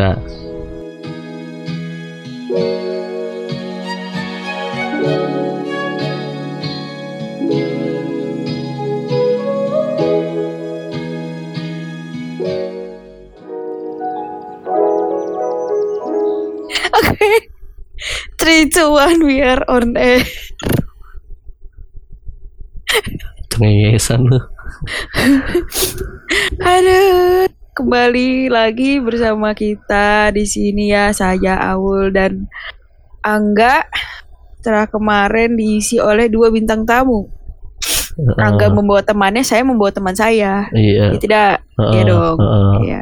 Oke. 0.00 0.16
Three, 18.40 18.72
two, 18.72 18.88
one, 18.96 19.20
we 19.28 19.44
are 19.44 19.60
on 19.68 20.00
air. 20.00 20.24
Cengengesan 23.52 24.24
lu. 24.24 24.40
Aduh, 26.64 27.49
kembali 27.80 28.52
lagi 28.52 29.00
bersama 29.00 29.56
kita 29.56 30.28
di 30.36 30.44
sini 30.44 30.92
ya 30.92 31.16
saya 31.16 31.56
Aul 31.72 32.12
dan 32.12 32.44
Angga. 33.24 33.88
Setelah 34.60 34.84
kemarin 34.84 35.56
diisi 35.56 35.96
oleh 35.96 36.28
dua 36.28 36.52
bintang 36.52 36.84
tamu. 36.84 37.32
Angga 38.36 38.68
Heeh. 38.68 38.76
membawa 38.76 39.00
temannya, 39.00 39.40
saya 39.40 39.64
membawa 39.64 39.88
teman 39.88 40.12
saya. 40.12 40.68
Iya. 40.76 41.08
Ya, 41.08 41.16
tidak, 41.16 41.64
Heeh, 41.80 41.92
ya 41.96 42.02
dong. 42.04 42.36
heeh. 42.36 42.76
Iya. 42.84 43.00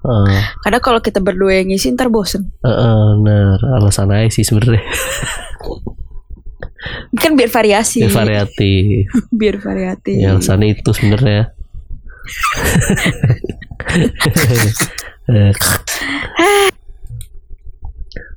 Heeh. 0.00 0.40
Karena 0.64 0.78
kalau 0.80 1.04
kita 1.04 1.20
berdua 1.20 1.60
yang 1.60 1.68
ngisi 1.68 1.92
ntar 1.92 2.08
bosen. 2.08 2.48
Heeh, 2.64 3.04
bener. 3.20 3.60
Alasan 3.76 4.16
aja 4.16 4.32
sih 4.32 4.48
sebenarnya. 4.48 4.80
Kan 7.20 7.36
biar 7.36 7.52
variasi. 7.52 8.00
Ya, 8.00 8.08
variatif. 8.08 9.12
biar 9.44 9.60
variatif. 9.60 10.16
Ya, 10.16 10.32
alasannya 10.32 10.72
itu 10.72 10.88
sebenarnya. 10.96 11.52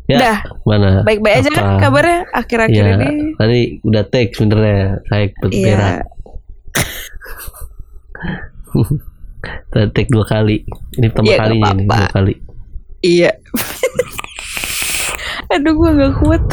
ya, 0.08 0.18
Dah, 0.18 0.38
mana? 0.64 1.04
baik-baik 1.04 1.36
aja 1.44 1.50
kan 1.52 1.66
kabarnya 1.80 2.24
akhir-akhir 2.32 2.80
Ya, 2.80 2.96
ini. 2.96 3.36
tadi 3.36 3.60
udah 3.84 4.04
tag 4.08 4.32
sebenarnya. 4.32 5.04
Iya. 5.52 5.76
berak. 5.76 6.02
Tadi 9.68 9.88
tag 9.92 10.08
dua 10.08 10.26
kali. 10.26 10.64
Ini 10.96 11.08
pertama 11.12 11.28
nggak 11.28 11.40
kalinya 11.40 11.52
nih, 11.52 11.84
apa-apa. 11.84 11.98
dua 12.00 12.08
kali. 12.14 12.34
Iya. 13.04 13.32
Aduh 15.54 15.74
gua 15.76 15.90
gak 15.96 16.14
kuat. 16.20 16.44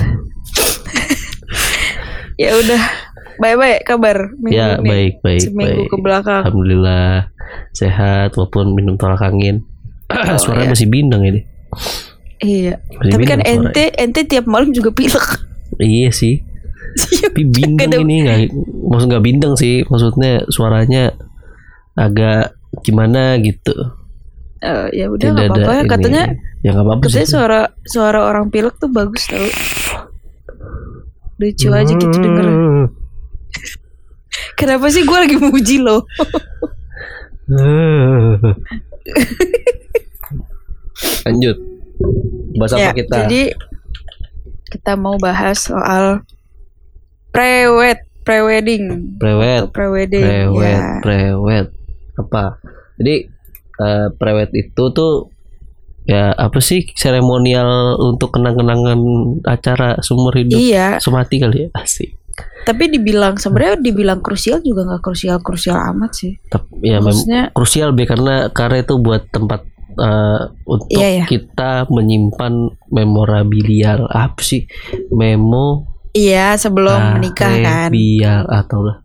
ya 2.36 2.50
udah. 2.54 2.82
Bye-bye 3.38 3.82
kabar 3.82 4.30
minggu 4.38 4.54
Ya, 4.54 4.78
ini. 4.78 4.88
baik, 4.88 5.14
baik, 5.20 5.40
Seminggu 5.42 5.82
baik. 5.86 5.90
ke 5.90 5.96
belakang. 5.98 6.42
Alhamdulillah 6.46 7.30
sehat 7.74 8.34
walaupun 8.38 8.74
minum 8.74 8.94
tolak 8.94 9.22
angin. 9.22 9.66
Suaranya 10.42 10.70
iya. 10.70 10.72
masih 10.74 10.88
bindeng 10.90 11.22
ini. 11.26 11.40
Iya. 12.44 12.74
Masih 13.00 13.12
Tapi 13.14 13.24
kan 13.26 13.38
bindeng 13.42 13.70
ente 13.70 13.84
ente 13.98 14.20
tiap 14.28 14.44
malam 14.46 14.70
juga 14.70 14.94
pilek. 14.94 15.26
Iya 15.82 16.10
sih. 16.14 16.38
Tapi 16.94 17.42
bindeng 17.50 17.90
ini 18.06 18.14
nggak 18.22 18.38
maksud 18.86 19.06
nggak 19.10 19.24
bindeng 19.24 19.54
sih. 19.58 19.82
Maksudnya 19.88 20.46
suaranya 20.52 21.10
agak 21.98 22.54
gimana 22.86 23.38
gitu. 23.42 23.74
Eh, 24.64 24.86
ya 24.96 25.10
udah 25.10 25.28
nggak 25.34 25.50
apa-apa. 25.50 25.74
ini. 25.82 25.90
Katanya 25.90 26.22
ya 26.62 26.70
nggak 26.72 26.86
apa-apa 26.86 27.02
katanya 27.10 27.26
sih. 27.26 27.34
suara 27.34 27.60
suara 27.84 28.20
orang 28.30 28.48
pilek 28.48 28.78
tuh 28.78 28.88
bagus 28.88 29.26
tau. 29.26 29.42
Lucu 31.42 31.68
aja 31.74 31.92
gitu 31.92 32.16
denger. 32.22 32.46
Kenapa 34.58 34.90
sih 34.90 35.06
gue 35.06 35.18
lagi 35.18 35.36
muji 35.38 35.78
lo? 35.78 36.02
Lanjut. 41.26 41.56
Bahas 42.54 42.72
ya, 42.74 42.90
apa 42.90 42.98
kita? 42.98 43.16
jadi 43.26 43.42
kita 44.70 44.98
mau 44.98 45.14
bahas 45.18 45.58
soal 45.70 46.22
prewed, 47.30 47.98
prewedding, 48.26 49.18
Prewed. 49.18 49.70
prewedding. 49.70 50.24
Prewed, 50.50 50.62
ya. 50.62 50.98
prewed. 51.02 51.66
Apa? 52.18 52.58
Jadi 52.98 53.14
eh, 53.78 54.06
prewed 54.14 54.50
itu 54.54 54.84
tuh 54.94 55.30
ya 56.04 56.36
apa 56.36 56.60
sih 56.60 56.84
seremonial 56.94 57.96
untuk 57.96 58.36
kenang-kenangan 58.36 59.00
acara 59.48 59.96
seumur 60.04 60.36
hidup 60.36 60.60
Iya, 60.60 61.00
semati 61.00 61.40
kali 61.40 61.66
ya 61.66 61.68
asik. 61.74 62.12
Tapi 62.64 62.88
dibilang 62.88 63.36
sebenarnya 63.36 63.76
dibilang 63.78 64.18
krusial 64.18 64.58
juga 64.58 64.84
nggak 64.84 65.02
krusial 65.02 65.38
krusial 65.38 65.76
amat 65.92 66.10
sih. 66.14 66.32
Tapi 66.44 66.80
ya 66.82 66.98
Maksudnya 66.98 67.50
krusial 67.50 67.90
be 67.90 68.04
karena 68.04 68.48
karena 68.48 68.80
itu 68.80 68.94
buat 68.96 69.28
tempat 69.28 69.60
eh, 69.94 70.40
untuk 70.64 70.88
Iya, 70.90 71.08
iya. 71.14 71.24
kita 71.24 71.86
menyimpan 71.86 72.52
memorabilia 72.88 74.02
apa 74.04 74.40
sih 74.40 74.66
memo 75.08 75.86
iya 76.10 76.54
sebelum 76.54 77.18
menikah 77.18 77.52
kan. 77.52 77.90
Memorabilia 77.90 78.34
atau 78.44 78.80
lah 78.82 78.96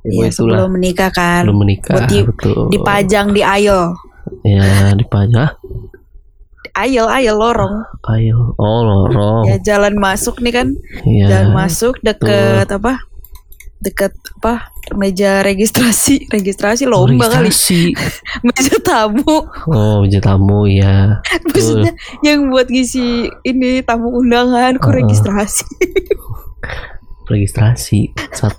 ya, 0.00 0.10
Iya 0.10 0.28
sebelum 0.32 0.68
menikah 0.72 1.10
kan. 1.10 1.42
belum 1.44 1.58
menikah 1.60 1.94
Buat 1.94 2.08
di- 2.08 2.26
betul 2.26 2.60
Dipajang 2.70 3.26
di 3.30 3.42
aisle. 3.42 3.94
ya 4.40 4.94
dipajang 4.94 5.52
Aisle, 6.74 7.10
aisle 7.10 7.38
lorong. 7.38 7.74
ayo 8.10 8.54
oh 8.58 8.80
lorong 8.86 9.44
Ya 9.48 9.56
jalan 9.58 9.98
masuk 9.98 10.38
nih 10.42 10.52
kan. 10.54 10.68
Iya. 11.04 11.26
Jalan 11.28 11.50
masuk 11.56 11.98
deket 12.00 12.68
apa? 12.70 13.02
Deket 13.80 14.12
apa? 14.40 14.70
Meja 14.94 15.40
registrasi, 15.40 16.28
registrasi 16.28 16.84
lomba 16.84 17.30
kali. 17.30 17.48
Registrasi. 17.48 17.94
Meja 18.46 18.76
tamu. 18.82 19.46
Oh, 19.70 20.02
meja 20.04 20.20
tamu 20.20 20.66
ya. 20.66 21.22
Maksudnya 21.48 21.94
yang 22.26 22.50
buat 22.52 22.68
ngisi 22.68 23.30
ini 23.46 23.80
tamu 23.86 24.10
undangan 24.12 24.76
kok 24.76 24.90
Heeh. 24.90 24.98
registrasi. 25.06 25.64
Registrasi. 27.30 28.10
Sat 28.34 28.58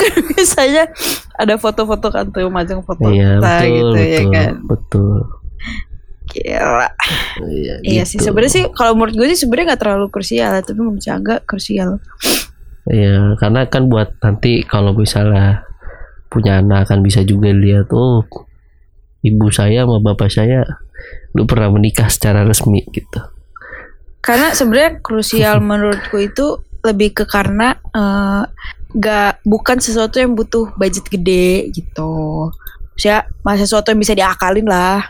kan 0.00 0.16
biasanya 0.32 0.84
ada 1.36 1.54
foto-foto 1.60 2.08
kan 2.08 2.24
tuh 2.32 2.48
majang 2.48 2.80
foto 2.80 3.12
iya, 3.12 3.36
betul, 3.36 3.68
gitu 3.68 3.92
betul, 3.92 4.08
ya 4.08 4.22
kan. 4.32 4.52
betul. 4.64 5.39
Gila. 6.30 6.88
Iya, 7.42 7.74
Iya 7.82 8.02
sih 8.06 8.18
gitu. 8.18 8.30
sebenarnya 8.30 8.52
sih 8.52 8.64
kalau 8.70 8.94
menurut 8.94 9.14
gue 9.18 9.26
sih 9.34 9.40
sebenarnya 9.42 9.74
nggak 9.74 9.82
terlalu 9.82 10.06
krusial 10.08 10.52
tapi 10.62 10.78
menurut 10.78 11.02
saya 11.02 11.18
agak 11.18 11.40
krusial. 11.44 11.98
Iya, 12.90 13.36
karena 13.36 13.66
kan 13.66 13.86
buat 13.90 14.18
nanti 14.22 14.62
kalau 14.64 14.94
misalnya 14.96 15.66
punya 16.30 16.62
anak 16.62 16.86
kan 16.86 17.02
bisa 17.02 17.26
juga 17.26 17.50
lihat 17.50 17.90
oh 17.90 18.22
ibu 19.20 19.46
saya 19.52 19.84
sama 19.84 19.98
bapak 20.00 20.30
saya 20.30 20.64
lu 21.34 21.44
pernah 21.46 21.70
menikah 21.70 22.06
secara 22.06 22.46
resmi 22.46 22.82
gitu. 22.90 23.20
Karena 24.22 24.54
sebenarnya 24.54 25.02
krusial 25.02 25.58
menurutku 25.70 26.16
itu 26.18 26.62
lebih 26.80 27.12
ke 27.12 27.24
karena 27.28 27.76
eh, 27.92 28.42
nggak 28.90 29.46
bukan 29.46 29.78
sesuatu 29.78 30.18
yang 30.18 30.34
butuh 30.34 30.74
budget 30.74 31.06
gede 31.06 31.70
gitu. 31.70 32.48
Masih 33.46 33.64
sesuatu 33.64 33.92
yang 33.92 34.00
bisa 34.00 34.12
diakalin 34.12 34.66
lah. 34.68 35.08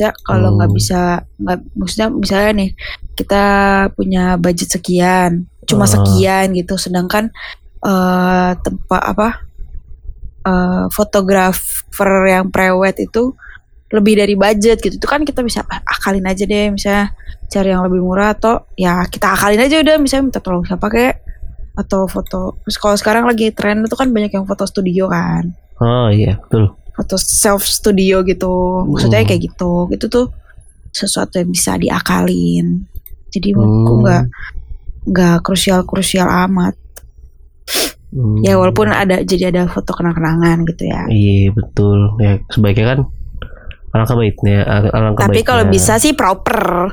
Saya 0.00 0.16
kalau 0.24 0.56
nggak 0.56 0.70
Hmm. 0.72 0.78
bisa 0.80 1.00
nggak 1.36 1.58
maksudnya 1.76 2.08
misalnya 2.08 2.50
nih 2.56 2.70
kita 3.12 3.44
punya 3.92 4.24
budget 4.40 4.72
sekian, 4.72 5.44
cuma 5.68 5.84
Ah. 5.84 5.92
sekian 5.92 6.56
gitu. 6.56 6.80
Sedangkan 6.80 7.28
eh 7.80 8.50
tempat 8.56 9.02
apa 9.04 9.28
eh 10.40 10.84
fotografer 10.88 12.10
yang 12.32 12.48
prewed 12.48 12.96
itu 12.96 13.36
lebih 13.92 14.16
dari 14.16 14.34
budget 14.40 14.80
gitu. 14.80 14.96
Itu 14.96 15.04
kan 15.04 15.20
kita 15.28 15.44
bisa 15.44 15.60
ah, 15.68 15.84
akalin 15.84 16.24
aja 16.24 16.48
deh 16.48 16.72
misalnya 16.72 17.12
cari 17.50 17.68
yang 17.68 17.84
lebih 17.84 18.00
murah 18.00 18.32
atau 18.32 18.64
ya 18.72 19.04
kita 19.04 19.36
akalin 19.36 19.60
aja 19.60 19.84
udah 19.84 20.00
misalnya 20.00 20.32
minta 20.32 20.40
tolong 20.40 20.64
siapa 20.64 20.88
kayak 20.88 21.20
atau 21.76 22.08
foto. 22.08 22.56
Terus 22.64 22.76
kalau 22.80 22.96
sekarang 22.96 23.24
lagi 23.28 23.52
tren 23.52 23.84
itu 23.84 23.92
kan 23.92 24.08
banyak 24.08 24.32
yang 24.32 24.48
foto 24.48 24.64
studio 24.64 25.12
kan. 25.12 25.52
Oh 25.80 26.08
iya, 26.08 26.36
betul. 26.40 26.72
Foto 27.00 27.16
self 27.16 27.64
studio 27.64 28.20
gitu. 28.22 28.52
Maksudnya 28.84 29.24
Hmm. 29.24 29.28
kayak 29.28 29.40
gitu. 29.42 29.88
Itu 29.88 30.06
tuh 30.06 30.28
sesuatu 30.90 31.40
yang 31.40 31.48
bisa 31.48 31.74
diakalin. 31.74 32.84
Jadi 33.30 33.48
menurutku 33.50 33.92
Hmm. 33.94 34.02
nggak 34.04 34.22
nggak 35.08 35.36
krusial-krusial 35.40 36.28
amat. 36.44 36.76
Hmm. 38.10 38.42
Ya 38.42 38.54
walaupun 38.54 38.90
ada 38.90 39.22
jadi 39.22 39.48
ada 39.48 39.64
foto 39.64 39.94
kenang-kenangan 39.94 40.66
gitu 40.66 40.84
ya. 40.84 41.06
Iya, 41.06 41.54
betul. 41.54 42.18
Ya 42.18 42.36
sebaiknya 42.48 42.86
kan 42.90 43.00
alangkah 43.90 44.14
baiknya, 44.14 44.58
al- 44.62 44.92
alangkah 44.92 45.24
Tapi 45.24 45.40
kalau 45.40 45.64
bisa 45.66 45.96
sih 45.96 46.12
proper. 46.12 46.90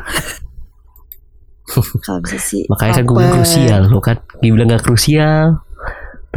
kalau 2.06 2.20
bisa 2.24 2.40
sih. 2.40 2.64
Makanya 2.66 2.94
kan 2.96 3.06
gue 3.06 3.16
proper. 3.18 3.34
krusial 3.36 3.82
lo 3.86 4.00
kan 4.00 4.18
Dibilang 4.40 4.72
gak 4.72 4.86
krusial 4.86 5.67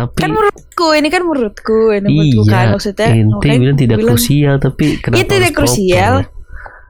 Tapi 0.00 0.16
Kan 0.16 0.30
menurutku 0.32 0.86
ini 0.96 1.08
kan 1.12 1.22
menurutku 1.26 1.80
ini 1.92 2.08
menurutku 2.08 2.42
kan 2.48 2.64
Iya 2.64 2.72
maksudnya. 2.72 3.08
Ente 3.12 3.48
bilang 3.60 3.78
tidak 3.78 3.96
bilang, 4.00 4.16
krusial 4.16 4.54
Tapi 4.56 4.86
kenapa 5.02 5.16
Iya 5.18 5.24
tidak 5.28 5.50
krusial. 5.52 6.14
proper? 6.24 6.38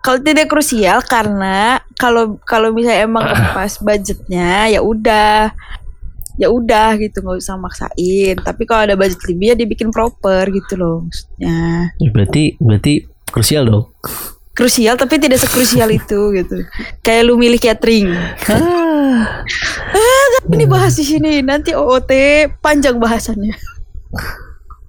Kalau 0.00 0.18
tidak 0.24 0.46
krusial 0.48 0.98
karena 1.04 1.58
kalau 1.98 2.24
kalau 2.46 2.68
misalnya 2.72 3.04
emang 3.04 3.24
pas 3.56 3.72
budgetnya 3.82 4.72
ya 4.72 4.80
udah 4.80 5.52
ya 6.40 6.48
udah 6.48 6.96
gitu 6.96 7.20
nggak 7.20 7.36
usah 7.36 7.60
maksain 7.60 8.32
tapi 8.40 8.64
kalau 8.64 8.88
ada 8.88 8.96
budget 8.96 9.20
lebih 9.28 9.52
ya 9.52 9.54
dibikin 9.60 9.92
proper 9.92 10.48
gitu 10.48 10.72
loh 10.80 11.04
maksudnya 11.04 11.92
ya, 12.00 12.08
Berarti 12.08 12.56
Berarti 12.56 13.04
krusial 13.28 13.68
dong 13.68 13.92
krusial 14.60 14.94
tapi 15.00 15.16
tidak 15.16 15.40
sekrusial 15.40 15.88
itu 16.00 16.20
gitu. 16.36 16.68
Kayak 17.00 17.22
lu 17.24 17.40
milih 17.40 17.56
catering. 17.56 18.12
Ah, 19.00 19.24
Ini 20.46 20.64
bahas 20.66 20.92
di 20.92 21.04
sini 21.04 21.40
nanti 21.40 21.72
OOT 21.72 22.10
panjang 22.60 22.96
bahasannya. 22.96 23.54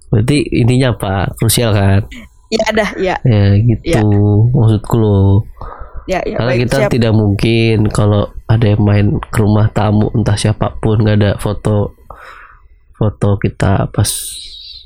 berarti 0.08 0.44
intinya 0.52 0.92
apa? 0.92 1.32
Krusial 1.34 1.72
kan? 1.72 2.04
Ya 2.52 2.66
dah, 2.70 2.90
ya. 2.96 3.16
Ya 3.22 3.44
gitu 3.56 3.80
Ya. 3.88 4.04
maksudku 4.52 4.94
loh. 4.94 5.48
Ya, 6.04 6.20
ya 6.20 6.36
Karena 6.36 6.50
baik, 6.52 6.60
kita 6.62 6.76
siap. 6.78 6.90
tidak 6.90 7.12
mungkin 7.14 7.76
kalau 7.88 8.22
ada 8.44 8.66
yang 8.66 8.82
main 8.82 9.06
ke 9.22 9.38
rumah 9.38 9.70
tamu 9.70 10.12
entah 10.12 10.34
siapa 10.34 10.76
pun 10.76 10.98
nggak 10.98 11.16
ada 11.16 11.30
foto 11.38 11.96
foto 12.92 13.38
kita 13.38 13.88
pas 13.88 14.10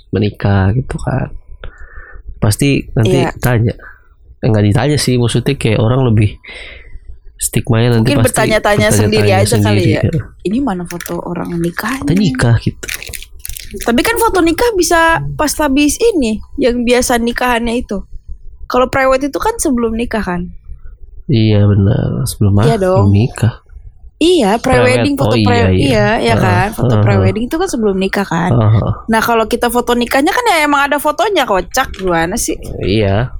menikah 0.08 0.70
gitu 0.72 0.94
kan. 0.96 1.34
Pasti 2.38 2.86
nanti 2.92 3.18
Iya. 3.18 3.34
tanya. 3.36 3.74
Eh, 4.36 4.46
nggak 4.46 4.64
ditanya 4.64 4.94
sih 4.94 5.16
maksudnya 5.16 5.56
kayak 5.56 5.80
orang 5.80 6.06
lebih 6.06 6.36
stigmanya 7.36 8.00
nanti 8.00 8.12
Mungkin 8.12 8.16
pasti 8.24 8.28
bertanya-tanya 8.32 8.88
sendiri 8.88 9.28
aja 9.32 9.56
kali 9.60 9.96
ya. 9.96 10.00
sendiri. 10.00 10.18
Ini 10.44 10.58
mana 10.64 10.82
foto 10.88 11.20
orang 11.20 11.52
nikah? 11.60 12.00
Kita 12.00 12.14
nikah 12.16 12.56
gitu. 12.64 12.86
Tapi 13.82 14.00
kan 14.00 14.16
foto 14.16 14.40
nikah 14.40 14.72
bisa 14.78 15.20
pas 15.36 15.52
habis 15.60 15.98
ini 16.00 16.40
yang 16.56 16.86
biasa 16.86 17.18
nikahannya 17.20 17.82
itu. 17.82 17.98
Kalau 18.66 18.88
private 18.88 19.28
itu 19.28 19.38
kan 19.38 19.54
sebelum 19.60 19.94
nikah 19.94 20.22
kan? 20.22 20.48
Iya 21.26 21.66
benar 21.66 22.22
sebelum 22.30 22.62
Iya 22.62 22.74
ah, 22.74 22.78
dong. 22.78 22.96
sebelum 23.10 23.12
nikah. 23.12 23.54
Iya, 24.16 24.56
pre-wedding 24.56 25.12
Private. 25.12 25.20
foto 25.22 25.34
Oh, 25.34 25.44
pre 25.44 25.56
iya, 25.56 25.68
iya, 25.68 25.76
iya. 25.76 26.06
ya 26.22 26.34
kan? 26.34 26.68
Foto 26.72 26.86
Uh, 26.86 26.90
uh, 26.90 26.96
uh. 26.96 27.04
pre-wedding 27.04 27.44
itu 27.44 27.54
kan 27.54 27.68
sebelum 27.68 27.96
nikah 27.96 28.24
kan. 28.24 28.48
Ah, 28.50 29.04
Nah, 29.04 29.20
kalau 29.20 29.44
kita 29.44 29.68
foto 29.68 29.92
nikahnya 29.92 30.30
kan 30.30 30.44
ya 30.46 30.64
emang 30.64 30.82
ada 30.82 30.96
fotonya 30.96 31.44
kocak 31.44 31.92
gimana 31.92 32.32
sih? 32.34 32.56
iya. 32.80 33.36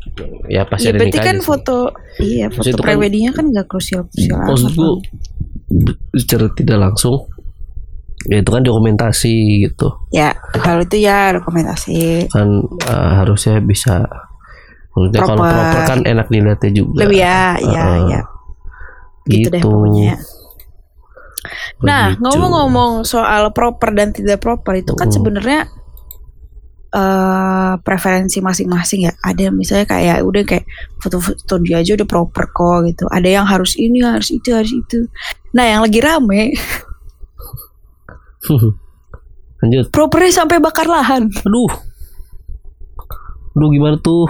Ya 0.47 0.63
pasti 0.63 0.87
Iya, 0.87 0.91
ada 0.91 0.99
berarti 1.03 1.19
kan 1.19 1.35
sih. 1.35 1.45
foto 1.45 1.77
iya, 2.19 2.47
foto 2.49 2.73
kan- 2.73 2.81
pre-weddingnya 2.83 3.33
kan 3.33 3.45
enggak 3.47 3.67
krusial-krusial 3.67 4.33
amat. 4.35 4.49
maksudku 4.51 4.89
secara 6.15 6.47
tidak 6.51 6.79
langsung 6.79 7.25
ya 8.25 8.37
itu 8.37 8.49
kan 8.49 8.61
dokumentasi 8.61 9.35
gitu 9.63 9.89
Ya, 10.11 10.33
kalau 10.55 10.83
itu 10.83 10.99
ya 10.99 11.33
rekomendasi. 11.33 12.29
kan 12.29 12.49
eh, 12.83 13.11
harusnya 13.15 13.61
bisa 13.61 14.03
maksudnya 14.91 15.21
kalau 15.23 15.37
Proper. 15.39 15.53
proper 15.55 15.81
kan 15.87 16.01
enak 16.03 16.27
dilihatnya 16.27 16.71
juga 16.75 16.97
Lebih 17.03 17.19
ya, 17.19 17.41
ya, 17.61 17.85
Heeh. 17.87 18.01
ya. 18.09 18.21
Gitu 19.27 19.49
deh 19.49 19.61
pokoknya. 19.61 20.17
Nah, 21.85 22.17
ngomong-ngomong 22.17 23.05
soal 23.05 23.53
proper 23.53 23.93
dan 23.93 24.15
tidak 24.15 24.41
proper 24.41 24.81
itu 24.81 24.97
kan 24.97 25.13
sebenarnya 25.13 25.69
eh 26.97 27.75
preferensi 27.85 28.41
masing-masing 28.41 29.05
ya. 29.05 29.13
Ada 29.21 29.53
yang 29.53 29.57
misalnya 29.59 29.85
kayak 29.85 30.25
udah 30.25 30.43
kayak 30.49 30.65
foto-foto 30.97 31.61
dia 31.61 31.85
aja 31.85 31.93
udah 31.99 32.09
proper 32.09 32.49
kok 32.49 32.89
gitu. 32.89 33.05
Ada 33.13 33.29
yang 33.29 33.45
harus 33.45 33.77
ini, 33.77 34.01
harus 34.01 34.33
itu, 34.33 34.57
harus 34.57 34.73
itu. 34.73 35.05
Nah, 35.53 35.65
yang 35.69 35.85
lagi 35.85 36.01
rame 36.01 36.57
lanjut 39.61 39.91
propernya 39.91 40.33
sampai 40.33 40.63
bakar 40.63 40.87
lahan. 40.87 41.29
aduh 41.43 41.71
aduh 43.57 43.69
gimana 43.73 43.97
tuh 43.99 44.29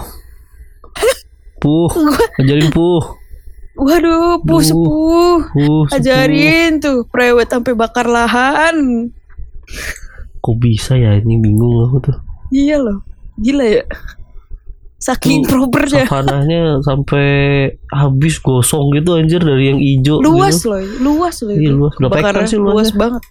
puh 1.62 1.90
ajarin 2.38 2.70
puh 2.70 3.02
Waduh, 3.76 4.40
puh 4.40 4.62
sepuh. 4.64 5.38
puh 5.52 5.84
sepuh. 5.88 5.96
Ajarin 5.96 6.80
tuh 6.80 7.04
prewed 7.12 7.48
sampai 7.48 7.76
bakar 7.76 8.08
lahan. 8.08 9.08
kok 10.40 10.56
bisa 10.62 10.94
ya 10.94 11.18
ini 11.18 11.42
bingung 11.42 11.82
aku 11.82 11.98
tuh 12.06 12.16
Iya 12.54 12.78
loh. 12.78 13.02
Gila 13.36 13.66
ya. 13.66 13.82
Saking 14.96 15.44
propernya. 15.44 16.08
savananya 16.08 16.80
sampai 16.80 17.28
habis 17.92 18.40
gosong 18.40 18.96
gitu 18.96 19.18
anjir 19.20 19.44
dari 19.44 19.70
yang 19.70 19.80
hijau 19.82 20.24
luas 20.24 20.56
gitu. 20.56 20.72
loh, 20.72 20.80
luas 21.04 21.36
loh. 21.44 21.52
Iya, 21.52 21.70
luas. 21.74 21.94
Berapa 22.00 22.48
sih 22.48 22.58
luas 22.58 22.90
luasnya? 22.90 22.96
banget. 22.96 23.22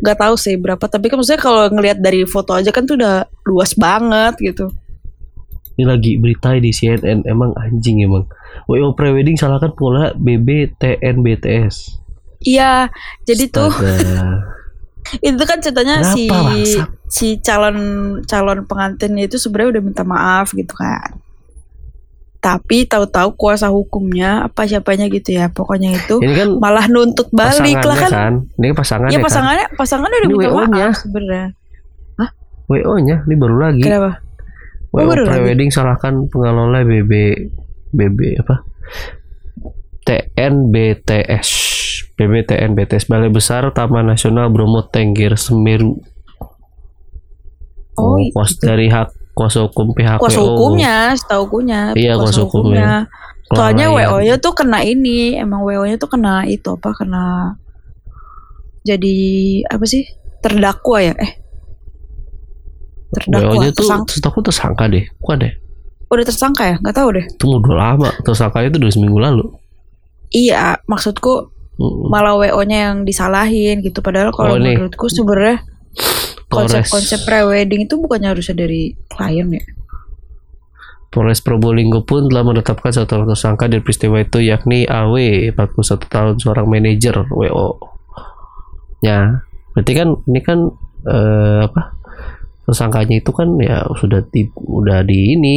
Gak 0.00 0.18
tahu 0.22 0.34
sih 0.38 0.54
berapa, 0.54 0.84
tapi 0.86 1.10
kan 1.10 1.18
maksudnya 1.18 1.42
kalau 1.42 1.66
ngelihat 1.66 1.98
dari 1.98 2.22
foto 2.22 2.54
aja 2.54 2.70
kan 2.70 2.86
tuh 2.86 2.94
udah 2.94 3.26
luas 3.42 3.74
banget 3.74 4.38
gitu. 4.38 4.70
Ini 5.74 5.82
lagi 5.82 6.14
berita 6.14 6.54
di 6.54 6.70
CNN 6.70 7.26
emang 7.26 7.58
anjing 7.58 8.06
emang. 8.06 8.22
WO 8.66 8.92
prewedding 8.92 9.34
salahkan 9.34 9.72
pengelola 9.72 10.14
BBTN 10.14 11.16
BTS. 11.20 11.98
Iya, 12.40 12.88
jadi 13.22 13.44
tuh 13.48 13.68
itu 15.26 15.42
kan 15.42 15.58
ceritanya 15.58 16.04
si 16.06 16.28
Kenapa, 16.28 16.52
bangsat? 16.52 16.88
si 17.08 17.26
calon 17.40 17.78
calon 18.24 18.62
pengantinnya 18.64 19.26
itu 19.26 19.36
sebenarnya 19.36 19.76
udah 19.76 19.82
minta 19.82 20.02
maaf 20.02 20.52
gitu 20.52 20.72
kan. 20.72 21.18
Tapi 22.40 22.88
tahu-tahu 22.88 23.36
kuasa 23.36 23.68
hukumnya 23.68 24.48
apa 24.48 24.64
siapanya 24.64 25.12
gitu 25.12 25.36
ya, 25.36 25.52
pokoknya 25.52 25.92
itu 25.92 26.24
ini 26.24 26.32
kan 26.32 26.48
malah 26.56 26.88
nuntut 26.88 27.28
balik 27.28 27.76
lah 27.76 27.92
pasangannya 27.92 28.00
kan. 28.00 28.10
kan. 28.10 28.32
Ini 28.56 28.66
pasangannya 28.72 29.12
Ya 29.12 29.18
kan. 29.18 29.26
pasangannya 29.28 29.66
pasangannya 29.76 30.16
udah 30.16 30.24
Ini 30.24 30.36
minta 30.36 30.48
maaf 30.48 30.94
sebenarnya. 30.96 31.46
WO-nya 32.70 33.16
ini 33.26 33.34
baru 33.34 33.56
lagi. 33.58 33.82
Kenapa? 33.82 34.22
WO 34.90 35.04
Oh, 35.04 35.26
prewedding 35.26 35.68
salahkan 35.68 36.30
pengelola 36.30 36.80
BB 36.80 37.12
BB 37.90 38.40
apa? 38.42 38.62
TNBTS. 40.06 41.48
BBTN 42.20 42.76
BTS 42.76 43.08
Balai 43.08 43.32
Besar 43.32 43.64
Taman 43.72 44.12
Nasional 44.12 44.52
Bromo 44.52 44.84
Tengger 44.84 45.40
Semeru. 45.40 45.96
Oh, 47.96 48.16
kuas 48.32 48.56
gitu. 48.56 48.68
dari 48.68 48.88
hak 48.88 49.12
kuasa 49.36 49.64
hukum 49.64 49.92
pihak 49.96 50.20
kuasa 50.20 50.40
WO. 50.40 50.56
hukumnya, 50.56 51.16
setaukunya 51.16 51.80
Iya, 51.96 52.16
kuasa 52.20 52.44
hukumnya. 52.44 53.08
Soalnya 53.50 53.88
Kelalaian. 53.88 54.08
WO-nya 54.14 54.34
tuh 54.38 54.52
kena 54.54 54.78
ini, 54.84 55.34
emang 55.36 55.64
WO-nya 55.64 55.96
tuh 55.96 56.10
kena 56.12 56.44
itu 56.46 56.70
apa? 56.76 56.92
Kena 56.94 57.56
jadi 58.84 59.16
apa 59.68 59.84
sih? 59.88 60.06
Terdakwa 60.40 60.98
ya? 61.02 61.14
Eh. 61.16 61.32
Terdakwa. 63.16 63.58
WO-nya 63.58 63.70
tuh 63.72 63.84
tersangka. 63.84 64.12
setahu 64.12 64.40
tersangka 64.44 64.84
deh, 64.86 65.04
bukan 65.18 65.36
deh? 65.48 65.54
Udah 66.10 66.24
tersangka 66.26 66.62
ya? 66.66 66.76
Nggak 66.82 66.96
tahu 66.98 67.08
deh. 67.14 67.24
Itu 67.30 67.46
udah 67.62 67.74
lama, 67.74 68.10
tersangka 68.26 68.66
itu 68.66 68.76
udah 68.82 68.90
seminggu 68.90 69.18
lalu. 69.22 69.46
Iya, 70.30 70.78
maksudku 70.86 71.54
malah 72.10 72.36
WO-nya 72.36 72.92
yang 72.92 72.96
disalahin 73.06 73.80
gitu. 73.80 74.02
Padahal 74.04 74.34
kalau 74.34 74.54
Oh, 74.54 74.60
menurutku 74.60 75.06
sebenarnya 75.08 75.64
konsep-konsep 76.50 77.24
pre-wedding 77.24 77.86
itu 77.86 77.94
bukannya 77.96 78.34
harusnya 78.34 78.58
dari 78.58 78.92
klien 79.06 79.48
ya? 79.48 79.62
Polres 81.10 81.42
Probolinggo 81.42 82.06
pun 82.06 82.30
telah 82.30 82.46
menetapkan 82.46 82.94
satu 82.94 83.18
orang 83.18 83.34
tersangka 83.34 83.66
dari 83.66 83.82
peristiwa 83.82 84.22
itu 84.22 84.38
yakni 84.46 84.86
AW, 84.86 85.18
41 85.58 86.06
tahun, 86.06 86.34
seorang 86.38 86.70
manajer 86.70 87.26
WO. 87.34 87.82
Ya, 89.02 89.42
berarti 89.74 89.92
kan 89.98 90.08
ini 90.30 90.40
kan 90.44 90.70
eh, 91.10 91.66
apa? 91.66 91.98
Tersangkanya 92.70 93.18
itu 93.18 93.34
kan 93.34 93.58
ya 93.58 93.82
sudah 93.98 94.22
di, 94.30 94.46
udah 94.54 95.02
di 95.02 95.34
ini 95.34 95.56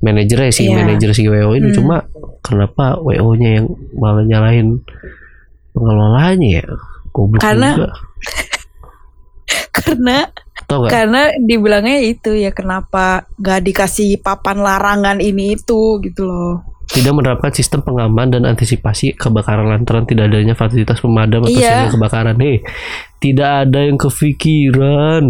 manajernya 0.00 0.50
si 0.50 0.64
Iya. 0.64 0.76
manajer 0.76 1.10
si 1.12 1.22
WO 1.24 1.52
ini 1.52 1.70
Hmm. 1.70 1.76
cuma 1.76 1.96
kenapa 2.40 2.96
WO-nya 2.98 3.60
yang 3.60 3.66
malah 3.92 4.24
nyalahin 4.24 4.80
pengelolanya 5.70 6.48
ya? 6.58 6.66
Goblok 7.10 7.40
Karena- 7.40 7.74
juga. 7.74 7.90
Karena 9.70 10.16
Tau 10.66 10.86
gak? 10.86 10.90
karena 10.92 11.22
dibilangnya 11.36 11.98
itu 12.00 12.30
ya 12.32 12.50
kenapa 12.50 13.26
gak 13.36 13.64
dikasih 13.64 14.18
papan 14.18 14.60
larangan 14.60 15.18
ini 15.18 15.54
itu 15.54 15.98
gitu 16.00 16.22
loh. 16.22 16.62
tidak 16.86 17.14
menerapkan 17.14 17.54
sistem 17.54 17.82
pengaman 17.82 18.30
dan 18.30 18.42
antisipasi 18.42 19.14
kebakaran 19.14 19.62
lantaran 19.64 20.02
tidak 20.04 20.26
adanya 20.26 20.54
fasilitas 20.54 20.98
pemadam 20.98 21.38
atau 21.40 21.54
Iya. 21.54 21.86
siaga 21.86 21.94
kebakaran. 21.94 22.34
Hei, 22.34 22.66
tidak 23.18 23.50
ada 23.62 23.78
yang 23.80 23.94
kepikiran. 23.94 25.22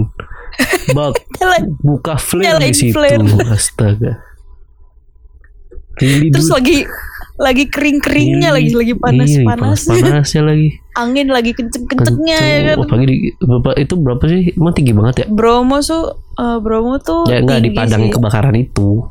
Bak, 0.97 1.21
buka 1.79 2.17
flare 2.17 2.65
di 2.65 2.73
situ. 2.73 2.97
flare. 2.97 3.21
Astaga. 3.47 4.25
Terus 5.97 6.47
dude. 6.47 6.55
lagi 6.55 6.77
lagi 7.37 7.65
kering-keringnya 7.67 8.53
Really. 8.53 8.69
lagi 8.69 8.93
lagi 8.93 8.93
Iya, 8.93 9.01
panas-panas. 9.01 9.81
panas-panasnya 9.83 10.43
lagi. 10.45 10.69
Angin 10.93 11.27
lagi 11.27 11.51
kenceng-kencengnya 11.51 12.37
ya 12.37 12.59
kan. 12.67 12.77
Apalagi 12.83 13.07
di, 13.07 13.17
berapa 13.39 13.71
itu 13.75 13.95
berapa 13.97 14.25
sih? 14.27 14.43
Emang 14.53 14.73
tinggi 14.73 14.93
banget 14.93 15.15
ya? 15.17 15.27
Bromo 15.27 15.81
tuh 15.81 16.05
eh, 16.35 16.59
Bromo 16.59 16.99
tuh 16.99 17.25
Ya 17.27 17.41
enggak 17.41 17.61
di 17.61 17.71
padang 17.71 18.03
sih. 18.03 18.13
kebakaran 18.13 18.55
itu. 18.55 19.09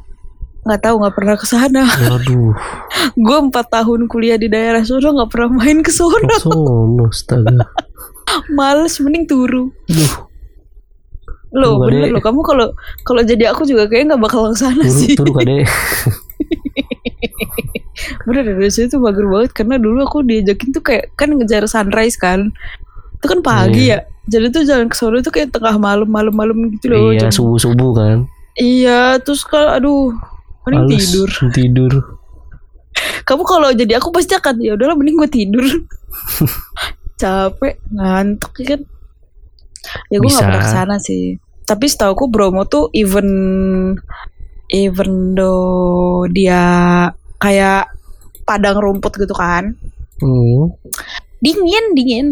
nggak 0.60 0.82
tahu 0.84 0.96
nggak 1.00 1.16
pernah 1.16 1.36
ke 1.36 1.46
sana. 1.48 1.84
Waduh, 1.88 2.54
Gue 3.18 3.38
empat 3.42 3.72
tahun 3.72 4.06
kuliah 4.06 4.36
di 4.36 4.46
daerah 4.46 4.84
sono 4.84 5.10
nggak 5.16 5.30
pernah 5.30 5.50
main 5.56 5.80
ke 5.80 5.90
sono. 5.90 6.30
sono 6.38 7.08
astaga. 7.08 7.66
Males 8.54 8.94
mending 9.00 9.26
turu. 9.26 9.74
Duh, 9.84 10.14
Loh 11.50 11.82
bener 11.82 12.14
loh 12.14 12.22
kamu 12.22 12.46
kalau 12.46 12.68
kalau 13.02 13.22
jadi 13.24 13.50
aku 13.50 13.66
juga 13.66 13.90
kayak 13.90 14.14
nggak 14.14 14.22
bakal 14.22 14.54
ke 14.54 14.60
sana 14.60 14.86
turu 14.86 14.94
sih. 14.94 15.18
turu 15.18 15.32
kade. 15.34 15.66
Bener 18.30 18.46
dari 18.46 18.70
situ 18.70 18.96
bagus 18.98 19.26
banget 19.26 19.52
karena 19.52 19.76
dulu 19.76 20.06
aku 20.06 20.22
diajakin 20.22 20.70
tuh 20.70 20.80
kayak 20.80 21.10
kan 21.14 21.34
ngejar 21.34 21.66
sunrise 21.66 22.14
kan. 22.16 22.54
Itu 23.18 23.26
kan 23.26 23.42
pagi 23.42 23.90
Iya. 23.90 24.06
ya. 24.06 24.08
Jadi 24.30 24.46
tuh 24.54 24.62
jalan 24.62 24.86
ke 24.86 24.94
sono 24.94 25.18
tuh 25.20 25.34
kayak 25.34 25.50
tengah 25.50 25.76
malam 25.76 26.06
malam-malam 26.06 26.70
gitu 26.72 26.86
loh. 26.88 27.10
Iya, 27.10 27.26
Jam- 27.26 27.34
subuh-subuh 27.34 27.92
kan. 27.92 28.18
Iya, 28.54 29.18
terus 29.18 29.42
kalau 29.42 29.70
aduh 29.72 30.14
mending 30.64 30.86
Males, 30.86 31.02
tidur. 31.02 31.30
Tidur. 31.50 31.94
kamu 33.28 33.44
kalau 33.44 33.70
jadi 33.72 33.98
aku 33.98 34.10
pasti 34.10 34.34
akan 34.34 34.60
ya 34.60 34.74
udahlah 34.74 34.94
mending 34.94 35.16
gue 35.16 35.30
tidur 35.32 35.62
capek 37.22 37.78
ngantuk 37.90 38.52
ya 38.58 38.66
kan 38.68 38.82
ya 40.10 40.18
gue 40.18 40.26
nggak 40.26 40.34
Bisa. 40.34 40.46
pernah 40.46 40.62
ke 40.62 40.70
sana 40.70 40.96
sih 40.98 41.24
tapi 41.64 41.86
setahu 41.86 42.12
aku 42.12 42.26
Bromo 42.28 42.66
tuh 42.66 42.90
even 42.92 43.28
even 44.68 45.34
though 45.34 46.26
dia 46.28 46.62
kayak 47.38 47.88
padang 48.50 48.82
rumput 48.82 49.13
gitu 49.15 49.32
kan 49.32 49.77
Hmm. 50.18 50.74
dingin 51.38 51.94
dingin 51.94 52.27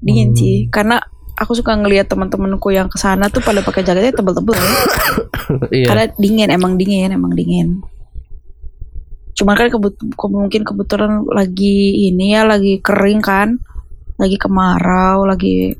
dingin 0.00 0.32
Hmm. 0.32 0.36
sih 0.36 0.56
karena 0.66 0.98
aku 1.34 1.52
suka 1.52 1.74
ngelihat 1.74 2.06
teman-temanku 2.06 2.70
yang 2.70 2.86
ke 2.86 2.96
sana 2.96 3.26
tuh 3.26 3.38
pada 3.38 3.60
pakai 3.60 3.82
jaketnya 3.82 4.10
tebel-tebel 4.12 4.54
Iya. 5.70 5.86
karena 5.86 6.04
dingin 6.16 6.48
emang 6.48 6.74
dingin 6.74 7.10
emang 7.10 7.34
dingin 7.34 7.84
cuman 9.34 9.54
kan 9.54 9.68
kebut 9.68 9.94
ke- 9.98 10.30
mungkin 10.32 10.62
kebetulan 10.62 11.26
lagi 11.28 11.76
ini 12.06 12.32
ya 12.32 12.42
lagi 12.42 12.78
kering 12.78 13.18
kan 13.18 13.58
lagi 14.14 14.38
kemarau 14.38 15.26
lagi 15.26 15.74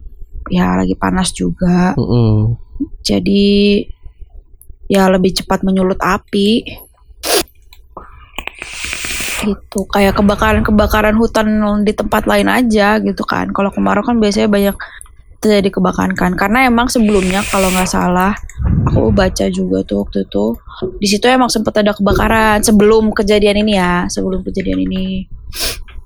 ya 0.50 0.74
lagi 0.74 0.94
panas 0.94 1.30
juga 1.30 1.94
Mm-mm. 1.94 2.58
jadi 3.00 3.78
ya 4.86 5.06
lebih 5.06 5.34
cepat 5.34 5.62
menyulut 5.62 5.96
api 5.96 6.66
gitu 9.44 9.84
kayak 9.92 10.16
kebakaran-kebakaran 10.16 11.16
hutan 11.16 11.46
di 11.84 11.92
tempat 11.92 12.24
lain 12.24 12.48
aja 12.48 12.98
gitu 13.00 13.22
kan 13.28 13.52
kalau 13.52 13.68
kemarau 13.68 14.00
kan 14.00 14.16
biasanya 14.16 14.48
banyak 14.48 14.76
terjadi 15.44 15.76
kebakaran 15.76 16.16
kan 16.16 16.32
karena 16.32 16.64
emang 16.64 16.88
sebelumnya 16.88 17.44
kalau 17.52 17.68
nggak 17.68 17.84
salah 17.84 18.32
aku 18.88 19.12
baca 19.12 19.44
juga 19.52 19.84
tuh 19.84 20.08
waktu 20.08 20.24
itu 20.24 20.44
di 20.96 21.06
situ 21.06 21.24
emang 21.28 21.52
sempat 21.52 21.84
ada 21.84 21.92
kebakaran 21.92 22.64
sebelum 22.64 23.12
kejadian 23.12 23.60
ini 23.60 23.76
ya 23.76 24.08
sebelum 24.08 24.40
kejadian 24.40 24.88
ini 24.88 25.28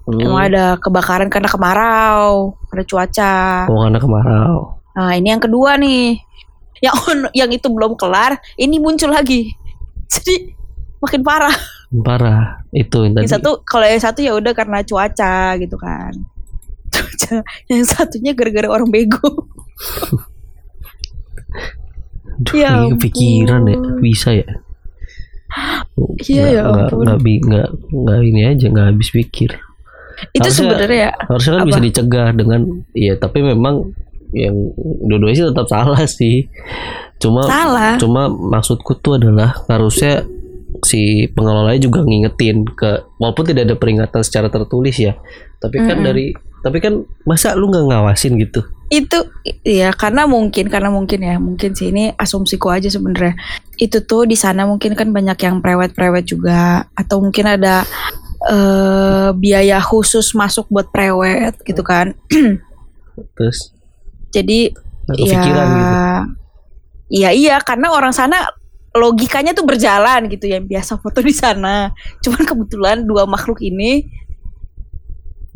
Hmm. 0.09 0.25
emang 0.25 0.41
ada 0.49 0.81
kebakaran 0.81 1.29
karena 1.29 1.53
kemarau 1.53 2.57
ada 2.73 2.85
cuaca 2.89 3.69
Oh 3.69 3.85
karena 3.85 4.01
kemarau. 4.01 4.81
Nah 4.97 5.13
ini 5.13 5.29
yang 5.29 5.43
kedua 5.45 5.77
nih, 5.77 6.17
yang 6.81 6.97
yang 7.45 7.51
itu 7.53 7.69
belum 7.69 7.93
kelar, 8.01 8.41
ini 8.57 8.81
muncul 8.81 9.13
lagi. 9.13 9.53
Jadi 10.09 10.57
makin 11.05 11.21
parah. 11.21 11.53
Parah. 11.89 12.63
Itu 12.71 13.09
yang 13.09 13.17
tadi. 13.17 13.25
Yang 13.25 13.35
satu 13.41 13.51
kalau 13.65 13.87
yang 13.89 14.03
satu 14.03 14.21
ya 14.21 14.33
udah 14.37 14.53
karena 14.53 14.85
cuaca 14.85 15.57
gitu 15.57 15.77
kan. 15.81 16.13
Cuaca. 16.93 17.45
Yang 17.69 17.83
satunya 17.97 18.33
gara-gara 18.37 18.69
orang 18.69 18.89
bego. 18.93 19.49
Aduh, 22.39 22.55
Ya 22.55 22.85
ini 22.85 22.95
kepikiran 22.95 23.67
ya. 23.67 23.79
Bisa 23.99 24.31
ya. 24.37 24.49
Iya, 26.29 26.45
ya 26.61 26.63
nggak, 26.69 26.93
nggak, 26.93 27.69
nggak, 27.89 28.19
ini 28.21 28.41
aja 28.45 28.67
nggak 28.69 28.87
habis 28.95 29.09
pikir. 29.11 29.57
Itu 30.35 30.51
sebenarnya 30.51 31.09
ya 31.09 31.13
Harusnya 31.31 31.53
kan 31.57 31.63
Apa? 31.63 31.69
bisa 31.71 31.81
dicegah 31.81 32.29
dengan 32.35 32.61
ya 32.91 33.15
tapi 33.17 33.39
memang 33.41 33.95
yang 34.35 34.55
dua-duanya 35.09 35.37
sih 35.41 35.47
tetap 35.49 35.67
salah 35.73 36.03
sih. 36.05 36.53
Cuma 37.17 37.49
salah. 37.49 37.97
cuma 37.97 38.29
maksudku 38.29 38.93
tuh 39.01 39.17
adalah 39.17 39.57
harusnya 39.67 40.23
si 40.85 41.27
pengelolanya 41.33 41.81
juga 41.81 42.05
ngingetin 42.05 42.67
ke 42.69 43.05
walaupun 43.19 43.45
tidak 43.49 43.71
ada 43.71 43.77
peringatan 43.79 44.23
secara 44.23 44.49
tertulis 44.53 44.97
ya. 44.99 45.17
Tapi 45.59 45.77
kan 45.83 45.99
Mm-mm. 45.99 46.07
dari 46.07 46.27
tapi 46.59 46.83
kan 46.83 47.07
masa 47.23 47.55
lu 47.55 47.71
nggak 47.71 47.87
ngawasin 47.87 48.35
gitu? 48.39 48.67
Itu 48.89 49.31
ya 49.63 49.93
karena 49.95 50.25
mungkin 50.27 50.67
karena 50.67 50.91
mungkin 50.91 51.21
ya 51.23 51.37
mungkin 51.39 51.77
sih 51.77 51.93
ini 51.95 52.11
asumsiku 52.19 52.73
aja 52.73 52.91
sebenarnya. 52.91 53.39
Itu 53.79 54.03
tuh 54.03 54.27
di 54.27 54.35
sana 54.35 54.67
mungkin 54.67 54.99
kan 54.99 55.15
banyak 55.15 55.39
yang 55.39 55.63
prewed-prewed 55.63 56.27
juga 56.27 56.89
atau 56.99 57.23
mungkin 57.23 57.47
ada 57.47 57.87
eh 58.39 59.35
biaya 59.35 59.83
khusus 59.83 60.31
masuk 60.35 60.67
buat 60.71 60.91
prewed 60.91 61.55
gitu 61.63 61.83
kan. 61.87 62.15
Terus 63.39 63.75
Jadi 64.29 64.71
ya, 65.17 65.41
gitu. 65.41 65.63
Iya 67.09 67.31
iya 67.33 67.57
karena 67.65 67.89
orang 67.89 68.13
sana 68.13 68.45
logikanya 68.99 69.55
tuh 69.55 69.65
berjalan 69.65 70.27
gitu 70.29 70.51
yang 70.51 70.67
biasa 70.67 70.99
foto 70.99 71.23
di 71.23 71.33
sana. 71.33 71.95
Cuman 72.21 72.43
kebetulan 72.43 73.07
dua 73.07 73.25
makhluk 73.25 73.63
ini 73.63 74.05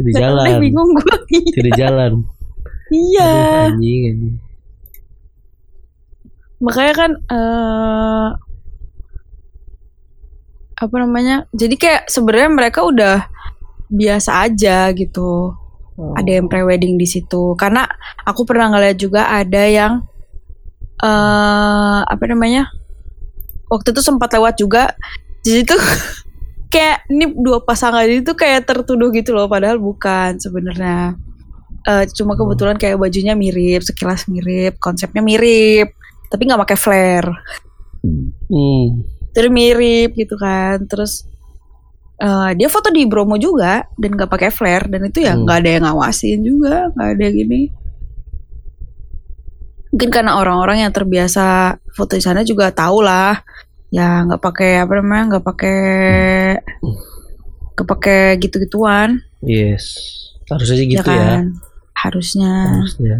udah 0.02 0.12
jalan. 0.16 0.46
bingung 0.58 0.90
gue. 0.96 1.16
Jadi 1.58 1.70
jalan. 1.76 2.12
iya. 2.90 3.30
Aduh, 3.30 3.76
anjing, 3.76 4.02
anjing. 4.10 4.34
Makanya 6.62 6.94
kan 6.94 7.10
eh 7.18 8.28
apa 10.82 10.96
namanya? 10.98 11.46
Jadi 11.54 11.74
kayak 11.78 12.10
sebenarnya 12.10 12.50
mereka 12.50 12.80
udah 12.82 13.26
biasa 13.90 14.46
aja 14.50 14.90
gitu. 14.94 15.54
Ada 16.18 16.40
yang 16.42 16.50
prewedding 16.50 16.98
di 16.98 17.06
situ. 17.06 17.54
Karena 17.54 17.86
aku 18.26 18.42
pernah 18.42 18.74
ngeliat 18.74 18.98
juga 18.98 19.30
ada 19.30 19.62
yang 19.66 20.02
eh 21.02 22.00
apa 22.02 22.24
namanya? 22.26 22.81
Waktu 23.72 23.96
itu 23.96 24.04
sempat 24.04 24.28
lewat 24.36 24.60
juga. 24.60 24.92
Jadi 25.40 25.64
tuh 25.64 25.80
kayak 26.72 27.08
ini 27.08 27.32
dua 27.32 27.64
pasangan 27.64 28.04
itu 28.04 28.36
kayak 28.36 28.68
tertuduh 28.68 29.08
gitu 29.08 29.32
loh 29.32 29.48
padahal 29.48 29.80
bukan 29.80 30.36
sebenarnya. 30.36 31.16
Eh 31.82 32.04
cuma 32.12 32.36
kebetulan 32.36 32.76
kayak 32.76 33.00
bajunya 33.00 33.32
mirip, 33.32 33.80
sekilas 33.80 34.28
mirip, 34.28 34.76
konsepnya 34.78 35.24
mirip, 35.24 35.96
tapi 36.28 36.44
nggak 36.44 36.62
pakai 36.68 36.78
flare. 36.78 37.32
Hmm. 38.46 39.02
Terus 39.32 39.50
mirip 39.50 40.12
gitu 40.14 40.36
kan. 40.36 40.84
Terus 40.84 41.24
eh, 42.16 42.50
dia 42.54 42.68
foto 42.70 42.92
di 42.92 43.02
Bromo 43.08 43.34
juga 43.34 43.82
dan 43.98 44.14
nggak 44.14 44.30
pakai 44.30 44.50
flare 44.54 44.86
dan 44.86 45.08
itu 45.08 45.24
ya 45.24 45.34
Hmm. 45.34 45.42
nggak 45.42 45.58
ada 45.58 45.70
yang 45.74 45.84
ngawasin 45.88 46.38
juga, 46.44 46.76
nggak 46.94 47.08
ada 47.18 47.26
gini. 47.32 47.60
Mungkin 49.92 50.08
karena 50.08 50.40
orang-orang 50.40 50.82
yang 50.82 50.92
terbiasa 50.92 51.76
foto 51.92 52.16
di 52.16 52.24
sana 52.24 52.40
juga 52.42 52.72
tahu 52.72 53.04
lah, 53.04 53.44
ya 53.88 54.24
nggak 54.24 54.40
pakai 54.40 54.80
apa 54.80 54.92
namanya, 54.98 55.36
nggak 55.36 55.44
pakai 55.44 55.80
nggak 57.72 57.88
pakai 57.88 58.20
gitu-gituan, 58.36 59.20
Yes. 59.42 59.96
Harusnya 60.46 60.76
sih 60.76 60.86
gitu 60.86 61.02
ya 61.02 61.16
ya. 61.16 61.24
kan? 61.36 61.44
Harusnya. 61.92 62.52
Harusnya. 62.78 63.16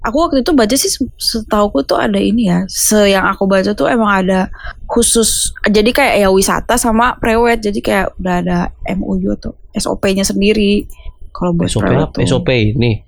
Aku 0.00 0.22
waktu 0.22 0.46
itu 0.46 0.54
baca 0.54 0.70
sih 0.70 0.86
se- 0.86 1.16
setauku 1.18 1.82
tuh 1.82 1.98
ada 1.98 2.14
ini 2.16 2.46
ya. 2.46 2.62
Se 2.70 3.10
yang 3.10 3.26
aku 3.26 3.50
baca 3.50 3.74
tuh 3.74 3.90
emang 3.90 4.22
ada 4.22 4.46
khusus 4.86 5.50
jadi 5.66 5.90
kayak 5.90 6.14
ya 6.22 6.28
wisata 6.30 6.78
sama 6.78 7.18
prewed. 7.18 7.58
Jadi 7.58 7.82
kayak 7.82 8.14
udah 8.16 8.34
ada 8.38 8.58
MUU 8.86 9.34
atau 9.34 9.58
SOP-nya 9.74 10.22
sendiri. 10.22 10.86
Kalau 11.34 11.50
buat 11.52 11.66
SOP 11.66 11.82
prewed 11.82 12.06
apa? 12.06 12.14
tuh. 12.14 12.22
SOP 12.22 12.48
ini. 12.54 13.02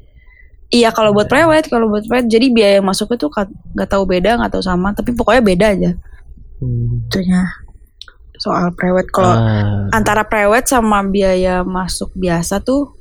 Iya 0.69 0.93
kalau 0.93 1.17
buat 1.17 1.27
prewed, 1.27 1.65
kalau 1.67 1.89
buat 1.89 2.05
prewed 2.05 2.29
jadi 2.29 2.47
biaya 2.53 2.79
masuknya 2.79 3.17
tuh 3.17 3.33
nggak 3.73 3.89
tahu 3.89 4.05
beda, 4.05 4.37
nggak 4.37 4.53
tahu 4.53 4.61
sama, 4.61 4.93
tapi 4.93 5.17
pokoknya 5.17 5.41
beda 5.41 5.67
aja 5.73 5.91
Hmm. 6.59 7.07
itunya. 7.07 7.47
Soal 8.37 8.75
prewed 8.75 9.09
kalau 9.09 9.31
Ah, 9.31 9.87
antara 9.91 10.23
prewed 10.23 10.67
sama 10.67 11.01
biaya 11.03 11.63
masuk 11.63 12.11
biasa 12.13 12.59
tuh 12.61 12.93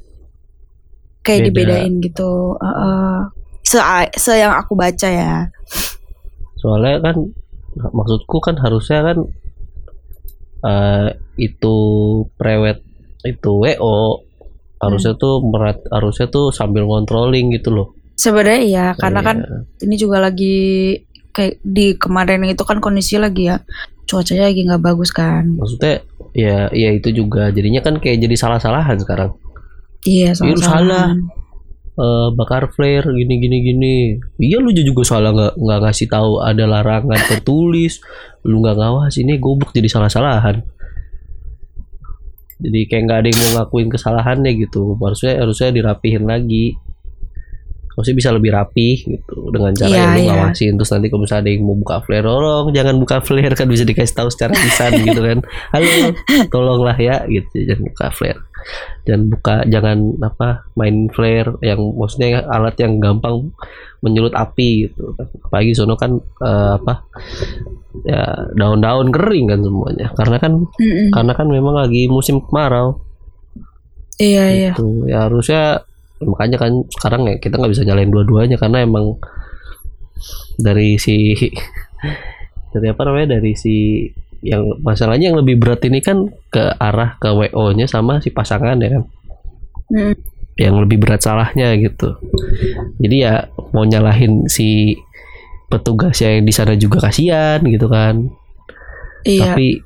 kayak 1.21 1.49
Beda. 1.49 1.75
dibedain 1.75 1.93
gitu. 1.99 2.55
Heeh. 2.55 3.17
se 3.61 3.77
se 4.15 4.31
yang 4.37 4.55
aku 4.55 4.73
baca 4.73 5.09
ya. 5.11 5.51
soalnya 6.55 7.03
kan 7.03 7.15
maksudku 7.91 8.39
kan 8.39 8.55
harusnya 8.55 9.03
kan 9.03 9.17
eh, 10.63 11.07
itu 11.37 11.75
prewed 12.33 12.79
itu 13.21 13.51
WO 13.51 14.23
harusnya 14.77 15.13
Hmm. 15.13 15.21
tuh 15.21 15.35
merat 15.43 15.77
harusnya 15.89 16.27
tuh 16.27 16.49
sambil 16.49 16.85
ngontrolling 16.85 17.49
gitu 17.51 17.69
loh. 17.69 17.87
Sebenarnya 18.13 18.61
iya, 18.61 18.85
karena 18.93 19.21
kan 19.21 19.37
Iya. 19.41 19.57
ini 19.85 19.95
juga 19.95 20.17
lagi 20.17 20.57
kayak 21.31 21.61
di 21.61 21.93
kemarin 21.95 22.45
itu 22.45 22.65
kan 22.65 22.81
kondisi 22.81 23.17
lagi 23.17 23.45
ya 23.45 23.61
cuacanya 24.05 24.49
lagi 24.49 24.61
nggak 24.65 24.81
bagus 24.81 25.11
kan. 25.11 25.45
maksudnya 25.53 26.01
ya 26.33 26.65
ya 26.71 26.89
itu 26.91 27.11
juga 27.11 27.51
jadinya 27.51 27.81
kan 27.81 27.99
kayak 27.99 28.21
jadi 28.21 28.35
salah-salahan 28.35 28.97
sekarang. 28.97 29.33
Iya, 30.01 30.31
Iya, 30.33 30.55
salah. 30.57 30.57
salah. 30.61 31.07
Eh, 31.97 32.29
bakar 32.37 32.69
flare 32.71 33.09
gini 33.09 33.41
gini 33.41 33.57
gini. 33.59 33.95
Iya 34.37 34.61
lu 34.61 34.69
juga 34.69 35.01
salah 35.01 35.33
nggak 35.33 35.53
nggak 35.57 35.79
ngasih 35.81 36.07
tahu 36.07 36.39
ada 36.39 36.63
larangan 36.69 37.17
tertulis. 37.25 37.97
Lu 38.45 38.61
nggak 38.61 38.77
ngawas 38.77 39.17
ini 39.17 39.41
goblok 39.41 39.73
jadi 39.73 39.89
salah-salahan. 39.89 40.61
Jadi 42.57 42.79
kayak 42.89 43.03
nggak 43.05 43.19
ada 43.21 43.27
yang 43.29 43.39
mau 43.39 43.51
ngakuin 43.61 43.89
kesalahannya 43.93 44.51
gitu. 44.57 44.97
Harusnya 44.97 45.37
harusnya 45.37 45.69
dirapihin 45.69 46.25
lagi. 46.25 46.73
Maksudnya 47.97 48.17
bisa 48.21 48.29
lebih 48.29 48.53
rapi 48.53 48.89
gitu 49.09 49.49
dengan 49.49 49.73
cara 49.73 49.89
Iya, 49.89 49.97
yang 49.97 50.09
lu 50.13 50.21
iya. 50.21 50.29
ngawasin 50.37 50.73
terus 50.77 50.91
nanti 50.93 51.07
kalau 51.09 51.21
misalnya 51.25 51.41
ada 51.41 51.49
yang 51.49 51.63
mau 51.65 51.75
buka 51.81 51.95
flare 52.05 52.25
tolong 52.29 52.65
jangan 52.69 52.95
buka 53.01 53.17
flare 53.25 53.53
kan 53.57 53.65
bisa 53.65 53.83
dikasih 53.89 54.13
tahu 54.13 54.29
secara 54.29 54.53
lisan 54.53 54.91
gitu 55.09 55.21
kan 55.25 55.39
halo 55.73 55.89
tolonglah 56.53 56.97
ya 57.01 57.25
gitu 57.25 57.49
jangan 57.65 57.83
buka 57.89 58.05
flare 58.13 58.41
jangan 59.09 59.21
buka 59.33 59.55
jangan 59.65 59.97
apa 60.21 60.49
main 60.77 61.09
flare 61.09 61.49
yang 61.65 61.81
maksudnya 61.97 62.45
alat 62.45 62.77
yang 62.77 63.01
gampang 63.01 63.49
menyulut 64.05 64.37
api 64.37 64.85
gitu 64.93 65.17
kan 65.17 65.25
apalagi 65.49 65.71
sono 65.73 65.97
kan 65.97 66.21
eh, 66.21 66.71
apa 66.77 67.01
ya 68.05 68.21
daun-daun 68.53 69.09
kering 69.09 69.49
kan 69.49 69.59
semuanya 69.65 70.13
karena 70.13 70.37
kan 70.37 70.53
Mm-mm. 70.69 71.09
karena 71.09 71.33
kan 71.33 71.47
memang 71.49 71.73
lagi 71.81 72.05
musim 72.05 72.37
kemarau 72.45 73.01
Iya 74.17 74.45
iya. 74.49 74.71
Gitu. 74.73 75.05
Ya 75.05 75.29
harusnya 75.29 75.85
makanya 76.23 76.57
kan 76.57 76.71
sekarang 76.89 77.29
ya 77.29 77.35
kita 77.37 77.57
nggak 77.61 77.71
bisa 77.73 77.83
nyalain 77.85 78.09
dua-duanya 78.09 78.57
karena 78.57 78.81
emang 78.85 79.21
dari 80.57 80.97
si 80.97 81.37
dari 82.73 82.87
apa 82.89 83.01
namanya 83.05 83.37
dari 83.37 83.53
si 83.53 84.05
yang 84.45 84.81
masalahnya 84.85 85.33
yang 85.33 85.39
lebih 85.41 85.57
berat 85.57 85.81
ini 85.85 85.97
kan 86.01 86.29
ke 86.53 86.61
arah 86.77 87.17
ke 87.17 87.29
WO-nya 87.29 87.89
sama 87.89 88.21
si 88.21 88.29
pasangan 88.29 88.77
ya 88.81 88.97
kan 88.97 89.03
Mm. 89.87 90.19
yang 90.59 90.75
lebih 90.83 90.99
berat 90.99 91.23
salahnya 91.23 91.71
gitu. 91.79 92.19
Jadi 92.99 93.15
ya 93.23 93.47
mau 93.71 93.87
nyalahin 93.87 94.51
si 94.51 94.99
petugas 95.71 96.19
yang 96.19 96.43
di 96.43 96.51
sana 96.51 96.75
juga 96.75 97.07
kasihan 97.07 97.63
gitu 97.63 97.87
kan. 97.87 98.27
Iya. 99.23 99.55
Tapi 99.55 99.79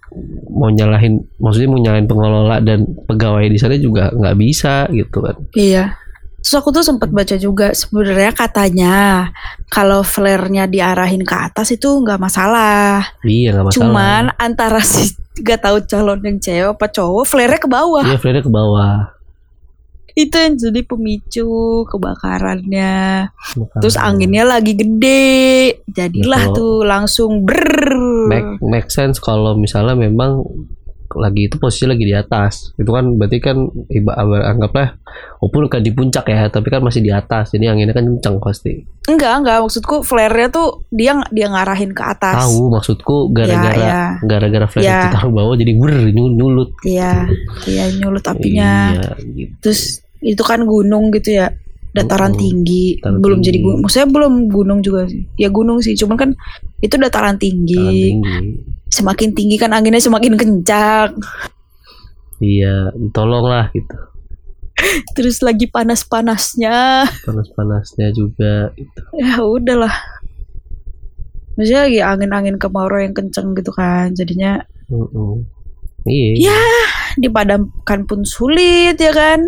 mau 0.50 0.74
nyalahin 0.74 1.22
maksudnya 1.38 1.70
mau 1.70 1.78
nyalahin 1.78 2.10
pengelola 2.10 2.58
dan 2.66 2.88
pegawai 3.06 3.46
di 3.46 3.60
sana 3.62 3.78
juga 3.78 4.10
nggak 4.10 4.38
bisa 4.42 4.90
gitu 4.90 5.22
kan. 5.22 5.38
Iya. 5.54 6.01
Terus 6.42 6.58
aku 6.58 6.74
tuh 6.74 6.82
sempat 6.82 7.14
baca 7.14 7.38
juga 7.38 7.70
sebenarnya 7.70 8.34
katanya 8.34 9.30
kalau 9.70 10.02
flare-nya 10.02 10.66
diarahin 10.66 11.22
ke 11.22 11.36
atas 11.38 11.70
itu 11.70 11.88
nggak 12.02 12.18
masalah. 12.18 13.06
Iya 13.22 13.54
nggak 13.54 13.66
masalah. 13.70 13.78
Cuman 13.78 14.24
antara 14.42 14.82
si 14.92 15.14
gak 15.32 15.64
tahu 15.64 15.78
calon 15.88 16.20
yang 16.26 16.38
cewek 16.42 16.76
apa 16.76 16.86
cowok 16.90 17.26
flare-nya 17.30 17.62
ke 17.62 17.70
bawah. 17.70 18.04
Iya 18.04 18.18
flare 18.18 18.42
ke 18.42 18.52
bawah. 18.52 19.22
Itu 20.12 20.36
yang 20.36 20.60
jadi 20.60 20.82
pemicu 20.84 21.48
kebakarannya. 21.88 23.32
Makanya. 23.32 23.80
Terus 23.80 23.96
anginnya 23.96 24.44
lagi 24.44 24.76
gede. 24.76 25.80
Jadilah 25.88 26.52
Betul. 26.52 26.58
tuh 26.58 26.76
langsung 26.84 27.32
ber. 27.48 27.64
make, 28.28 28.60
make 28.60 28.90
sense 28.92 29.24
kalau 29.24 29.56
misalnya 29.56 29.96
memang 29.96 30.44
lagi 31.14 31.46
itu 31.46 31.56
posisi 31.56 31.84
lagi 31.84 32.02
di 32.02 32.12
atas 32.12 32.72
itu 32.74 32.88
kan 32.88 33.16
berarti 33.16 33.38
kan 33.38 33.58
iba 33.88 34.12
anggaplah 34.46 34.96
walaupun 35.38 35.68
kan 35.68 35.80
di 35.80 35.90
puncak 35.90 36.26
ya 36.26 36.48
tapi 36.48 36.68
kan 36.68 36.80
masih 36.80 37.00
di 37.00 37.10
atas 37.10 37.50
jadi 37.50 37.70
anginnya 37.70 37.92
kan 37.92 38.06
kencang 38.06 38.38
pasti 38.38 38.84
Enggak, 39.04 39.34
enggak 39.36 39.58
maksudku 39.60 39.96
flare-nya 40.02 40.48
tuh 40.48 40.86
dia 40.88 41.18
dia 41.28 41.48
ngarahin 41.48 41.90
ke 41.90 42.04
atas. 42.06 42.38
tahu 42.38 42.70
maksudku 42.70 43.16
gara-gara 43.30 43.74
Ya, 43.74 43.90
ya. 43.90 44.04
gara-gara 44.22 44.66
flare 44.66 44.86
Ya. 44.86 45.00
itu 45.02 45.08
taruh 45.12 45.32
bawah 45.32 45.56
jadi 45.56 45.72
ber 45.74 45.94
nyul- 46.08 46.34
nyulut 46.34 46.70
Iya, 46.82 47.26
iya 47.66 47.84
nyulut 47.94 48.22
apinya. 48.24 48.94
iya 48.94 49.10
gitu 49.28 49.54
Terus 49.60 49.82
itu 50.22 50.38
kan 50.40 50.62
gunung 50.62 51.10
gitu 51.10 51.34
ya, 51.34 51.50
dataran 51.92 52.32
tinggi. 52.32 52.96
Dataran 52.96 53.20
belum 53.20 53.40
jadi 53.40 53.52
tinggi. 53.52 53.66
gunung. 53.66 53.80
Maksudnya 53.82 54.08
belum 54.08 54.34
gunung 54.48 54.80
juga 54.80 55.02
sih. 55.06 55.26
Ya 55.34 55.50
gunung 55.50 55.82
sih, 55.82 55.98
cuman 55.98 56.14
kan 56.16 56.30
itu 56.78 56.94
dataran 56.96 57.36
tinggi. 57.36 57.74
Tahan 57.76 57.90
tinggi 57.90 58.38
Semakin 58.92 59.32
tinggi 59.32 59.56
kan 59.56 59.72
anginnya 59.72 60.00
semakin 60.00 60.36
kencang. 60.36 61.16
iya 62.40 62.90
tolonglah 63.10 63.70
gitu 63.72 63.94
Terus 65.16 65.40
lagi 65.40 65.66
panas-panasnya. 65.66 67.06
panas-panasnya 67.22 68.10
juga 68.12 68.74
gitu. 68.74 69.02
Ya 69.14 69.38
udahlah. 69.40 69.94
Maksudnya 71.54 71.82
lagi 71.86 72.00
angin-angin 72.02 72.58
kemarau 72.58 72.98
yang 72.98 73.14
kenceng 73.14 73.54
gitu 73.54 73.70
kan. 73.70 74.10
Jadinya 74.12 74.58
Mm-mm. 74.90 75.46
iya 76.04 76.50
Ya. 76.50 76.60
dipadamkan 77.16 78.10
pun 78.10 78.26
sulit 78.26 78.98
ya 78.98 79.14
kan. 79.14 79.46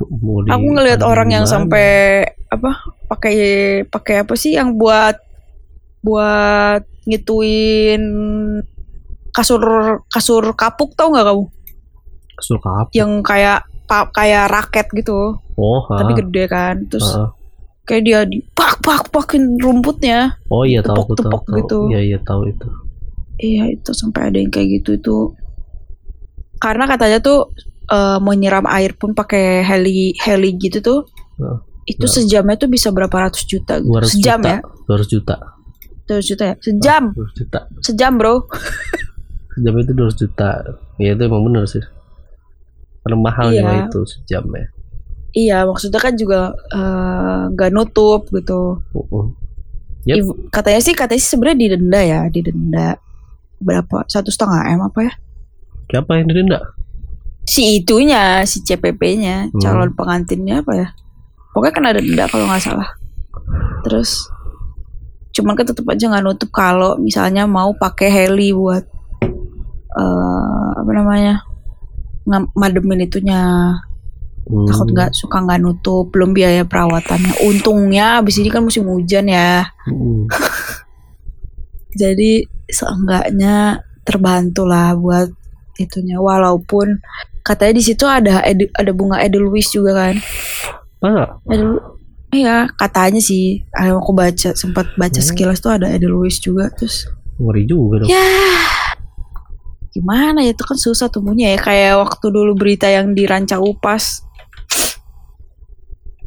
Di- 0.00 0.48
Aku 0.48 0.66
ngelihat 0.70 1.04
orang 1.04 1.28
yang 1.30 1.44
sampai 1.44 2.24
apa 2.48 2.80
pakai 3.04 3.36
pakai 3.84 4.24
apa 4.24 4.32
sih 4.32 4.56
yang 4.56 4.74
buat 4.74 5.20
buat 6.00 6.88
ngituin 7.04 8.02
kasur 9.30 9.62
kasur 10.10 10.44
kapuk 10.58 10.92
tau 10.98 11.08
nggak 11.14 11.26
kamu? 11.26 11.44
kasur 12.36 12.58
kapuk 12.58 12.92
Yang 12.96 13.12
kayak 13.24 13.58
pa, 13.86 14.08
kayak 14.10 14.48
raket 14.50 14.86
gitu, 14.96 15.38
oh 15.38 15.80
tapi 15.88 16.12
ah, 16.14 16.16
gede 16.18 16.44
kan. 16.46 16.76
Terus 16.88 17.08
ah. 17.16 17.30
kayak 17.86 18.02
dia 18.06 18.20
di 18.24 18.40
pak 18.54 18.80
pak 18.82 19.08
pakin 19.12 19.58
rumputnya. 19.58 20.40
oh 20.50 20.62
iya 20.64 20.80
tahu 20.80 21.04
aku 21.04 21.14
tahu, 21.18 21.58
gitu. 21.58 21.78
iya 21.90 22.00
iya 22.14 22.18
tahu 22.22 22.46
itu 22.48 22.68
Iya 23.40 23.72
itu 23.72 23.90
sampai 23.96 24.28
ada 24.28 24.36
yang 24.36 24.52
kayak 24.52 24.68
gitu 24.84 25.00
itu. 25.00 25.18
Karena 26.60 26.84
katanya 26.84 27.24
tuh 27.24 27.48
eh, 27.88 28.18
mau 28.20 28.36
nyiram 28.36 28.68
air 28.68 28.92
pun 29.00 29.16
pakai 29.16 29.64
heli 29.64 30.12
heli 30.20 30.60
gitu 30.60 30.84
tuh. 30.84 31.00
Heeh. 31.40 31.58
Itu 31.88 32.04
Heeh. 32.04 32.14
sejamnya 32.28 32.60
tuh 32.60 32.68
bisa 32.68 32.92
berapa 32.92 33.16
ratus 33.16 33.48
juta 33.48 33.80
gitu. 33.80 33.96
200 33.96 34.12
Sejam 34.12 34.40
juta. 34.44 34.50
ya. 34.52 34.58
200 34.92 35.08
juta 35.16 35.36
200 36.10 36.26
juta 36.26 36.44
ya? 36.44 36.54
Sejam. 36.58 37.02
200 37.14 37.38
juta 37.38 37.58
Sejam 37.80 38.12
bro. 38.14 38.34
sejam 39.50 39.74
itu 39.76 39.92
200 39.92 40.14
juta 40.16 40.50
ya 40.96 41.10
itu 41.10 41.22
emang 41.22 41.42
bener 41.44 41.64
sih 41.64 41.82
karena 43.00 43.16
mahal 43.18 43.48
Iya. 43.48 43.84
itu 43.84 44.00
sejam 44.04 44.44
ya 44.50 44.66
Iya 45.30 45.58
maksudnya 45.62 45.98
kan 45.98 46.14
juga 46.14 46.40
eh, 46.68 47.40
nggak 47.50 47.70
nutup 47.70 48.26
gitu. 48.30 48.82
Uh-uh. 48.90 49.30
Yep. 50.02 50.16
Ibu- 50.18 50.38
katanya 50.48 50.80
sih 50.80 50.90
katanya 50.90 51.20
sih 51.20 51.30
sebenarnya 51.30 51.58
didenda 51.60 52.00
ya 52.00 52.20
didenda 52.26 52.88
berapa 53.58 54.02
satu 54.04 54.26
setengah 54.28 54.64
m 54.70 54.82
apa 54.82 55.00
ya? 55.02 55.12
siapa 55.86 56.14
yang 56.14 56.26
didenda 56.26 56.58
Si 57.42 57.78
itunya 57.78 58.42
si 58.42 58.62
CPP-nya 58.62 59.50
Hmm. 59.50 59.58
calon 59.58 59.90
pengantinnya 59.92 60.62
apa 60.62 60.72
ya? 60.72 60.88
Pokoknya 61.50 61.90
ada 61.90 61.98
denda 61.98 62.24
kalau 62.26 62.46
nggak 62.46 62.62
salah. 62.62 62.88
Terus 63.82 64.30
cuman 65.30 65.54
kan 65.54 65.66
tetap 65.66 65.86
aja 65.86 66.10
nggak 66.10 66.24
nutup 66.26 66.50
kalau 66.50 66.98
misalnya 66.98 67.46
mau 67.46 67.70
pakai 67.74 68.08
heli 68.10 68.50
buat 68.50 68.82
eh 69.90 70.68
apa 70.80 70.90
namanya 70.90 71.42
mademin 72.54 73.06
itunya 73.06 73.40
Hmm. 74.40 74.66
takut 74.66 74.88
nggak 74.90 75.14
suka 75.14 75.46
nggak 75.46 75.62
nutup 75.62 76.10
belum 76.10 76.34
biaya 76.34 76.66
perawatannya 76.66 77.38
untungnya 77.46 78.18
abis 78.18 78.42
ini 78.42 78.50
kan 78.50 78.66
musim 78.66 78.82
hujan 78.88 79.30
ya 79.30 79.68
Mm. 79.86 80.26
jadi 82.00 82.50
seenggaknya 82.66 83.84
terbantu 84.02 84.66
lah 84.66 84.98
buat 84.98 85.30
itunya 85.78 86.18
walaupun 86.18 86.98
katanya 87.46 87.78
di 87.78 87.84
situ 87.84 88.10
ada 88.10 88.42
ada 88.42 88.90
bunga 88.90 89.22
edelweiss 89.22 89.70
juga 89.70 89.94
kan 89.94 90.14
Masa? 90.98 91.24
Edel 91.46 91.78
iya 92.30 92.70
katanya 92.72 93.18
sih 93.18 93.62
yang 93.74 93.98
aku 93.98 94.12
baca 94.12 94.54
sempat 94.54 94.86
baca 94.94 95.20
Hmm. 95.20 95.28
sekilas 95.28 95.58
tuh 95.58 95.74
ada 95.74 95.90
edelweiss 95.90 96.38
juga 96.38 96.70
terus 96.70 97.06
ngeri 97.36 97.64
juga 97.64 98.04
dong. 98.04 98.10
Ya 98.10 98.26
gimana 99.90 100.46
ya 100.46 100.54
itu 100.54 100.62
kan 100.62 100.78
susah 100.78 101.10
tumbuhnya 101.10 101.50
ya 101.50 101.58
kayak 101.58 101.98
waktu 101.98 102.26
dulu 102.30 102.54
berita 102.54 102.86
yang 102.86 103.10
di 103.10 103.26
Ranca 103.26 103.58
Upas. 103.58 104.22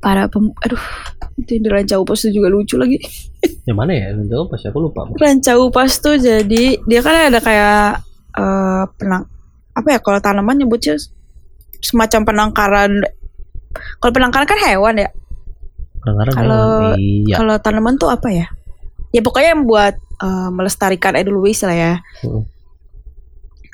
Para 0.04 0.28
pem 0.28 0.52
aduh 0.60 0.84
itu 1.40 1.56
yang 1.56 1.64
di 1.64 1.70
Ranca 1.72 1.96
Upas 1.96 2.28
itu 2.28 2.44
juga 2.44 2.52
lucu 2.52 2.76
lagi. 2.76 3.00
Yang 3.68 3.78
mana 3.80 3.92
ya 3.96 4.08
jawab 4.28 4.52
pas 4.52 4.60
aku 4.60 4.80
lupa 4.84 5.08
Ranca 5.16 5.56
Upas 5.56 6.00
tuh 6.00 6.20
jadi 6.20 6.76
dia 6.84 7.00
kan 7.00 7.32
ada 7.32 7.40
kayak 7.40 8.04
eh 8.36 8.84
penang 9.00 9.32
apa 9.72 9.88
ya 9.96 10.00
kalau 10.04 10.20
tanaman 10.20 10.60
nyebutnya 10.60 11.00
semacam 11.80 12.22
penangkaran 12.28 12.92
kalau 14.00 14.12
penangkaran 14.12 14.48
kan 14.48 14.60
hewan 14.60 15.00
ya 15.00 15.10
kadang-kadang 16.04 16.36
Kalau- 16.36 16.96
iya 17.00 17.36
kalau 17.40 17.56
tanaman 17.64 17.96
tuh 17.96 18.12
apa 18.12 18.28
ya? 18.30 18.46
Ya 19.16 19.22
pokoknya 19.24 19.56
yang 19.56 19.64
buat 19.64 19.96
eh, 19.98 20.50
melestarikan 20.52 21.16
edelweiss 21.16 21.64
lah 21.64 21.76
ya. 21.76 21.94
Mm. 22.24 22.44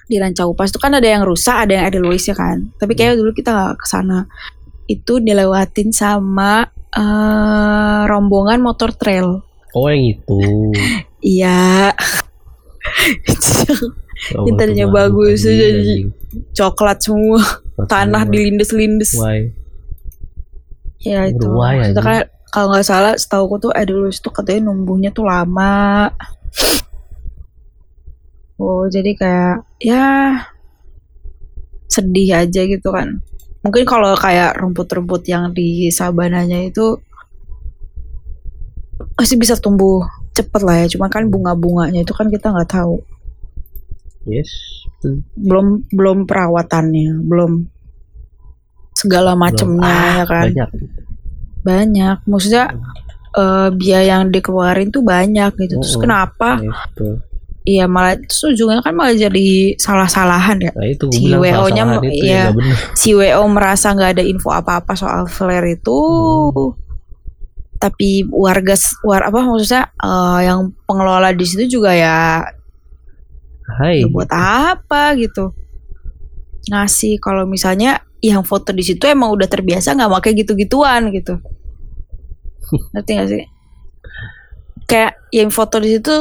di 0.10 0.18
Ranca 0.18 0.42
Upas 0.50 0.74
itu 0.74 0.82
kan 0.82 0.90
ada 0.90 1.06
yang 1.06 1.22
rusak 1.22 1.54
ada 1.54 1.70
yang 1.70 1.86
edelweiss 1.86 2.26
ya 2.26 2.34
kan. 2.34 2.74
Tapi 2.82 2.98
kayak 2.98 3.22
dulu 3.22 3.30
kita 3.30 3.54
nggak 3.54 3.78
ke 3.78 3.86
sana 3.86 4.26
itu 4.90 5.22
dilewatin 5.22 5.94
sama 5.94 6.66
eh, 6.90 8.02
rombongan 8.10 8.58
motor 8.58 8.90
trail. 8.94 9.46
Oh 9.74 9.90
yang 9.90 10.18
itu. 10.18 10.42
Iya. 11.20 11.92
Oh, 14.36 14.44
mah 14.44 15.08
bagus, 15.08 15.48
jadi 15.48 16.04
coklat 16.52 17.00
semua. 17.00 17.40
Tanah 17.88 18.28
dilindes-lindes. 18.28 19.16
Why? 19.16 19.56
Ya 21.04 21.28
itu. 21.28 21.48
Maksudnya 21.48 21.96
aja. 21.96 22.02
kan 22.02 22.22
kalau 22.50 22.68
nggak 22.74 22.88
salah 22.88 23.14
setahu 23.16 23.58
tuh 23.62 23.72
edelweiss 23.76 24.24
tuh 24.24 24.34
katanya 24.34 24.72
numbuhnya 24.72 25.10
tuh 25.14 25.28
lama. 25.28 26.10
Oh 28.60 28.84
jadi 28.92 29.16
kayak 29.16 29.56
ya 29.80 30.36
sedih 31.88 32.44
aja 32.44 32.62
gitu 32.68 32.90
kan. 32.92 33.24
Mungkin 33.64 33.84
kalau 33.84 34.16
kayak 34.16 34.60
rumput-rumput 34.60 35.28
yang 35.28 35.52
di 35.52 35.92
sabananya 35.92 36.68
itu 36.68 37.00
masih 39.16 39.36
bisa 39.40 39.56
tumbuh 39.60 40.04
cepet 40.36 40.62
lah 40.64 40.76
ya. 40.84 40.88
Cuma 40.92 41.08
kan 41.08 41.28
bunga-bunganya 41.28 42.04
itu 42.04 42.12
kan 42.12 42.28
kita 42.28 42.52
nggak 42.52 42.72
tahu. 42.72 43.00
Yes 44.28 44.80
belum 45.40 45.88
belum 45.92 46.28
perawatannya 46.28 47.24
belum 47.24 47.52
segala 49.00 49.32
macemnya 49.40 49.96
Belum. 49.96 50.20
ya 50.20 50.26
kan? 50.28 50.44
banyak. 50.52 50.70
Banyak. 51.64 52.18
Maksudnya 52.28 52.66
eh, 53.36 53.70
biaya 53.72 54.20
yang 54.20 54.32
dikeluarin 54.34 54.92
tuh 54.92 55.04
banyak 55.06 55.52
gitu. 55.56 55.80
Terus 55.80 55.96
kenapa? 55.96 56.60
Betul. 56.60 57.24
iya 57.70 57.86
malah 57.86 58.18
terus 58.18 58.56
ujungnya 58.56 58.82
kan 58.82 58.96
malah 58.98 59.14
jadi 59.14 59.78
salah-salahan 59.78 60.58
ya. 60.58 60.72
Nah 60.74 60.90
itu 60.90 61.06
Si 61.14 61.30
WO-nya 61.30 61.84
itu 62.02 62.26
iya. 62.26 62.50
ya 62.50 62.56
bener. 62.56 62.76
Si 62.98 63.10
WO 63.14 63.44
merasa 63.52 63.94
nggak 63.94 64.18
ada 64.18 64.24
info 64.26 64.50
apa-apa 64.50 64.98
soal 64.98 65.30
flare 65.30 65.78
itu. 65.78 66.00
Hmm. 66.52 66.74
tapi 67.80 68.28
warga 68.28 68.76
war 69.08 69.24
apa 69.24 69.40
maksudnya 69.40 69.88
eh, 70.04 70.40
yang 70.52 70.76
pengelola 70.84 71.32
di 71.32 71.46
situ 71.48 71.80
juga 71.80 71.96
ya 71.96 72.44
Hai. 73.70 74.02
Ya 74.02 74.08
buat 74.10 74.30
apa? 74.34 75.14
gitu. 75.16 75.54
Ngasih 76.74 77.22
kalau 77.22 77.46
misalnya 77.46 78.02
yang 78.20 78.44
foto 78.44 78.76
di 78.76 78.84
situ 78.84 79.08
emang 79.08 79.32
udah 79.32 79.48
terbiasa 79.48 79.96
nggak 79.96 80.12
pakai 80.20 80.32
gitu-gituan 80.36 81.10
gitu 81.16 81.40
ngerti 82.94 83.12
gak 83.18 83.28
sih 83.32 83.44
kayak 84.86 85.14
yang 85.32 85.50
foto 85.50 85.80
di 85.82 85.98
situ 85.98 86.14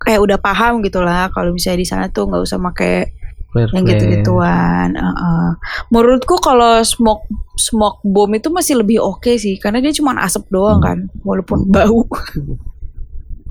kayak 0.00 0.20
udah 0.22 0.38
paham 0.40 0.80
gitu 0.80 1.04
lah 1.04 1.28
kalau 1.30 1.52
misalnya 1.52 1.78
di 1.82 1.86
sana 1.86 2.04
tuh 2.08 2.26
nggak 2.30 2.42
usah 2.42 2.56
pakai 2.56 3.20
flare 3.50 3.70
yang 3.74 3.84
gitu-gituan. 3.84 4.94
Heeh. 4.94 5.48
Menurutku 5.90 6.38
kalau 6.38 6.80
smoke 6.86 7.26
smoke 7.58 7.98
bomb 8.06 8.30
itu 8.38 8.48
masih 8.48 8.78
lebih 8.80 9.02
oke 9.02 9.34
sih 9.36 9.58
karena 9.58 9.82
dia 9.82 9.90
cuma 9.92 10.14
asap 10.22 10.48
doang 10.54 10.78
Hmm. 10.80 10.86
kan 10.86 10.98
walaupun 11.26 11.66
bau. 11.68 12.06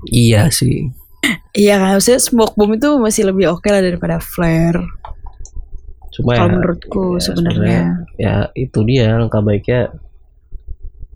iya 0.08 0.48
sih 0.48 0.88
iya 1.52 1.76
kan 1.76 2.00
maksudnya 2.00 2.16
smoke 2.24 2.56
bomb 2.56 2.72
itu 2.72 2.88
masih 2.96 3.28
lebih 3.28 3.52
oke 3.52 3.68
lah 3.68 3.84
daripada 3.84 4.16
flare. 4.18 4.80
Cuma 6.20 6.30
ya 6.32 6.38
Kalau 6.38 6.52
menurutku 6.52 7.04
ya 7.16 7.20
sebenarnya. 7.24 7.80
ya 8.16 8.34
itu 8.52 8.78
dia 8.84 9.16
langkah 9.16 9.40
baiknya 9.40 9.88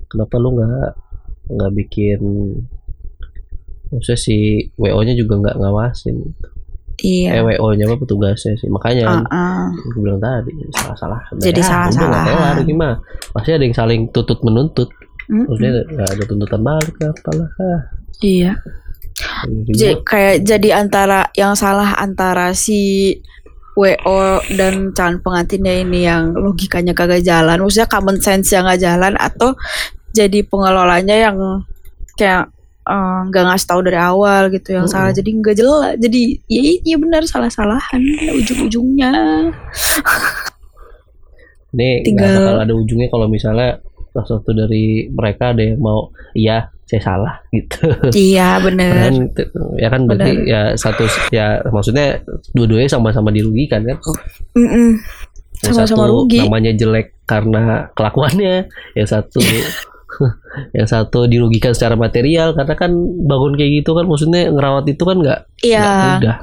kenapa 0.08 0.34
lu 0.36 0.56
nggak 0.56 0.90
nggak 1.44 1.72
bikin 1.76 2.20
maksudnya 3.90 4.16
si 4.16 4.36
WO 4.74 5.00
nya 5.04 5.14
juga 5.14 5.38
nggak 5.38 5.56
ngawasin 5.60 6.16
eh 6.16 6.32
Iya. 6.94 7.42
WO 7.42 7.74
nya 7.74 7.84
apa 7.84 7.98
petugasnya 7.98 8.54
sih 8.54 8.70
makanya 8.70 9.02
kan 9.04 9.20
Heeh. 9.26 9.64
gue 9.90 10.00
bilang 10.00 10.22
tadi 10.22 10.50
salah-salah 10.72 11.20
Jadi 11.36 11.60
salah-salahan. 11.60 12.62
gimana 12.62 12.94
pasti 13.30 13.50
ada 13.50 13.62
yang 13.62 13.74
saling 13.74 14.08
tutut 14.08 14.38
menuntut 14.40 14.88
maksudnya 15.26 15.82
nggak 15.84 16.08
ada 16.10 16.24
tuntutan 16.24 16.60
balik 16.62 16.94
apalah 17.00 17.50
ah, 17.60 17.80
Iya. 18.22 18.54
Jadi, 19.74 19.94
kayak 20.02 20.42
jadi 20.42 20.68
antara 20.74 21.30
yang 21.34 21.54
salah 21.54 21.94
antara 21.94 22.50
si 22.50 23.10
WO 23.74 24.18
dan 24.54 24.94
calon 24.94 25.18
pengantinnya 25.18 25.82
ini 25.82 26.06
yang 26.06 26.30
logikanya 26.32 26.94
kagak 26.94 27.26
jalan, 27.26 27.58
maksudnya 27.58 27.90
common 27.90 28.18
sense 28.22 28.54
yang 28.54 28.64
nggak 28.64 28.82
jalan 28.82 29.14
atau 29.18 29.54
jadi 30.14 30.46
pengelolanya 30.46 31.16
yang 31.30 31.36
kayak 32.14 32.46
eh, 32.86 33.18
nggak 33.26 33.44
ngasih 33.50 33.66
tahu 33.66 33.80
dari 33.82 33.98
awal 33.98 34.46
gitu 34.54 34.78
yang 34.78 34.86
Mm-mm. 34.86 34.94
salah 34.94 35.10
jadi 35.10 35.30
nggak 35.34 35.56
jelas. 35.58 35.94
Jadi 35.98 36.22
ya 36.46 36.62
iya 36.86 36.96
benar 36.98 37.26
salah-salahan 37.26 38.02
ujung-ujungnya. 38.38 39.10
Ini 41.74 42.06
tinggal- 42.06 42.38
bakal 42.38 42.58
ada 42.62 42.74
ujungnya 42.78 43.10
kalau 43.10 43.26
misalnya 43.26 43.82
salah 44.14 44.28
satu 44.30 44.54
dari 44.54 45.10
mereka 45.10 45.50
ada 45.50 45.62
yang 45.66 45.82
mau 45.82 46.14
iya 46.38 46.70
saya 46.84 47.00
salah 47.00 47.34
gitu. 47.48 47.88
Iya 48.12 48.60
bener. 48.60 48.92
Kan 48.92 49.16
ya 49.80 49.88
kan 49.88 50.00
berarti 50.04 50.32
ya 50.44 50.62
satu 50.76 51.08
ya 51.32 51.64
maksudnya 51.72 52.20
dua-duanya 52.52 52.88
sama-sama 52.92 53.32
dirugikan 53.32 53.84
kan? 53.88 53.98
Mm-mm. 54.56 55.00
yang 55.64 55.72
sama-sama 55.80 56.04
satu 56.04 56.12
rugi. 56.12 56.38
namanya 56.44 56.76
jelek 56.76 57.16
karena 57.24 57.88
kelakuannya 57.96 58.68
yang 58.92 59.08
satu 59.08 59.40
yang 60.76 60.84
satu 60.84 61.24
dirugikan 61.24 61.72
secara 61.72 61.96
material 61.96 62.52
karena 62.52 62.74
kan 62.76 62.92
bangun 63.24 63.56
kayak 63.56 63.80
gitu 63.80 63.96
kan 63.96 64.04
maksudnya 64.04 64.52
ngerawat 64.52 64.84
itu 64.92 65.02
kan 65.02 65.16
nggak 65.24 65.40
iya. 65.64 66.20
mudah. 66.20 66.38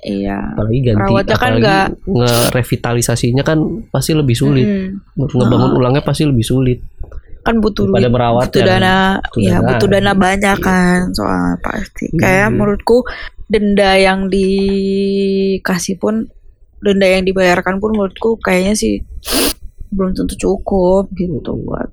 Iya. 0.00 0.38
Apalagi 0.56 0.78
ganti 0.80 0.96
Perawatnya 0.96 1.36
kan 1.36 1.52
apalagi 1.52 1.60
nggak- 1.60 1.90
ngerevitalisasinya 2.08 3.42
kan 3.44 3.58
pasti 3.92 4.12
lebih 4.16 4.36
sulit. 4.38 4.64
Mm-mm. 4.64 5.28
ngebangun 5.34 5.72
ulangnya 5.76 6.02
pasti 6.06 6.24
lebih 6.24 6.46
sulit 6.46 6.78
kan 7.40 7.56
butuh 7.58 7.88
daripada 7.88 8.04
duit 8.04 8.12
merawat 8.12 8.44
butuh 8.48 8.62
dana 8.62 8.96
butuh 9.22 9.40
ya 9.40 9.56
dana. 9.56 9.66
butuh 9.68 9.88
dana 9.88 10.12
banyak 10.12 10.58
kan 10.60 10.98
soalnya 11.12 11.54
pasti 11.60 12.04
kayak 12.14 12.48
Iya. 12.48 12.54
menurutku 12.54 12.96
denda 13.46 13.90
yang 13.96 14.28
dikasih 14.28 15.96
pun 15.96 16.28
denda 16.78 17.04
yang 17.04 17.24
dibayarkan 17.24 17.80
pun 17.80 17.92
menurutku 17.92 18.36
kayaknya 18.38 18.74
sih 18.74 18.94
belum 19.90 20.14
tentu 20.14 20.38
cukup 20.38 21.10
gitu 21.12 21.40
buat 21.60 21.90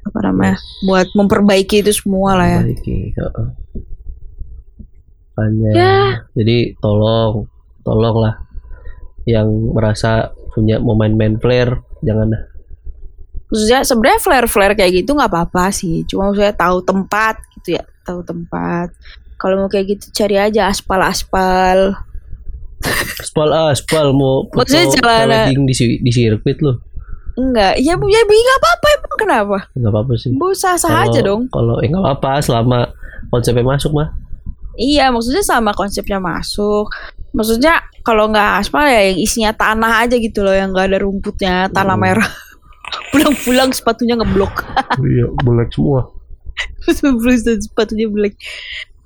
apa 0.00 0.18
namanya 0.24 0.56
buat 0.82 1.06
memperbaiki 1.12 1.84
itu 1.84 1.92
semua 1.94 2.34
lah 2.34 2.48
ya 2.48 2.60
Ya. 5.72 5.96
jadi 6.34 6.76
tolong 6.76 7.48
tolong 7.80 8.16
lah 8.18 8.34
yang 9.24 9.48
merasa 9.72 10.28
punya 10.50 10.76
mau 10.76 10.92
main-main 10.92 11.38
flare 11.38 11.80
jangan 12.02 12.34
dah 12.34 12.42
maksudnya 13.50 13.80
sebenarnya 13.82 14.20
flare 14.22 14.48
flare 14.48 14.74
kayak 14.78 15.04
gitu 15.04 15.12
nggak 15.12 15.30
apa-apa 15.30 15.74
sih. 15.74 16.06
Cuma 16.06 16.30
maksudnya 16.30 16.54
tahu 16.54 16.80
tempat 16.80 17.36
gitu 17.58 17.76
ya 17.76 17.84
tahu 18.06 18.22
tempat. 18.22 18.94
Kalau 19.36 19.60
mau 19.60 19.68
kayak 19.68 19.98
gitu 19.98 20.06
cari 20.14 20.36
aja 20.38 20.70
aspal 20.70 21.00
aspal 21.02 21.98
aspal 23.20 23.48
ah, 23.52 23.68
aspal 23.72 24.16
mau 24.16 24.48
Maksudnya 24.56 24.88
wedding 25.26 25.68
di 25.68 25.74
di 26.00 26.10
sirkuit 26.10 26.60
loh 26.64 26.80
enggak 27.40 27.78
ya 27.80 27.96
ya 27.96 28.20
nggak 28.26 28.58
apa-apa 28.60 28.86
emang 29.00 29.16
kenapa? 29.16 29.58
Nggak 29.72 29.90
apa-apa 29.96 30.12
sih. 30.20 30.28
Bu 30.36 30.52
sah 30.52 30.76
sah 30.76 30.92
Kalau- 30.92 31.08
aja 31.08 31.20
dong. 31.24 31.42
kalau 31.48 31.74
eh 31.80 31.88
nggak 31.88 32.02
apa-apa 32.04 32.42
selama 32.44 32.78
konsepnya 33.32 33.64
masuk 33.64 33.92
mah. 33.96 34.08
Iya, 34.76 35.08
maksudnya 35.12 35.44
sama 35.44 35.72
konsepnya 35.72 36.20
masuk. 36.20 36.88
Maksudnya 37.32 37.80
kalau 38.02 38.28
nggak 38.28 38.64
aspal 38.64 38.84
ya 38.84 39.12
yang 39.12 39.18
isinya 39.20 39.52
tanah 39.52 40.04
aja 40.04 40.16
gitu 40.16 40.40
loh, 40.42 40.52
yang 40.56 40.72
nggak 40.74 40.88
ada 40.90 40.98
rumputnya, 41.00 41.54
tanah 41.70 41.96
Hmm. 41.96 42.04
merah. 42.04 42.30
Pulang-pulang 43.12 43.70
sepatunya 43.74 44.14
ngeblok. 44.18 44.66
iya 45.10 45.26
black 45.44 45.70
semua 45.74 46.10
sepatunya 46.86 48.06
black. 48.10 48.36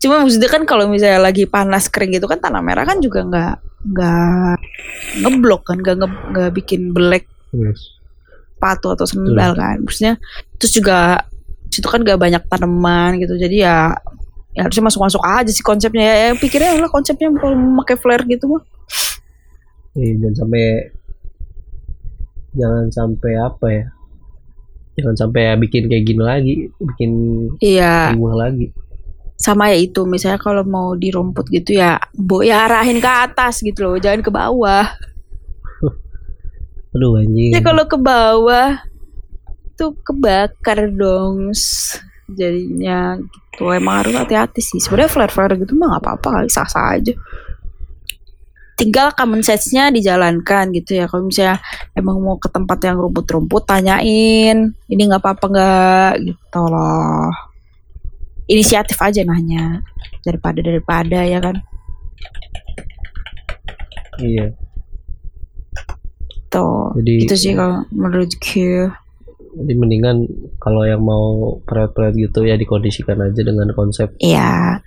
Cuma 0.02 0.20
maksudnya 0.20 0.50
kan 0.50 0.62
kalau 0.68 0.90
misalnya 0.90 1.22
lagi 1.22 1.48
panas 1.48 1.88
kering 1.88 2.18
gitu 2.18 2.26
kan 2.28 2.42
tanah 2.42 2.60
merah 2.60 2.84
kan 2.84 3.00
juga 3.00 3.24
nggak 3.24 3.54
nggak 3.94 4.58
ngeblok 5.22 5.62
kan, 5.68 5.78
nggak 5.80 5.96
nge, 6.00 6.08
nggak 6.34 6.50
bikin 6.56 6.92
black 6.92 7.24
yes. 7.52 7.94
sepatu 8.56 8.92
atau 8.92 9.06
sendal 9.06 9.52
kan. 9.56 9.80
Maksudnya 9.80 10.20
terus 10.58 10.72
juga 10.74 11.24
situ 11.72 11.90
kan 11.90 12.06
gak 12.06 12.22
banyak 12.22 12.42
tanaman 12.46 13.18
gitu, 13.18 13.34
jadi 13.34 13.56
ya 13.66 13.76
ya 14.54 14.62
harusnya 14.62 14.86
masuk-masuk 14.86 15.18
aja 15.26 15.50
sih 15.50 15.66
konsepnya 15.66 16.06
ya, 16.06 16.14
ya 16.14 16.32
pikirnya 16.38 16.78
lah 16.78 16.86
konsepnya 16.86 17.26
kalau 17.34 17.58
pakai 17.82 17.96
flare 17.98 18.22
gitu 18.30 18.46
mah 18.46 18.62
Iya, 19.94 20.26
jangan 20.26 20.34
sampai 20.46 20.90
jangan 22.54 22.86
sampai 22.90 23.32
apa 23.38 23.66
ya 23.70 23.84
jangan 24.94 25.16
sampai 25.18 25.58
bikin 25.58 25.90
kayak 25.90 26.04
gini 26.06 26.22
lagi 26.22 26.54
bikin 26.78 27.10
Iya, 27.58 28.14
riuh 28.14 28.34
lagi 28.34 28.70
sama 29.34 29.74
ya 29.74 29.78
itu 29.82 30.06
misalnya 30.06 30.38
kalau 30.38 30.62
mau 30.62 30.94
di 30.94 31.10
rumput 31.10 31.50
gitu 31.50 31.74
ya, 31.74 31.98
bo 32.14 32.40
ya 32.46 32.70
arahin 32.70 33.02
ke 33.02 33.10
atas 33.10 33.66
gitu 33.66 33.82
loh, 33.82 33.98
jangan 33.98 34.22
ke 34.22 34.30
bawah. 34.30 34.86
aduh 36.94 37.18
anjing 37.18 37.50
Ya 37.50 37.58
kalau 37.58 37.84
ke 37.90 37.98
bawah 37.98 38.78
tuh 39.74 39.98
kebakar 40.06 40.86
dong. 40.94 41.50
Jadinya 42.30 43.18
gitu 43.20 43.68
emang 43.74 44.06
harus 44.06 44.14
hati-hati 44.16 44.62
sih. 44.62 44.78
Sebenarnya 44.80 45.10
flare-flare 45.12 45.58
gitu 45.60 45.74
mah 45.76 45.98
nggak 45.98 46.02
apa-apa 46.06 46.28
kali 46.40 46.48
sah-sah 46.48 46.94
aja. 46.96 47.12
Tinggal 48.74 49.14
common 49.14 49.40
sense-nya 49.40 49.88
dijalankan 49.88 50.74
gitu 50.74 50.98
ya. 50.98 51.06
Kalau 51.06 51.30
misalnya 51.30 51.62
emang 51.94 52.18
mau 52.18 52.34
ke 52.36 52.50
tempat 52.50 52.82
yang 52.82 52.98
rumput-rumput, 52.98 53.62
tanyain 53.64 54.74
ini 54.88 55.02
nggak 55.06 55.22
apa-apa 55.22 55.46
nggak 55.46 56.10
gitu 56.26 56.60
loh. 56.66 57.30
Inisiatif 58.44 58.98
aja 58.98 59.22
nanya 59.22 59.80
daripada 60.20 60.58
daripada 60.60 61.22
ya 61.22 61.38
kan. 61.38 61.56
iya 64.18 64.54
Tuh. 66.46 66.94
jadi 66.94 67.26
Itu 67.26 67.34
sih 67.34 67.50
kalau 67.52 67.82
menurutku. 67.90 68.94
jadi 69.54 69.72
mendingan 69.74 70.26
kalau 70.58 70.82
yang 70.82 71.02
mau 71.02 71.58
prep-prep 71.62 72.14
gitu 72.14 72.42
ya 72.42 72.54
dikondisikan 72.54 73.18
aja 73.18 73.42
dengan 73.42 73.70
konsep 73.70 74.14
Iya. 74.18 74.82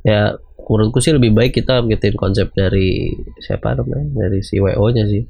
ya 0.00 0.36
menurutku 0.68 0.98
sih 0.98 1.10
lebih 1.10 1.32
baik 1.32 1.52
kita 1.54 1.80
ngikutin 1.80 2.14
konsep 2.14 2.52
dari 2.52 3.08
siapa 3.38 3.72
namanya 3.72 4.04
dari 4.20 4.38
si 4.40 4.56
WO 4.56 4.84
nya 4.88 5.04
sih 5.04 5.24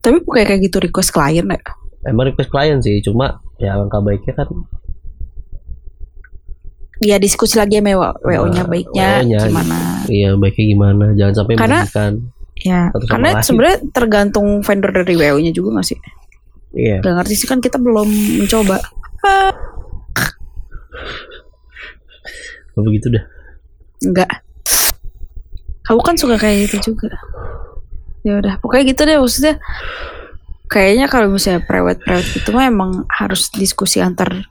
Tapi 0.00 0.20
bukan 0.20 0.44
kayak 0.44 0.60
gitu 0.60 0.76
request 0.78 1.10
klien 1.10 1.46
ya. 1.46 1.60
emang 2.04 2.28
request 2.28 2.50
klien 2.50 2.76
sih 2.78 3.00
cuma 3.00 3.38
ya 3.56 3.74
langkah 3.74 3.98
baiknya 3.98 4.34
kan 4.34 4.48
ya 6.98 7.16
diskusi 7.16 7.54
lagi 7.54 7.78
sama 7.78 8.12
WO-nya 8.18 8.62
Nah, 8.62 8.66
baiknya 8.66 9.08
WO-nya. 9.18 9.38
gimana. 9.44 9.76
iya 10.06 10.28
baiknya 10.34 10.64
gimana 10.66 11.04
jangan 11.14 11.34
sampai 11.36 11.54
Karena- 11.54 11.82
merugikan 11.82 12.14
Ya, 12.54 12.86
karena 13.10 13.42
sebenarnya 13.42 13.82
tergantung 13.90 14.62
vendor 14.62 14.94
dari 14.94 15.14
WO-nya 15.14 15.50
juga 15.50 15.74
gak 15.74 15.86
sih? 15.86 15.98
iya 16.72 16.98
Gak 16.98 17.14
ngerti 17.18 17.34
sih 17.34 17.46
kan 17.46 17.58
kita 17.58 17.76
belum 17.76 18.06
mencoba. 18.06 18.78
Begitu 22.76 23.06
dah 23.10 23.24
Enggak. 24.04 24.30
Aku 25.84 26.00
kan 26.00 26.16
suka 26.16 26.36
kayak 26.36 26.68
gitu 26.68 26.92
juga. 26.92 27.12
Ya 28.24 28.40
udah, 28.40 28.56
pokoknya 28.56 28.84
gitu 28.88 29.02
deh 29.02 29.16
maksudnya. 29.16 29.54
Kayaknya 30.64 31.06
kalau 31.06 31.28
misalnya 31.28 31.60
prewed-prewed 31.60 32.28
itu 32.34 32.48
mah 32.50 32.64
emang 32.64 32.90
harus 33.10 33.48
diskusi 33.50 34.00
antar 34.00 34.48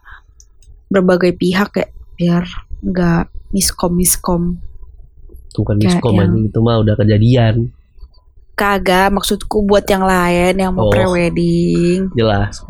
berbagai 0.86 1.34
pihak 1.34 1.70
ya 1.74 1.86
biar 2.14 2.44
nggak 2.80 3.24
miskom 3.50 3.92
miskom. 3.94 4.42
itu 5.50 5.62
Kayak 5.62 5.78
miskom 5.80 6.14
yang- 6.14 6.46
itu 6.46 6.58
mah 6.58 6.78
udah 6.78 6.94
kejadian 6.94 7.70
Kagak, 8.54 9.10
maksudku 9.10 9.62
buat 9.62 9.82
yang 9.84 10.02
lain 10.02 10.54
yang 10.56 10.70
mau 10.70 10.86
Oh. 10.86 10.90
prewedding. 10.90 12.10
jelas 12.14 12.62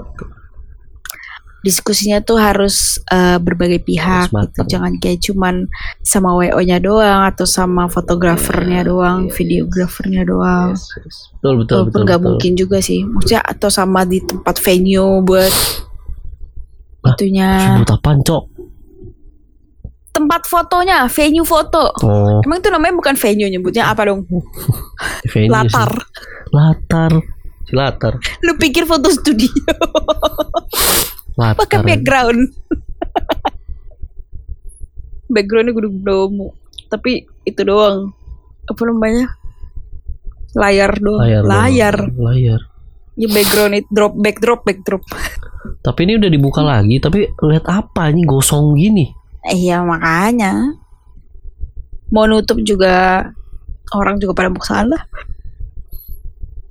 Diskusinya 1.64 2.20
tuh 2.20 2.36
harus 2.36 3.00
eh, 3.08 3.40
berbagai 3.40 3.80
pihak 3.80 4.28
Harus 4.28 4.52
gitu. 4.52 4.76
Jangan 4.76 4.92
kayak 5.00 5.24
cuman 5.24 5.64
sama 6.04 6.36
WO-nya 6.36 6.76
doang 6.78 7.24
atau 7.24 7.48
sama 7.48 7.88
fotografernya 7.88 8.84
Iya, 8.84 8.90
doang, 8.92 9.18
iya, 9.26 9.32
videografernya 9.32 10.22
doang. 10.28 10.76
Yes, 10.76 10.84
yes. 11.00 11.16
betul 11.34 11.52
betul 11.64 11.74
Walaupun 11.74 11.88
betul 11.88 12.02
nggak 12.04 12.18
betul. 12.20 12.28
mungkin 12.28 12.52
juga 12.54 12.78
sih. 12.78 13.00
Maksudnya 13.02 13.40
atau 13.40 13.68
sama 13.72 14.04
di 14.04 14.20
tempat 14.20 14.60
venue 14.60 15.24
buat 15.24 15.48
Hah? 17.00 17.16
itunya. 17.16 17.50
apaan 17.82 18.20
cok 18.20 18.44
Tempat 20.14 20.46
fotonya, 20.46 21.10
venue 21.10 21.42
foto. 21.42 21.90
oh 21.90 22.38
Emang 22.40 22.62
itu 22.62 22.70
namanya 22.70 22.94
bukan 22.94 23.18
venue 23.18 23.50
nyebutnya 23.50 23.88
apa 23.88 24.06
dong? 24.06 24.22
venue 25.32 25.48
sih. 25.48 25.50
Latar. 25.50 25.90
latar 26.54 27.12
si 27.64 27.72
latar 27.72 28.14
Lu 28.40 28.54
pikir 28.54 28.84
foto 28.84 29.08
studio 29.10 29.48
latar 31.34 31.58
pakai 31.60 31.78
background. 31.82 32.40
Backgroundnya 35.26 35.72
gunung 35.72 35.96
bromo. 35.98 36.48
Tapi 36.86 37.26
itu 37.42 37.60
doang. 37.60 38.12
Apa 38.64 38.82
namanya? 38.84 39.26
Layar 40.54 40.94
doang. 40.96 41.18
layar 41.20 41.42
Layar. 41.42 41.96
doang. 41.98 42.22
layar 42.22 42.60
Ya 43.14 43.26
background 43.28 43.74
itu 43.74 43.88
drop 43.88 44.14
backdrop 44.14 44.60
backdrop. 44.62 45.02
tapi 45.80 46.02
ini 46.02 46.18
udah 46.18 46.26
dibuka 46.28 46.60
lagi 46.60 46.98
tapi 46.98 47.24
lihat 47.32 47.64
apa 47.66 48.08
ini 48.08 48.22
gosong 48.22 48.74
gini 48.74 49.06
Iya 49.44 49.80
makanya. 49.80 50.74
Mau 52.08 52.24
nutup 52.24 52.58
juga 52.60 53.22
orang 53.90 54.16
juga 54.16 54.34
pada 54.34 54.50
ke 54.50 54.62
sana. 54.62 54.98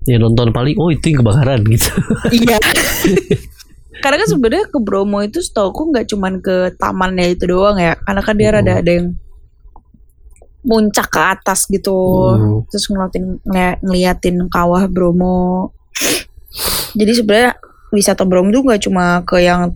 ya 0.04 0.18
nonton 0.18 0.52
paling 0.52 0.76
oh 0.76 0.90
itu 0.90 1.10
yang 1.10 1.22
kebakaran 1.22 1.64
gitu 1.64 1.90
Iya. 2.30 2.58
Karena 4.04 4.20
kan 4.20 4.28
sebenarnya 4.28 4.66
ke 4.68 4.78
Bromo 4.78 5.24
itu 5.24 5.40
setahu 5.40 5.72
nggak 5.90 6.12
cuman 6.12 6.34
ke 6.38 6.56
tamannya 6.76 7.32
itu 7.32 7.48
doang 7.48 7.80
ya. 7.80 7.96
Karena 7.96 8.20
kan 8.20 8.36
dia 8.36 8.52
Hmm. 8.52 8.56
rada 8.60 8.74
ada 8.78 8.92
yang 8.92 9.08
muncak 10.64 11.08
ke 11.08 11.20
atas 11.20 11.68
gitu. 11.68 11.96
Hmm. 12.30 12.68
Terus 12.68 12.86
ngeliatin 12.88 13.24
ngeli- 13.42 13.80
ngeliatin 13.82 14.36
kawah 14.48 14.88
Bromo. 14.88 15.72
Jadi 16.94 17.12
sebenarnya 17.14 17.56
wisata 17.90 18.24
Bromo 18.24 18.52
tuh 18.52 18.62
nggak 18.62 18.82
cuma 18.82 19.24
ke 19.24 19.40
yang 19.40 19.72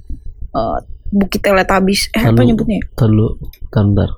eh, 0.51 0.77
Bukit 1.07 1.39
Teletabis. 1.39 2.11
Eh 2.11 2.19
apa 2.21 2.35
Lalu- 2.35 2.51
nyebutnya? 2.51 2.79
Ntar, 2.93 3.83
ntar. 3.85 4.09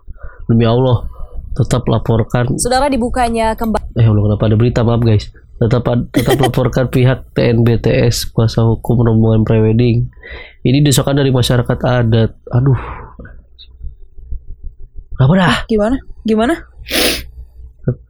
Demi 0.45 0.65
Allah, 0.65 1.05
tetap 1.53 1.85
laporkan. 1.85 2.57
Saudara 2.57 2.89
dibukanya 2.89 3.53
kembali 3.53 3.93
Eh, 3.93 4.01
Allah 4.01 4.23
kenapa 4.25 4.43
ada 4.45 4.55
berita 4.55 4.81
maaf 4.81 4.97
guys. 4.99 5.29
Tetap 5.59 5.83
tetap 6.15 6.39
laporkan 6.47 6.87
pihak 6.87 7.35
TNBTS 7.35 8.31
kuasa 8.31 8.63
hukum 8.63 9.03
rombongan 9.03 9.43
prewedding. 9.43 10.07
Ini 10.63 10.79
desakan 10.79 11.19
dari 11.19 11.35
masyarakat 11.35 11.77
adat. 11.83 12.31
Aduh. 12.55 12.79
Apa 15.19 15.33
dah? 15.35 15.55
Gimana? 15.67 15.99
Gimana? 16.23 16.55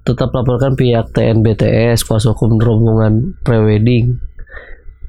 Tetap 0.05 0.29
laporkan 0.29 0.77
pihak 0.77 1.09
TNBTS 1.09 2.05
kuasa 2.05 2.37
hukum 2.37 2.61
rombongan 2.61 3.33
prewedding. 3.41 4.21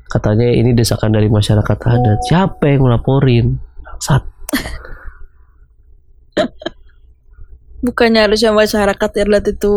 Katanya 0.09 0.48
ini 0.48 0.72
desakan 0.72 1.12
dari 1.12 1.29
masyarakat 1.29 1.76
adat. 1.76 2.18
Siapa 2.24 2.72
yang 2.72 2.88
ngelaporin? 2.88 3.61
Sat. 4.00 4.24
Bukannya 7.85 8.24
harusnya 8.24 8.57
masyarakat 8.57 9.11
adat 9.12 9.44
itu 9.53 9.72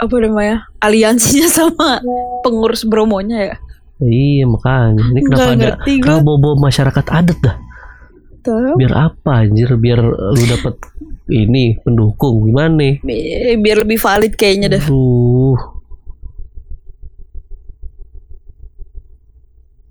apa 0.00 0.14
namanya 0.16 0.56
aliansinya 0.78 1.48
sama 1.60 2.00
pengurus 2.40 2.82
Bromonya 2.82 3.38
ya? 3.46 3.56
Iya 4.00 4.48
makanya. 4.48 5.04
Ini 5.06 5.20
kenapa 5.22 5.52
Nggak 5.52 5.76
ada 5.76 5.92
kenapa 6.00 6.30
bawa 6.34 6.56
masyarakat 6.58 7.06
adat 7.06 7.38
dah? 7.40 7.56
Tahu. 8.40 8.72
biar 8.74 9.12
apa 9.12 9.44
anjir 9.44 9.68
biar 9.76 10.00
lu 10.00 10.44
dapet 10.48 10.72
ini 11.28 11.76
pendukung 11.78 12.40
gimana 12.40 12.96
Bi- 13.04 13.52
Biar 13.54 13.84
lebih 13.84 14.00
valid 14.00 14.32
kayaknya 14.32 14.72
dah. 14.72 14.82
Aduh. 14.82 15.60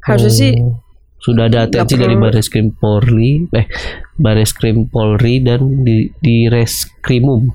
Harusnya 0.01 0.31
sih 0.31 0.53
Oh. 0.57 0.81
sudah 1.19 1.45
ada 1.45 1.67
atensi 1.67 1.93
dari. 1.93 2.15
Baris 2.15 2.47
Krim 2.47 2.71
Polri 2.71 3.45
eh 3.51 3.67
Baris 4.15 4.49
Krim 4.49 4.87
Polri 4.87 5.43
dan 5.43 5.83
di 5.83 6.09
di 6.17 6.47
Reskrimum 6.47 7.51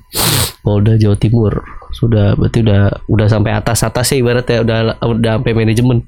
Polda 0.61 0.95
Jawa 0.95 1.17
Timur 1.17 1.59
sudah 1.95 2.35
berarti 2.35 2.59
udah 2.59 2.81
udah 3.07 3.27
sampai 3.27 3.51
atas 3.51 3.79
atas 3.81 4.11
ya 4.11 4.19
ibarat 4.19 4.43
ya 4.45 4.59
udah 4.61 4.77
udah 5.01 5.31
sampai 5.33 5.53
manajemen 5.53 6.03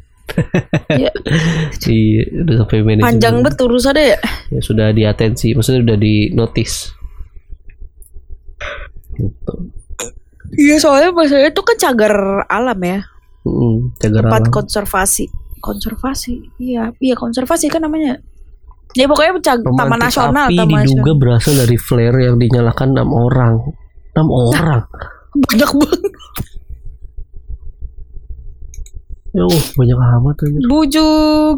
Iya. 0.91 1.08
Iya, 1.88 2.23
udah 2.38 2.56
sampai 2.62 2.78
manajemen 2.84 3.08
panjang 3.08 3.36
banget 3.39 3.56
urusannya 3.58 4.06
ya. 4.10 4.19
ya, 4.50 4.60
sudah 4.60 4.91
di 4.91 5.04
atensi 5.04 5.56
maksudnya 5.56 5.82
udah 5.86 5.97
di 5.97 6.15
notice 6.30 6.91
gitu. 9.13 9.54
Iya 10.50 10.76
soalnya 10.78 11.10
maksudnya 11.12 11.47
itu 11.47 11.62
kan 11.62 11.76
cagar 11.78 12.13
alam 12.47 12.80
ya. 12.80 13.00
Mm, 13.43 13.95
cagar 13.97 14.23
Tempat 14.26 14.41
alam. 14.43 14.54
konservasi. 14.54 15.26
Konservasi. 15.58 16.34
Iya, 16.58 16.91
iya 16.97 17.15
konservasi 17.15 17.67
kan 17.67 17.82
namanya. 17.82 18.19
Ya 18.93 19.06
pokoknya 19.06 19.38
cag- 19.39 19.63
taman 19.67 20.00
nasional, 20.00 20.47
api 20.47 20.56
taman 20.56 20.84
diduga 20.84 20.95
nasional. 21.04 21.15
berasal 21.17 21.54
dari 21.56 21.78
flare 21.78 22.19
yang 22.21 22.36
dinyalakan 22.36 22.88
enam 22.91 23.10
orang. 23.12 23.54
Enam 24.12 24.28
orang. 24.28 24.82
Banyak 25.45 25.71
banget. 25.78 26.02
Ya, 29.38 29.43
uh, 29.45 29.63
banyak 29.78 29.97
amat 29.97 30.36
anjir. 30.41 30.62
Bujuk. 30.65 31.58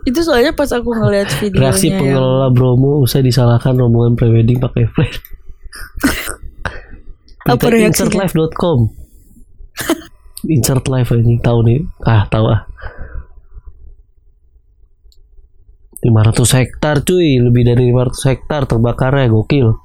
itu 0.00 0.16
soalnya 0.24 0.56
pas 0.56 0.72
aku 0.72 0.96
ngeliat 0.96 1.28
videonya 1.44 1.70
Reaksi 1.70 1.86
yang- 1.92 2.00
pengelola 2.00 2.48
Bromo 2.48 3.04
usai 3.04 3.20
disalahkan 3.20 3.76
rombongan 3.76 4.16
prewedding 4.16 4.56
pakai 4.56 4.88
flare. 4.88 5.20
Apa 7.52 7.68
reaksinya? 7.68 8.24
Insertlife.com 8.30 8.78
Insert 10.54 10.88
live 10.88 11.10
anjing 11.12 11.38
tahu 11.44 11.58
nih. 11.68 11.84
Ah, 12.00 12.24
tahu 12.32 12.48
ah. 12.48 12.64
500 16.00 16.56
hektar 16.56 17.04
cuy, 17.04 17.36
lebih 17.36 17.68
dari 17.68 17.92
500 17.92 18.30
hektar 18.32 18.64
terbakarnya 18.64 19.28
gokil. 19.28 19.76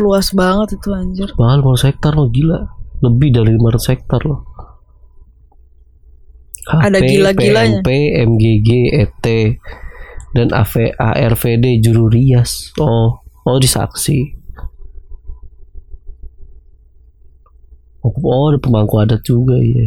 Luas 0.00 0.32
banget 0.34 0.80
itu 0.80 0.88
anjir. 0.90 1.28
Bahkan 1.36 1.60
500 1.62 1.88
hektar 1.92 2.12
mah 2.16 2.28
gila. 2.32 2.60
Lebih 3.00 3.28
dari 3.32 3.50
500 3.56 3.92
hektar 3.92 4.20
loh. 4.24 4.40
Ada 6.70 6.98
gila-gilanya. 7.02 7.80
PNP, 7.82 7.88
MGG, 8.24 8.68
ET, 8.94 9.26
dan 10.36 10.48
AV, 10.54 10.94
ARVD 10.94 11.82
juru 11.82 12.06
rias. 12.06 12.70
Oh, 12.78 13.18
oh 13.46 13.58
disaksi. 13.58 14.38
Oh, 18.00 18.12
oh, 18.24 18.54
ada 18.54 18.58
pemangku 18.62 18.96
adat 18.96 19.20
juga 19.26 19.60
ya. 19.60 19.86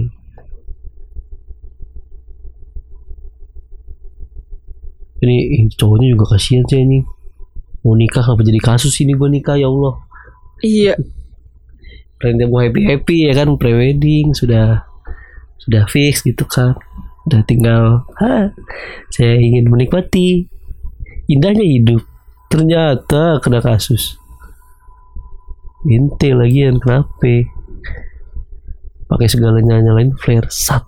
Ini, 5.23 5.37
ini 5.55 5.71
cowoknya 5.71 6.07
juga 6.13 6.35
kasihan 6.35 6.67
sih 6.67 6.83
ini. 6.83 6.99
Mau 7.83 7.99
nikah 7.99 8.23
kenapa 8.23 8.47
jadi 8.47 8.59
kasus 8.63 8.95
ini 9.03 9.11
gue 9.13 9.27
nikah? 9.27 9.59
Ya 9.59 9.67
Allah. 9.67 9.99
Iya. 10.63 10.95
Friendnya 12.17 12.47
mau 12.47 12.63
happy 12.63 12.87
happy 12.87 13.27
ya 13.27 13.35
kan? 13.35 13.59
Prewedding 13.59 14.31
sudah 14.31 14.87
sudah 15.59 15.83
fix 15.91 16.23
gitu 16.23 16.47
kan. 16.47 16.79
Udah 17.27 17.43
tinggal 17.43 18.07
ha, 18.23 18.55
saya 19.11 19.35
ingin 19.35 19.67
menikmati. 19.67 20.47
Indahnya 21.27 21.63
hidup. 21.63 22.03
Ternyata 22.47 23.43
kena 23.43 23.59
kasus. 23.59 24.15
Ente 25.83 26.31
lagian 26.31 26.79
kenapa 26.79 27.51
pakai 29.11 29.27
segalanya 29.27 29.83
nyalain 29.83 30.15
flare 30.15 30.47
sat. 30.47 30.87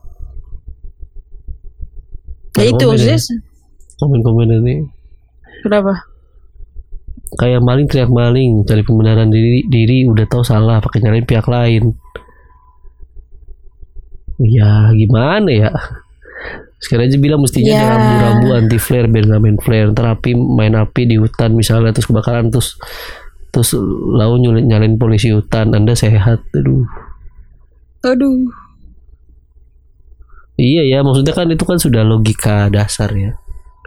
Ya 2.56 2.72
itu 2.72 2.80
Komen 2.80 2.96
maksudnya 2.96 3.20
ya, 3.20 3.36
komen-komen 4.00 4.50
ini. 4.64 4.76
Kenapa? 5.60 6.15
Kayak 7.34 7.62
maling 7.66 7.90
teriak 7.90 8.14
maling. 8.14 8.62
Cari 8.70 8.86
pembenaran 8.86 9.34
diri 9.34 9.66
diri 9.66 10.06
udah 10.06 10.26
tahu 10.30 10.46
salah. 10.46 10.78
Pakai 10.78 11.02
nyalain 11.02 11.26
pihak 11.26 11.50
lain. 11.50 11.98
Ya 14.38 14.92
gimana 14.92 15.50
ya? 15.50 15.72
Sekarang 16.78 17.08
aja 17.08 17.18
bilang 17.18 17.42
mestinya 17.42 17.72
Ya. 17.72 17.82
ada 17.82 17.88
rambu-rambu 17.98 18.48
anti 18.54 18.78
flare 18.78 19.08
biar 19.10 19.26
nggak 19.26 19.42
main 19.42 19.58
flare. 19.58 19.90
Ntar 19.96 20.06
api 20.20 20.36
main 20.36 20.76
api 20.76 21.02
di 21.08 21.16
hutan 21.18 21.56
misalnya 21.56 21.96
terus 21.96 22.06
kebakaran 22.06 22.52
terus 22.52 22.78
terus 23.50 23.72
lalu 24.12 24.46
nyulit 24.46 24.66
nyalain 24.68 25.00
polisi 25.00 25.32
hutan. 25.32 25.72
Anda 25.74 25.96
sehat. 25.96 26.44
Aduh. 26.54 26.86
Aduh. 28.06 28.46
iya 30.56 30.88
ya 30.88 31.04
maksudnya 31.04 31.36
kan 31.36 31.52
itu 31.52 31.68
kan 31.68 31.76
sudah 31.76 32.06
logika 32.06 32.72
dasar 32.72 33.12
ya. 33.12 33.36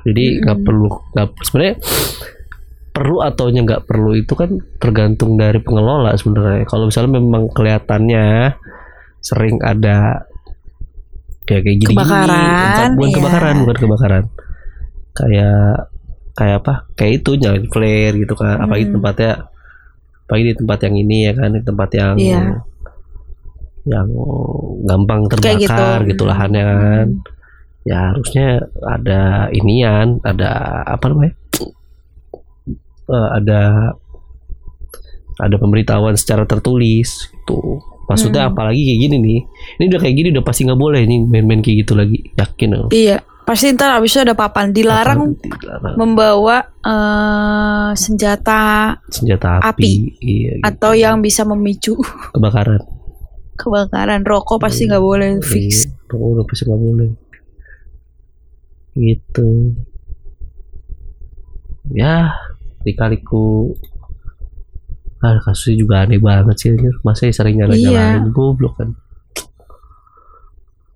Jadi 0.05 0.43
nggak 0.45 0.59
perlu 0.69 0.89
nggak 1.17 1.29
sebenarnya 1.45 1.77
perlu 2.99 3.23
ataunya 3.23 3.63
nggak 3.63 3.87
perlu 3.87 4.19
itu 4.19 4.35
kan 4.35 4.51
tergantung 4.83 5.39
dari 5.39 5.63
pengelola 5.63 6.19
sebenarnya 6.19 6.67
kalau 6.67 6.91
misalnya 6.91 7.23
memang 7.23 7.47
kelihatannya 7.55 8.59
sering 9.23 9.63
ada 9.63 10.27
ya 11.47 11.59
kayak 11.63 11.79
gini 11.79 11.95
Kebakaran, 11.95 12.91
bukan 12.99 13.09
iya. 13.09 13.15
kebakaran 13.17 13.55
bukan 13.63 13.77
kebakaran 13.79 14.25
kayak 15.15 15.75
kayak 16.35 16.57
apa 16.63 16.75
kayak 16.95 17.13
itu 17.23 17.31
nyalain 17.39 17.67
flare 17.71 18.15
gitu 18.19 18.35
kan 18.35 18.59
apalagi 18.59 18.85
Hmm. 18.91 18.95
tempatnya 18.99 19.33
apalagi 20.27 20.45
di 20.45 20.55
tempat 20.59 20.79
yang 20.85 20.95
ini 20.99 21.19
ya 21.25 21.33
kan 21.39 21.51
di 21.55 21.63
tempat 21.65 21.91
yang 21.95 22.15
Iya. 22.19 22.43
yang 23.89 24.09
gampang 24.85 25.21
terbakar 25.33 25.49
Kayak 25.49 25.61
gitu. 25.65 25.87
gitu, 26.13 26.23
lahannya 26.29 26.63
kan 26.67 27.07
ya 27.89 28.13
harusnya 28.13 28.49
ada 28.85 29.49
inian 29.49 30.21
ada 30.21 30.51
apa 30.85 31.09
namanya 31.09 31.33
Eh, 33.09 33.29
ada 33.35 33.61
ada 35.39 35.57
pemberitahuan 35.57 36.13
secara 36.13 36.45
tertulis 36.45 37.09
gitu 37.27 37.81
maksudnya 38.05 38.45
Hmm. 38.45 38.53
apalagi 38.53 38.81
kayak 38.83 39.01
gini 39.01 39.17
nih 39.19 39.41
ini 39.75 39.85
udah 39.87 40.01
kayak 40.01 40.15
gini 40.15 40.29
udah 40.31 40.43
pasti 40.43 40.65
nggak 40.65 40.77
boleh 40.77 41.03
nih 41.03 41.21
main-main 41.23 41.61
kayak 41.61 41.77
gitu 41.83 41.93
lagi 41.95 42.21
yakin 42.35 42.71
loh 42.75 42.91
Iya. 42.91 43.25
Pasti 43.45 43.73
ntar 43.73 43.97
abisnya 43.97 44.23
ada 44.23 44.37
papan 44.37 44.73
dilarang 44.73 45.33
Dilarang. 45.35 45.97
membawa 45.97 46.69
eh, 46.79 47.91
senjata 47.95 48.93
senjata 49.09 49.57
api, 49.59 49.73
Api. 49.73 49.93
iya 50.21 50.53
gitu. 50.55 50.65
atau 50.65 50.93
yang 50.93 51.21
bisa 51.21 51.45
memicu 51.45 51.97
kebakaran 52.37 52.85
kebakaran. 53.55 54.21
Rokok 54.23 54.61
pasti 54.61 54.85
nggak 54.85 55.01
boleh 55.01 55.41
fix. 55.41 55.89
Iya, 55.89 55.97
rokok 56.07 56.29
udah 56.29 56.45
pasti 56.45 56.63
nggak 56.63 56.83
boleh 56.83 57.09
gitu 58.95 59.49
ya 61.91 62.35
dikaliku 62.81 63.75
ah 65.19 65.35
kasusnya 65.41 65.77
juga 65.77 65.95
aneh 66.03 66.17
banget 66.17 66.57
sih 66.57 66.69
anjir. 66.71 66.95
masa 67.03 67.27
ya 67.27 67.33
sering 67.33 67.59
nyala 67.59 67.75
nyalain 67.75 67.91
Iya. 68.23 68.31
goblok 68.31 68.75
kan 68.77 68.95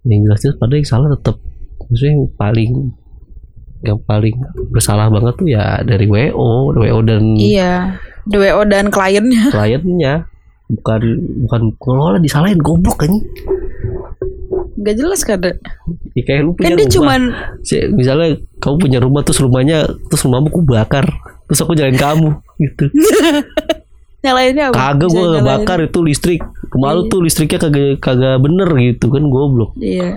yang 0.05 0.23
jelas 0.25 0.40
jelas 0.40 0.57
pada 0.57 0.75
yang 0.75 0.85
salah 0.85 1.09
tetap 1.09 1.37
maksudnya 1.81 2.12
yang 2.12 2.27
paling 2.33 2.73
yang 3.83 3.99
paling 4.01 4.35
bersalah 4.68 5.07
banget 5.09 5.35
tuh 5.37 5.49
ya 5.49 5.64
dari 5.81 6.07
WO 6.07 6.71
WO 6.73 6.99
dan 7.03 7.35
Iya. 7.35 7.99
DWO 8.23 8.62
dan 8.64 8.87
kliennya. 8.88 9.51
kliennya 9.55 10.14
bukan 10.73 11.03
bukan 11.42 11.61
pengelola 11.77 12.18
disalahin 12.18 12.59
goblok 12.59 13.03
kan 13.03 13.11
Gak 14.75 14.97
jelas? 14.97 15.23
Dek? 15.23 15.62
ya, 16.12 16.23
kayak 16.25 16.42
lu 16.42 16.51
punya 16.53 16.64
Kan 16.64 16.75
dia 16.75 16.81
rumah 16.81 16.90
cuman 16.92 17.21
Si- 17.62 17.87
misalnya 17.88 18.29
kamu 18.59 18.77
punya 18.81 18.99
rumah 18.99 19.23
terus 19.23 19.38
rumahnya 19.38 19.79
terus 20.09 20.23
rumahmu 20.23 20.49
kubakar 20.49 21.07
terus 21.53 21.61
aku 21.61 21.77
jalan 21.77 21.97
kamu 22.01 22.29
gitu. 22.57 22.85
Nyalainnya 24.25 24.71
apa? 24.71 24.97
kagak 24.97 25.11
nyalain. 25.12 25.43
bakar 25.45 25.79
itu 25.85 25.99
listrik. 26.01 26.41
Rumah 26.73 26.91
lu 26.95 27.03
Iya. 27.05 27.11
tuh 27.11 27.21
listriknya 27.27 27.59
kagak 27.59 28.01
kagak 28.01 28.38
bener 28.41 28.71
gitu 28.81 29.11
kan 29.12 29.23
goblok. 29.29 29.77
Iya. 29.77 30.17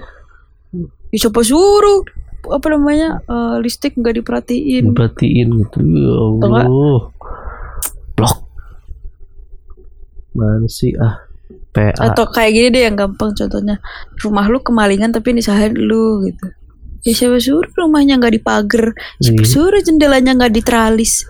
Ya, 1.12 1.18
siapa 1.20 1.42
suruh? 1.44 2.06
Apa 2.46 2.70
namanya? 2.70 3.26
Eh, 3.26 3.56
listrik 3.66 3.98
nggak 3.98 4.22
diperhatiin. 4.22 4.94
Perhatiin 4.94 5.48
gitu 5.58 5.78
ya? 5.82 6.14
Allah. 6.48 7.10
Blok. 8.14 8.36
Mana 10.38 10.70
sih 10.70 10.94
ah? 11.02 11.26
PA 11.76 11.92
atau 11.92 12.24
kayak 12.32 12.52
gini 12.56 12.68
deh 12.72 12.84
yang 12.88 12.96
gampang 12.96 13.36
contohnya. 13.36 13.82
Rumah 14.22 14.46
lu 14.48 14.64
kemalingan 14.64 15.12
tapi 15.12 15.34
yang 15.34 15.44
disalahin 15.44 15.76
lu 15.76 16.24
gitu 16.24 16.48
ya 17.06 17.14
siapa 17.14 17.38
suruh 17.38 17.70
rumahnya 17.72 18.18
nggak 18.18 18.36
dipagar 18.36 18.98
siapa 19.22 19.40
Iya. 19.40 19.48
suruh 19.48 19.80
jendelanya 19.80 20.34
nggak 20.34 20.54
diteralis? 20.54 21.22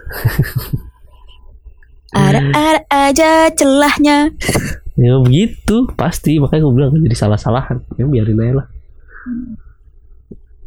Ada 2.15 2.39
ada 2.47 2.79
aja 3.11 3.29
celahnya. 3.51 4.31
Ya 4.95 5.19
begitu. 5.19 5.83
Pasti. 5.93 6.39
Makanya 6.39 6.63
gue 6.63 6.73
bilang 6.73 6.95
jadi 6.95 7.11
salah-salahan. 7.11 7.83
Ya 7.99 8.07
biarin 8.07 8.39
aja 8.39 8.53
lah. 8.55 8.67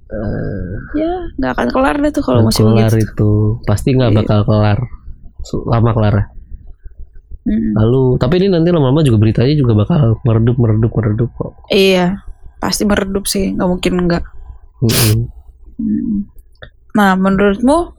Eh, 0.08 0.72
ya 0.96 1.12
nggak 1.36 1.52
akan 1.52 1.68
kelar 1.68 1.96
deh 2.00 2.12
tuh 2.12 2.20
kalau 2.20 2.44
masih 2.44 2.64
kelar 2.64 2.88
begitu. 2.88 3.08
itu. 3.16 3.32
Pasti 3.64 3.92
nggak 3.92 4.12
Iya. 4.12 4.18
bakal 4.20 4.38
kelar. 4.44 4.78
Lama 5.64 5.90
kelar 5.92 6.14
Mm. 7.48 7.72
lalu 7.80 8.20
tapi 8.20 8.44
ini 8.44 8.52
nanti 8.52 8.68
lama-lama 8.68 9.00
juga 9.00 9.16
beritanya 9.16 9.56
juga 9.56 9.72
bakal 9.72 10.20
meredup 10.20 10.60
meredup 10.60 10.92
meredup 10.92 11.32
kok. 11.32 11.56
Iya 11.72 12.20
pasti 12.60 12.84
meredup 12.84 13.24
sih. 13.24 13.56
Nggak 13.56 13.68
mungkin 13.72 13.92
nggak 14.04 14.24
Nah, 16.94 17.14
menurutmu 17.14 17.98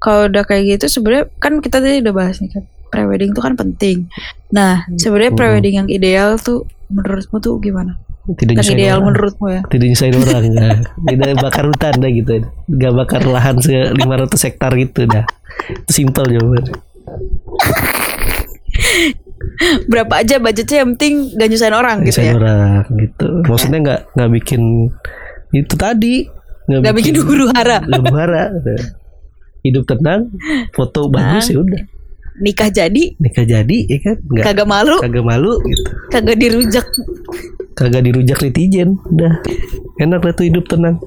kalau 0.00 0.28
udah 0.28 0.44
kayak 0.44 0.76
gitu 0.76 1.00
sebenarnya 1.00 1.32
kan 1.40 1.64
kita 1.64 1.80
tadi 1.80 2.04
udah 2.04 2.14
bahas 2.14 2.36
nih 2.40 2.52
kan 2.52 2.64
prewedding 2.92 3.32
tuh 3.32 3.42
kan 3.42 3.54
penting. 3.56 4.06
Nah, 4.52 4.86
sebenarnya 5.00 5.32
prewedding 5.34 5.74
yang 5.84 5.88
ideal 5.88 6.36
tuh 6.36 6.68
menurutmu 6.92 7.40
tuh 7.40 7.58
gimana? 7.58 7.98
tidak 8.32 8.64
Yang 8.64 8.72
ideal 8.72 8.96
orang 8.96 9.06
menurutmu 9.12 9.46
ya? 9.52 9.60
tidak 9.68 9.86
nyusahin 9.92 10.16
orang 10.16 10.42
nah. 10.56 10.76
tidak 11.04 11.36
bakar 11.44 11.64
hutan 11.68 11.94
dah 12.00 12.10
gitu 12.10 12.32
nggak 12.72 12.92
bakar 12.96 13.22
lahan 13.28 13.56
se 13.60 13.92
500 13.92 14.46
hektar 14.48 14.72
gitu 14.80 15.00
dah 15.04 15.24
itu 15.68 15.92
simpel 15.92 16.24
jawaban 16.32 16.64
Berapa 19.86 20.24
aja 20.24 20.40
budgetnya 20.42 20.82
yang 20.82 20.96
penting 20.96 21.36
gak 21.36 21.48
nyusahin 21.52 21.76
orang 21.76 21.96
gitu 22.02 22.16
nyusahin 22.16 22.32
ya? 22.32 22.34
orang 22.40 22.82
gitu 22.96 23.28
maksudnya 23.44 23.78
nggak 23.84 24.00
nggak 24.16 24.30
bikin 24.40 24.62
itu 25.54 25.74
tadi. 25.78 26.26
Gak 26.66 26.94
bikin 26.96 27.20
huru 27.20 27.52
hara. 27.52 27.84
huru 27.84 28.14
hara. 28.16 28.50
Hidup 29.64 29.88
tenang 29.88 30.28
foto 30.76 31.08
bagus 31.08 31.48
ya 31.48 31.62
udah. 31.62 31.82
Nikah 32.34 32.66
jadi? 32.66 33.14
Nikah 33.14 33.46
jadi 33.46 33.78
ya 33.86 33.98
kan? 34.02 34.16
Nggak. 34.26 34.44
Kagak 34.44 34.66
malu, 34.66 34.96
kagak 34.98 35.24
malu 35.24 35.52
gitu. 35.62 35.82
Kagak 36.10 36.36
dirujak. 36.36 36.86
kagak 37.78 38.02
dirujak 38.06 38.38
netizen 38.42 38.98
udah. 39.06 39.38
Enak 40.02 40.20
lah 40.22 40.32
tuh 40.34 40.46
hidup 40.50 40.66
tenang. 40.66 40.98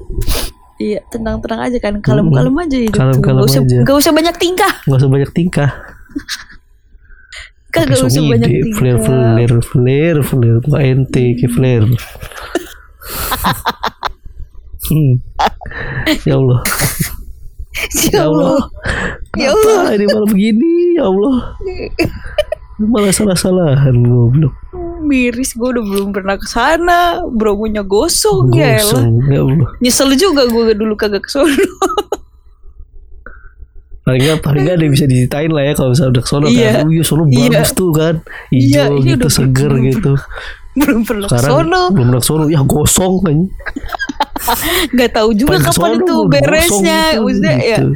Iya, 0.78 1.02
tenang-tenang 1.10 1.60
aja 1.66 1.78
kan, 1.82 1.98
kalem-kalem 1.98 2.54
aja 2.54 2.78
hidup. 2.78 3.02
Gak 3.18 3.44
usah, 3.44 3.62
aja. 3.66 3.78
gak 3.82 3.96
usah 3.98 4.12
banyak 4.14 4.36
tingkah. 4.38 4.72
nggak 4.86 4.98
usah 5.02 5.10
banyak 5.10 5.30
tingkah. 5.34 5.70
Kagak 7.74 7.98
usah 7.98 8.22
banyak 8.24 8.48
tingkah. 8.48 8.78
flare 8.78 9.00
flare 9.02 9.58
flare 9.60 10.20
flare 10.22 10.60
ente 10.86 11.24
ke 11.36 11.46
flare 11.50 11.88
hmm. 14.88 15.14
ya 16.28 16.34
Allah 16.36 16.60
Ya 18.10 18.26
Allah. 18.26 18.58
Ya 19.38 19.54
Allah. 19.54 19.94
Ini 19.94 20.10
malah 20.10 20.26
begini 20.26 20.98
ya 20.98 21.06
Allah 21.06 21.54
malah 22.78 23.10
salah-salahan 23.10 24.06
goblok 24.06 24.54
Miris 25.02 25.54
gue 25.54 25.66
udah 25.66 25.82
belum 25.82 26.10
pernah 26.14 26.38
ke 26.38 26.46
sana, 26.46 27.22
bromonya 27.26 27.82
gosong, 27.82 28.50
ya 28.54 28.78
elah. 28.78 29.02
gosong 29.02 29.14
ya 29.30 29.40
Allah 29.42 29.68
Nyesel 29.82 30.10
juga 30.14 30.46
gue 30.46 30.74
dulu 30.78 30.94
kagak 30.94 31.26
ke 31.26 31.30
sono. 31.30 31.50
paling 34.06 34.24
nggak 34.24 34.38
paling 34.40 34.62
nggak 34.64 34.76
ada 34.80 34.84
yang 34.88 34.94
bisa 34.96 35.04
diceritain 35.04 35.50
lah 35.52 35.62
ya 35.68 35.72
kalau 35.76 35.92
misalnya 35.92 36.12
udah 36.16 36.22
ke 36.24 36.30
sono 36.32 36.46
Iya. 36.48 36.70
kan 36.72 36.80
oh 36.80 36.90
iya 36.94 37.02
sono 37.04 37.22
Iya. 37.28 37.44
bagus 37.52 37.70
tuh 37.76 37.90
kan 37.92 38.14
Iya, 38.48 38.56
hijau 38.56 38.90
ini 38.96 39.04
gitu 39.04 39.18
udah 39.20 39.30
seger 39.36 39.72
gitu 39.84 40.12
belum 40.78 41.02
pernah 41.04 41.26
ke 41.26 41.36
sekarang 41.38 41.52
sono. 41.68 41.82
belum 41.90 42.06
pernah 42.10 42.22
ke 42.22 42.28
sono 42.28 42.44
ya 42.46 42.60
gosong 42.62 43.14
kan 43.24 43.38
Gak 44.94 45.10
tahu 45.12 45.30
juga 45.34 45.58
Paling 45.58 45.64
ke 45.64 45.70
kapan 45.74 45.90
sono 45.92 45.98
itu 46.00 46.14
beresnya. 46.30 47.00
gitu, 47.12 47.20
Maksudnya 47.26 47.54
ya, 47.58 47.78
gitu. 47.78 47.86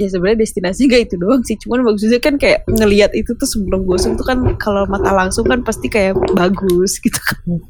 ya 0.00 0.06
sebenarnya 0.08 0.38
destinasi 0.42 0.80
gak 0.88 1.02
itu 1.06 1.14
doang 1.20 1.42
sih. 1.44 1.56
Cuman 1.60 1.78
maksudnya 1.86 2.18
kan 2.18 2.34
kayak 2.40 2.64
ngelihat 2.66 3.12
itu 3.12 3.30
tuh 3.36 3.46
sebelum 3.46 3.84
gosong 3.84 4.16
tuh 4.16 4.24
kan 4.26 4.40
kalau 4.56 4.88
mata 4.88 5.12
langsung 5.12 5.44
kan 5.46 5.60
pasti 5.62 5.86
kayak 5.86 6.16
bagus 6.34 6.98
gitu 6.98 7.20
kan. 7.20 7.60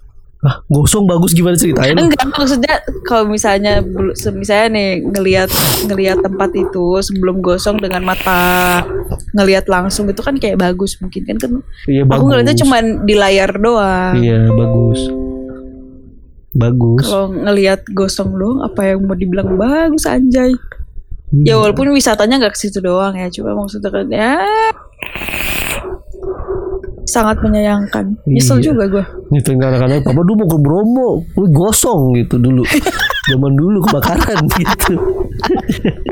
Ah 0.40 0.64
gosong 0.72 1.04
bagus 1.04 1.36
gimana 1.36 1.52
ceritain 1.52 1.92
Enggak 1.92 2.24
maksudnya 2.32 2.80
kalau 3.04 3.28
misalnya 3.28 3.84
misalnya 4.32 4.68
nih 4.72 4.88
ngelihat 5.04 5.50
ngelihat 5.84 6.24
tempat 6.24 6.48
itu 6.56 6.96
sebelum 7.04 7.44
gosong 7.44 7.76
dengan 7.76 8.00
mata 8.08 8.80
ngelihat 9.36 9.68
langsung 9.68 10.08
itu 10.08 10.24
kan 10.24 10.40
kayak 10.40 10.56
bagus 10.56 10.96
mungkin 11.04 11.28
kan 11.28 11.36
kan 11.36 11.52
iya 11.84 12.08
bagus 12.08 12.16
aku 12.16 12.24
ngeliatnya 12.32 12.56
cuman 12.56 12.84
di 13.04 13.14
layar 13.20 13.52
doang. 13.52 14.16
iya 14.16 14.48
bagus 14.48 15.00
bagus 16.50 17.04
Kalau 17.04 17.28
ngelihat 17.30 17.80
gosong 17.92 18.32
doang 18.32 18.64
apa 18.64 18.80
yang 18.96 19.04
mau 19.04 19.14
dibilang 19.14 19.54
bagus 19.54 20.08
anjay. 20.08 20.50
Ya 21.30 21.54
Iya. 21.54 21.62
walaupun 21.62 21.94
wisatanya 21.94 22.42
nggak 22.42 22.58
ke 22.58 22.66
situ 22.66 22.82
doang 22.82 23.14
ya, 23.14 23.30
cuma 23.30 23.54
maksudnya 23.54 23.86
kan 23.86 24.06
ya 24.10 24.34
sangat 27.10 27.36
menyayangkan. 27.40 28.14
Nyesel 28.24 28.56
Iya. 28.56 28.64
juga 28.70 28.84
gue. 28.88 29.04
gitu 29.32 29.50
anak-anak 29.52 30.00
papa 30.00 30.20
dulu 30.20 30.34
mau 30.36 30.48
ke 30.48 30.58
Bromo 30.58 31.08
Wih, 31.34 31.50
gosong 31.50 32.14
gitu 32.14 32.34
dulu 32.36 32.62
zaman 33.26 33.52
dulu 33.52 33.78
kebakaran 33.84 34.42
gitu 34.56 34.94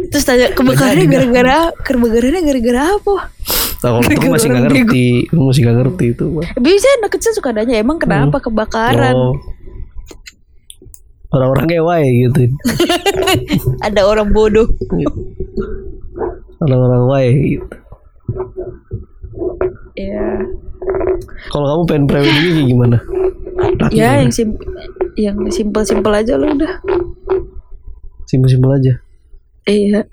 Terus 0.08 0.24
tanya 0.24 0.50
kebakarannya 0.50 1.06
gara-gara 1.06 1.58
kebakarannya 1.78 2.42
gara-gara 2.42 2.82
apa? 2.92 3.14
nah, 3.78 3.90
kalau 3.92 4.00
itu 4.02 4.26
masih 4.28 4.48
bego. 4.48 4.58
ngerti 4.60 5.04
masih 5.32 5.60
nggak 5.62 5.76
ngerti 5.78 6.04
itu. 6.12 6.24
Biasanya 6.56 6.94
anak 6.98 7.10
kecil 7.12 7.32
suka 7.32 7.48
nanya 7.50 7.76
emang 7.76 7.96
kenapa 7.96 8.38
kebakaran? 8.40 9.14
oh 9.14 9.34
orang-orang 11.28 11.66
kewai 11.68 12.04
gitu 12.24 12.40
Ada 13.86 14.00
orang 14.02 14.32
bodoh. 14.32 14.64
orang-orang 16.58 17.02
wae 17.04 17.30
gitu 17.52 17.76
Ya, 19.98 20.26
kalau 21.50 21.66
kamu 21.66 21.82
pengen 21.90 22.04
pre-weddingnya 22.06 22.52
kayak 22.54 22.68
gimana 22.70 22.96
ya 23.90 24.14
gimana? 24.14 24.22
yang 24.22 24.30
sim 24.30 24.48
yang 25.18 25.36
simpel-simpel 25.50 26.14
aja 26.14 26.38
lo 26.38 26.54
udah. 26.54 26.72
simpel-simpel 28.24 28.70
aja 28.72 28.92
Iya. 29.66 30.06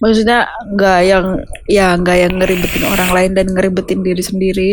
Maksudnya 0.00 0.48
nggak 0.74 0.98
yang 1.04 1.24
ya 1.68 1.92
nggak 1.94 2.16
yang 2.18 2.32
ngeribetin 2.40 2.82
orang 2.82 3.10
lain 3.12 3.30
dan 3.36 3.46
ngeribetin 3.46 4.00
diri 4.00 4.22
sendiri. 4.24 4.70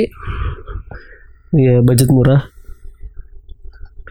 iya 1.52 1.84
budget 1.84 2.08
murah 2.08 2.48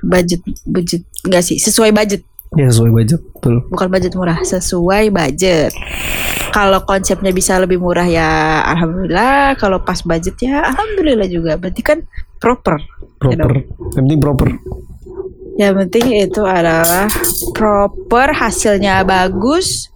Budget 0.04 0.38
budget 0.68 1.02
nggak 1.24 1.42
sih 1.42 1.56
sesuai 1.56 1.90
budget 1.90 2.20
ya 2.54 2.68
sesuai 2.70 2.92
budget 2.94 3.20
betul 3.34 3.64
bukan 3.66 3.88
budget 3.90 4.12
murah 4.14 4.38
sesuai 4.38 5.08
budget. 5.10 5.72
Kalau 6.56 6.80
konsepnya 6.88 7.36
bisa 7.36 7.60
lebih 7.60 7.76
murah 7.76 8.08
ya 8.08 8.24
alhamdulillah. 8.64 9.60
Kalau 9.60 9.84
pas 9.84 10.00
budget 10.00 10.40
ya 10.40 10.64
alhamdulillah 10.64 11.28
juga. 11.28 11.60
Berarti 11.60 11.84
kan 11.84 12.00
proper. 12.40 12.80
proper 13.20 13.60
yang 13.60 13.92
penting 13.92 14.18
proper 14.20 14.48
Yang 15.56 15.72
penting 15.84 16.04
itu 16.16 16.42
adalah 16.44 17.08
proper, 17.52 18.28
hasilnya 18.32 19.00
bagus, 19.04 19.88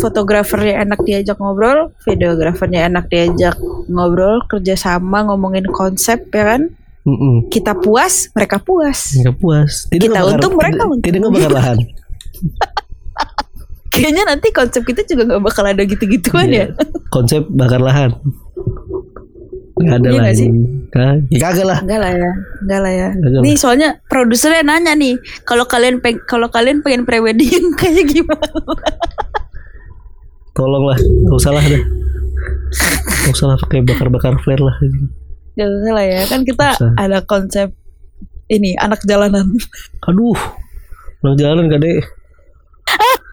fotografernya 0.00 0.84
enak 0.84 1.00
diajak 1.04 1.40
ngobrol, 1.40 1.92
videografernya 2.04 2.84
enak 2.84 3.08
diajak 3.08 3.56
ngobrol, 3.88 4.44
kerjasama 4.44 5.24
ngomongin 5.28 5.68
konsep 5.72 6.32
ya 6.32 6.56
kan. 6.56 6.68
Mm-mm. 7.06 7.48
Kita 7.48 7.78
puas, 7.78 8.28
mereka 8.36 8.60
puas. 8.60 9.14
nggak 9.14 9.36
puas 9.38 9.86
tidak 9.88 10.10
Kita 10.10 10.20
untung, 10.26 10.52
mereka 10.58 10.82
untung. 10.92 11.06
tidak 11.06 11.18
ngebakar 11.22 11.52
lahan 11.54 11.78
Kayaknya 13.96 14.22
nanti 14.26 14.48
konsep 14.50 14.82
kita 14.82 15.00
juga 15.02 15.22
nggak 15.26 15.42
bakal 15.42 15.64
ada 15.64 15.82
gitu-gituan 15.82 16.46
Iya. 16.46 16.68
ya. 16.68 16.76
konsep 17.08 17.42
bakar 17.48 17.80
lahan 17.80 18.12
nggak 19.76 19.96
ada 19.98 20.08
Iya 20.08 20.20
nggak 20.22 20.36
sih? 20.36 20.48
ya 21.28 21.38
kagak 21.42 21.66
lah 21.66 21.78
Enggak 21.78 21.98
lah 21.98 22.10
ya, 22.10 22.30
enggak 22.62 22.80
lah 22.80 22.92
ya. 22.94 23.08
Lah. 23.12 23.40
Nih 23.40 23.54
soalnya 23.54 23.88
produsernya 24.02 24.62
nanya 24.62 24.92
nih, 24.94 25.14
kalau 25.42 25.64
kalian 25.64 26.00
peng 26.00 26.16
kalau 26.22 26.48
kalian 26.48 26.80
pengen 26.80 27.04
prewedding 27.04 27.52
kayak 27.80 28.04
gimana? 28.06 28.48
tolong 30.52 30.84
lah 30.86 30.96
nggak 30.96 31.36
usah 31.36 31.52
lah 31.52 31.60
deh 31.62 31.82
nggak 33.20 33.34
usah 33.34 33.46
lah 33.46 33.56
pakai 33.58 33.80
bakar-bakar 33.82 34.32
flare 34.40 34.62
lah 34.62 34.76
Gak 35.52 35.68
usah 35.70 35.88
lah 35.90 36.04
ya, 36.04 36.20
kan 36.26 36.40
kita 36.42 36.66
Usah. 36.74 36.92
ada 36.96 37.18
konsep 37.22 37.68
ini 38.46 38.72
anak 38.74 39.00
jalanan. 39.02 39.56
aduh 40.02 40.36
Lang 41.20 41.32
jalan 41.34 41.68
kade 41.68 42.00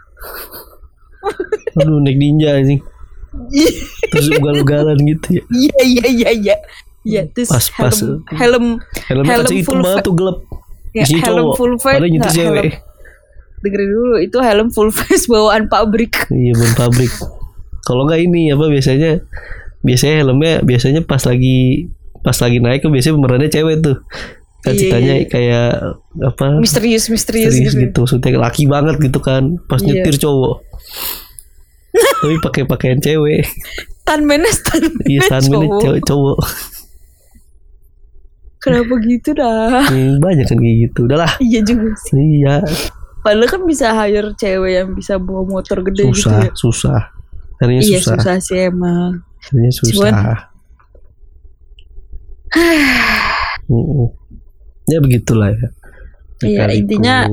aduh 1.76 2.00
naik 2.00 2.18
ninja 2.18 2.56
anjing 2.56 2.82
terus 4.08 4.28
ugal-ugalan 4.32 4.98
gitu 5.02 5.42
ya 5.42 5.44
Iya 5.50 5.78
iya 5.84 6.06
iya 6.08 6.30
iya. 6.32 6.56
Iya 7.04 7.22
terus 7.28 7.50
Pas- 7.50 7.68
pas. 7.70 7.98
helm 8.32 8.80
helm 9.04 9.26
Helm 9.26 9.44
kaca 9.44 9.56
full 9.62 9.82
banget 9.82 10.04
tuh 10.04 10.16
gelap 10.16 10.38
ya, 10.92 11.04
Isinya 11.04 11.22
helm 11.26 11.38
cowok 11.44 11.56
full 11.58 11.74
face. 11.76 11.98
padahal 11.98 12.10
nyetir 12.10 12.32
cewek 12.32 12.64
helm- 12.64 12.82
dengerin 13.60 13.90
dulu 13.90 14.16
itu 14.20 14.38
helm 14.38 14.68
full 14.70 14.90
face 14.90 15.26
bawaan 15.26 15.66
pabrik. 15.66 16.14
iya 16.30 16.54
ban 16.54 16.72
pabrik 16.78 17.12
kalau 17.82 18.04
nggak 18.04 18.22
ini 18.22 18.52
apa 18.52 18.66
biasanya 18.68 19.12
biasanya 19.82 20.16
helmnya 20.18 20.54
biasanya 20.62 21.02
pas 21.02 21.20
lagi 21.22 21.92
pas 22.20 22.38
lagi 22.38 22.58
naik 22.58 22.80
tuh 22.80 22.88
biasanya 22.88 23.16
pemerannya 23.18 23.50
cewek 23.50 23.76
tuh 23.80 23.98
kan 24.60 24.72
Iya, 24.72 24.80
ceritanya 24.80 25.14
iya. 25.14 25.28
kayak 25.28 25.68
apa 26.24 26.46
Misterius 26.56 27.12
misterius, 27.12 27.52
gitu. 27.52 27.76
gitu 27.82 27.98
maksudnya 28.00 28.40
laki 28.40 28.64
banget 28.64 28.96
gitu 28.98 29.20
kan 29.20 29.60
pas 29.62 29.80
Iya. 29.80 30.00
nyetir 30.00 30.16
cowok 30.22 30.56
tapi 31.94 32.36
pakai 32.42 32.64
pakaian 32.66 33.00
cewek. 33.00 33.46
Tanmennya 34.04 34.52
tanmennya 34.68 35.06
iya 35.08 35.22
tangannya 35.30 35.68
cowok. 35.70 35.82
cowok 35.82 36.00
cowok. 36.10 36.40
Kenapa 38.64 38.94
gitu 39.04 39.30
dah? 39.36 39.84
Hmm, 39.92 40.24
banyak 40.24 40.48
kan 40.48 40.58
kayak 40.58 40.78
gitu. 40.88 41.00
Udahlah. 41.06 41.32
Iya 41.44 41.60
juga 41.68 41.92
sih. 42.08 42.42
iya. 42.42 42.64
Padahal 43.24 43.48
kan 43.48 43.62
bisa 43.68 43.92
hire 43.92 44.32
cewek 44.36 44.72
yang 44.84 44.90
bisa 44.96 45.16
bawa 45.20 45.44
motor 45.48 45.80
gede 45.84 46.08
gitu 46.12 46.28
susah 46.28 46.40
ya. 46.44 46.52
susah. 46.56 47.00
Ternyata 47.60 47.84
Iya 47.88 48.00
susah. 48.00 48.16
susah 48.20 48.36
sih 48.40 48.60
emang. 48.68 49.12
Ternyata 49.44 49.76
susah. 49.84 49.94
Cuman- 49.94 50.42
ya 54.92 55.00
begitulah 55.00 55.50
ya. 55.52 55.68
Iya, 56.44 56.64
intinya 56.76 57.24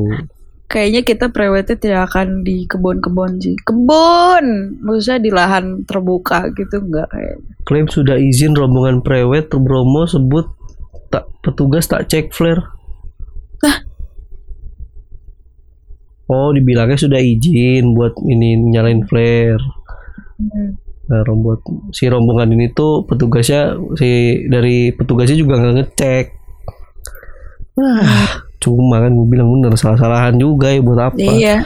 Kayaknya 0.70 1.02
kita 1.02 1.26
prewednya 1.34 1.74
tidak 1.74 2.02
akan 2.14 2.46
di 2.46 2.62
kebun-kebun 2.62 3.42
sih. 3.42 3.58
Kebun, 3.58 4.78
maksudnya 4.78 5.18
di 5.18 5.30
lahan 5.34 5.82
terbuka 5.82 6.46
gitu 6.54 6.78
enggak 6.78 7.10
kayak. 7.10 7.42
klaim 7.66 7.86
sudah 7.90 8.16
izin 8.16 8.56
rombongan 8.56 9.02
prewed 9.04 9.50
Bromo 9.50 10.06
sebut 10.08 10.46
tak 11.10 11.26
petugas 11.42 11.90
tak 11.90 12.06
cek 12.06 12.30
flare 12.30 12.62
Oh 16.30 16.54
dibilangnya 16.54 16.94
sudah 16.94 17.18
izin 17.18 17.90
buat 17.94 18.14
ini 18.22 18.54
nyalain 18.70 19.02
flare 19.06 19.62
Nah, 21.10 21.26
rombot 21.26 21.58
si 21.90 22.06
rombongan 22.06 22.54
ini 22.54 22.70
tuh 22.70 23.02
petugasnya 23.02 23.74
si 23.98 24.46
dari 24.46 24.94
petugasnya 24.94 25.42
juga 25.42 25.58
nggak 25.58 25.74
ngecek. 25.74 26.26
Ah, 27.82 28.46
cuma 28.60 29.00
kan 29.00 29.12
gue 29.16 29.26
bilang 29.26 29.48
bener 29.56 29.72
salah-salahan 29.74 30.36
juga 30.36 30.68
ya 30.70 30.80
buat 30.84 31.00
apa? 31.00 31.16
Iya. 31.16 31.64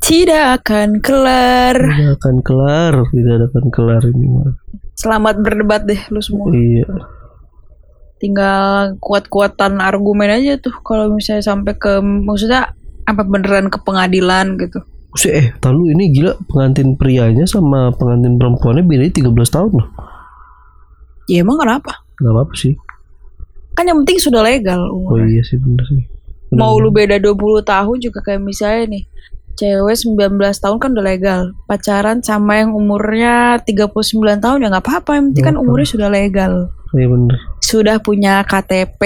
Tidak 0.00 0.44
akan 0.58 1.04
kelar. 1.04 1.76
Tidak 1.76 2.16
akan 2.18 2.36
kelar, 2.40 2.94
tidak 3.12 3.52
akan 3.52 3.64
kelar 3.68 4.02
ini 4.08 4.26
mah. 4.26 4.56
Selamat 4.96 5.38
berdebat 5.44 5.84
deh 5.84 6.00
lu 6.08 6.20
semua. 6.24 6.48
Iya. 6.50 6.88
Tinggal 8.20 8.96
kuat-kuatan 9.00 9.80
argumen 9.80 10.28
aja 10.32 10.56
tuh 10.60 10.74
kalau 10.84 11.12
misalnya 11.12 11.44
sampai 11.44 11.76
ke 11.76 12.00
maksudnya 12.00 12.72
apa 13.04 13.22
beneran 13.24 13.68
ke 13.68 13.78
pengadilan 13.80 14.56
gitu. 14.60 14.80
Buset, 15.10 15.32
eh, 15.34 15.46
tahu 15.58 15.90
ini 15.90 16.14
gila 16.14 16.38
pengantin 16.46 16.94
prianya 16.94 17.42
sama 17.42 17.90
pengantin 17.96 18.38
perempuannya 18.38 18.86
bedanya 18.86 19.10
13 19.10 19.50
tahun 19.50 19.72
loh. 19.82 19.88
Ya 21.26 21.42
emang 21.42 21.58
kenapa? 21.58 22.06
Gak 22.18 22.30
apa-apa 22.30 22.54
sih. 22.54 22.74
Kan 23.80 23.88
yang 23.88 23.98
penting 23.98 24.20
sudah 24.20 24.44
legal 24.44 24.76
Oh 24.84 25.08
umurnya. 25.08 25.24
iya 25.30 25.42
sih 25.42 25.56
bener 25.56 25.80
sih. 25.88 26.04
Bener. 26.46 26.60
Mau 26.60 26.76
lu 26.76 26.92
beda 26.92 27.16
20 27.16 27.32
tahun 27.64 27.96
juga 27.96 28.20
kayak 28.20 28.44
misalnya 28.44 28.92
nih. 28.92 29.04
Cewek 29.50 29.96
19 29.96 30.36
tahun 30.36 30.76
kan 30.76 30.88
udah 30.90 31.06
legal. 31.06 31.40
Pacaran 31.64 32.20
sama 32.20 32.60
yang 32.60 32.72
umurnya 32.72 33.56
39 33.58 34.12
tahun 34.36 34.58
ya 34.58 34.68
nggak 34.68 34.84
apa-apa. 34.84 35.16
Yang 35.16 35.24
penting 35.26 35.44
kan 35.46 35.56
umurnya 35.56 35.88
sudah 35.88 36.08
legal. 36.08 36.52
Iya 36.92 37.08
bener. 37.08 37.36
Sudah 37.58 37.96
punya 37.98 38.44
KTP 38.44 39.00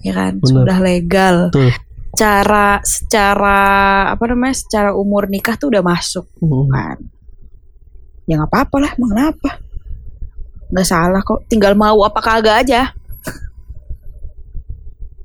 ya 0.00 0.12
kan. 0.12 0.38
Bener. 0.38 0.46
Sudah 0.46 0.78
legal. 0.78 1.36
Tuh. 1.50 1.74
Cara 2.12 2.78
secara 2.80 3.58
apa 4.06 4.22
namanya? 4.24 4.54
Secara 4.54 4.94
umur 4.94 5.26
nikah 5.26 5.58
tuh 5.58 5.66
udah 5.66 5.82
masuk 5.82 6.30
Hmm. 6.38 6.70
kan. 6.70 6.96
Ya 8.26 8.38
nggak 8.38 8.54
apa-apa 8.54 8.76
lah. 8.78 8.90
Emang 8.94 9.10
kenapa? 9.12 9.50
Nggak 10.70 10.86
salah 10.86 11.20
kok. 11.20 11.42
Tinggal 11.46 11.74
mau 11.74 11.98
apa 12.00 12.18
kagak 12.18 12.62
aja. 12.62 12.94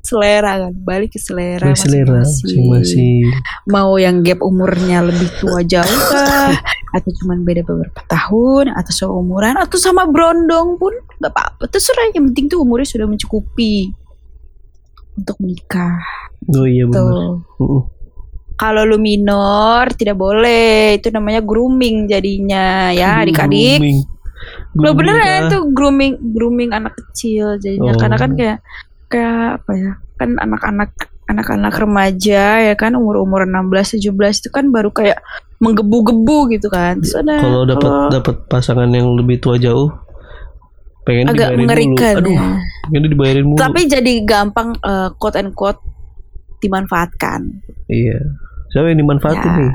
Selera 0.07 0.51
kan 0.63 0.73
balik 0.87 1.11
ke 1.11 1.19
selera 1.19 1.67
masing-masing. 1.67 3.27
mau 3.67 3.99
yang 3.99 4.23
gap 4.23 4.39
umurnya 4.39 5.03
lebih 5.03 5.27
tua 5.43 5.59
jauh 5.67 6.01
kah 6.07 6.55
atau 6.95 7.11
cuman 7.23 7.43
beda 7.43 7.67
beberapa 7.67 7.99
tahun 8.07 8.71
atau 8.71 8.93
seumuran 8.95 9.59
atau 9.59 9.75
sama 9.75 10.07
brondong 10.07 10.79
pun 10.79 10.95
nggak 11.19 11.31
apa-apa. 11.35 11.67
Terserah 11.67 12.07
yang 12.15 12.31
penting 12.31 12.47
tuh 12.47 12.63
umurnya 12.63 12.87
sudah 12.87 13.03
mencukupi 13.03 13.91
untuk 15.19 15.35
menikah. 15.43 15.99
Oh 16.55 16.63
iya 16.63 16.87
tuh 16.87 17.43
Mm-mm. 17.59 17.81
kalau 18.55 18.87
lu 18.87 18.95
minor 18.95 19.91
tidak 19.99 20.15
boleh. 20.15 20.95
Itu 20.95 21.11
namanya 21.11 21.43
grooming 21.43 22.07
jadinya 22.07 22.95
ya 22.95 23.27
adik-adik. 23.27 23.83
Lo 24.77 24.93
Grooming 24.93 24.97
bener 25.01 25.15
ya 25.17 25.27
apa? 25.27 25.45
itu 25.49 25.57
grooming 25.73 26.13
grooming 26.31 26.69
anak 26.71 26.93
kecil 26.95 27.57
jadinya. 27.57 27.93
Oh. 27.93 27.99
karena 27.99 28.15
kan 28.15 28.31
kayak 28.37 28.57
kayak 29.07 29.63
apa 29.63 29.71
ya 29.75 29.91
kan 30.19 30.35
anak-anak 30.39 30.91
anak-anak 31.27 31.75
remaja 31.75 32.43
ya 32.71 32.73
kan 32.79 32.95
umur-umur 32.95 33.43
16 33.43 33.99
17 33.99 34.15
itu 34.15 34.49
kan 34.49 34.71
baru 34.71 34.89
kayak 34.95 35.19
menggebu-gebu 35.59 36.55
gitu 36.55 36.67
kan. 36.71 37.03
Terus 37.03 37.19
ada 37.19 37.35
Kalau 37.43 37.61
dapat 37.67 37.91
dapat 38.13 38.35
pasangan 38.47 38.87
yang 38.87 39.11
lebih 39.17 39.43
tua 39.43 39.59
jauh 39.59 39.91
pengen 41.03 41.31
agak 41.31 41.55
dibayarin 41.55 41.59
mengerikan 41.63 42.13
dulu. 42.19 42.27
Aduh, 42.27 42.35
ya. 42.35 42.47
pengen 42.87 43.01
dibayarin 43.11 43.45
mulu. 43.47 43.59
Tapi 43.59 43.81
jadi 43.87 44.13
gampang 44.27 44.69
eh, 44.79 45.09
quote 45.19 45.37
and 45.39 45.51
quote 45.55 45.81
dimanfaatkan. 46.63 47.41
Iya. 47.91 48.19
Siapa 48.71 48.91
yang 48.91 48.99
dimanfaatin 49.03 49.47
Ya. 49.47 49.57
nih? 49.63 49.71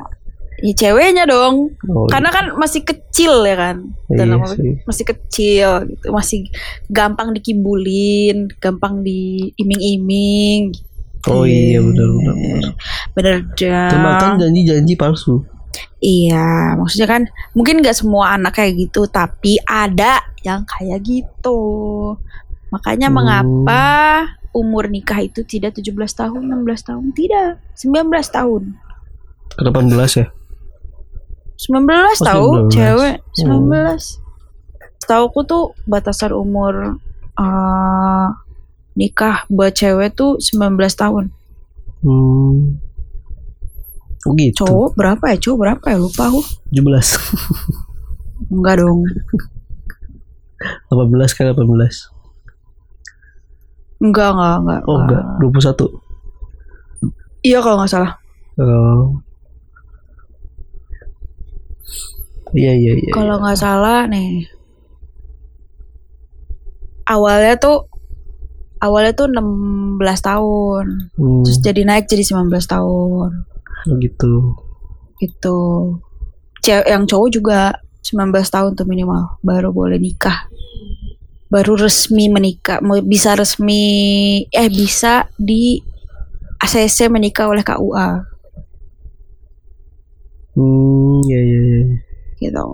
Ya 0.62 0.72
ceweknya 0.72 1.26
dong. 1.26 1.74
Oh, 1.90 2.06
Karena 2.06 2.30
kan 2.30 2.54
masih 2.54 2.86
kecil 2.86 3.42
ya 3.42 3.58
kan. 3.58 3.76
iya 4.08 4.38
sih. 4.54 4.78
masih 4.86 5.04
kecil 5.04 5.68
gitu. 5.90 6.06
Masih 6.08 6.46
gampang 6.86 7.34
dikibulin, 7.34 8.46
gampang 8.62 9.02
diiming-iming. 9.02 10.70
Oh 11.26 11.42
iya 11.42 11.78
benar 11.78 12.08
benar. 12.08 12.34
benar. 12.34 12.72
Bener 13.14 13.34
dah. 13.54 13.90
Termakan 13.90 14.30
janji-janji 14.38 14.94
palsu. 14.94 15.42
Iya, 15.98 16.74
maksudnya 16.76 17.08
kan 17.08 17.22
mungkin 17.54 17.78
nggak 17.78 17.94
semua 17.94 18.34
anak 18.34 18.58
kayak 18.58 18.74
gitu, 18.76 19.06
tapi 19.06 19.58
ada 19.62 20.18
yang 20.42 20.66
kayak 20.66 20.98
gitu. 21.02 21.62
Makanya 22.70 23.06
Hmm. 23.06 23.16
mengapa 23.18 23.82
umur 24.52 24.90
nikah 24.90 25.22
itu 25.22 25.42
tidak 25.42 25.74
17 25.74 26.12
tahun, 26.12 26.42
16 26.44 26.82
tahun, 26.82 27.14
tidak, 27.14 27.56
19 27.72 28.28
tahun. 28.28 28.62
Ke 29.48 29.62
18 29.62 30.12
ya? 30.18 30.26
19 31.68 31.86
Oh, 31.86 32.26
tahu 32.26 32.48
19. 32.66 32.74
cewek, 32.74 33.14
Hmm. 33.42 33.70
19. 33.70 34.18
Tahu 35.02 35.24
tuh 35.44 35.64
batasan 35.84 36.32
umur 36.32 36.98
eh, 37.32 38.26
nikah 38.94 39.44
buat 39.48 39.72
cewek 39.72 40.12
tuh 40.12 40.36
19 40.38 40.78
tahun. 40.94 41.24
Hmm. 42.02 42.82
Oh 44.22 44.32
gitu. 44.38 44.62
Cowok 44.62 44.90
berapa 44.94 45.24
ya? 45.34 45.36
Cowok 45.38 45.58
berapa 45.58 45.84
ya? 45.90 45.96
Lupa 45.98 46.30
aku. 46.30 46.40
17. 46.70 47.18
Enggak 48.50 48.74
dong. 48.78 49.02
18 50.90 51.34
kan 51.34 51.44
18. 51.50 52.10
Enggak, 54.02 54.28
enggak, 54.34 54.54
enggak. 54.62 54.80
Oh 54.86 54.98
enggak, 54.98 55.22
21. 55.38 55.90
Iya 57.42 57.58
kalau 57.58 57.76
nggak 57.82 57.90
salah. 57.90 58.12
Oh. 58.58 59.22
Iya 62.53 62.72
iya 62.76 62.93
iya. 63.01 63.12
Kalau 63.16 63.41
nggak 63.41 63.59
salah 63.59 64.05
nih. 64.07 64.45
Awalnya 67.09 67.57
tuh 67.59 67.89
awalnya 68.78 69.12
tuh 69.16 69.28
16 69.33 69.99
tahun. 70.20 70.87
Hmm, 71.16 71.43
Terus 71.47 71.59
jadi 71.64 71.83
naik 71.87 72.07
jadi 72.11 72.24
19 72.26 72.51
tahun. 72.66 73.30
oh 73.83 73.97
gitu. 73.99 74.33
Gitu. 75.18 75.59
Cewek 76.62 76.87
yang 76.87 77.03
cowok 77.09 77.28
juga 77.35 77.61
19 78.07 78.30
tahun 78.47 78.70
tuh 78.78 78.87
minimal 78.87 79.39
baru 79.43 79.74
boleh 79.74 79.99
nikah. 79.99 80.47
Baru 81.53 81.76
resmi 81.76 82.33
menikah, 82.33 82.80
mau 82.80 82.97
bisa 83.05 83.37
resmi 83.37 83.83
eh 84.49 84.70
bisa 84.72 85.28
di 85.37 85.76
ACC 86.62 87.11
menikah 87.12 87.51
oleh 87.51 87.61
KUA 87.61 88.32
Hmm, 90.53 91.24
iya 91.24 91.38
iya 91.40 91.61
iya. 91.61 91.82
gitu. 92.38 92.64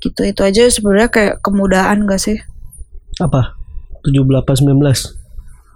Gitu 0.00 0.20
itu 0.24 0.40
aja 0.40 0.62
sebenarnya 0.66 1.10
kayak 1.12 1.34
kemudahan 1.44 2.08
gak 2.08 2.20
sih? 2.20 2.40
Apa? 3.20 3.60
17 4.00 4.64
19. 4.64 5.20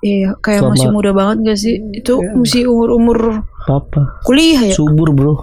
Iya, 0.00 0.36
kayak 0.40 0.60
Selama- 0.64 0.72
masih 0.76 0.88
muda 0.88 1.10
banget 1.12 1.36
gak 1.44 1.58
sih? 1.60 1.74
Itu 1.92 2.20
masih 2.20 2.68
umur-umur 2.68 3.44
Apa? 3.64 4.20
kuliah 4.24 4.72
ya? 4.72 4.74
Subur, 4.76 5.12
Bro. 5.12 5.34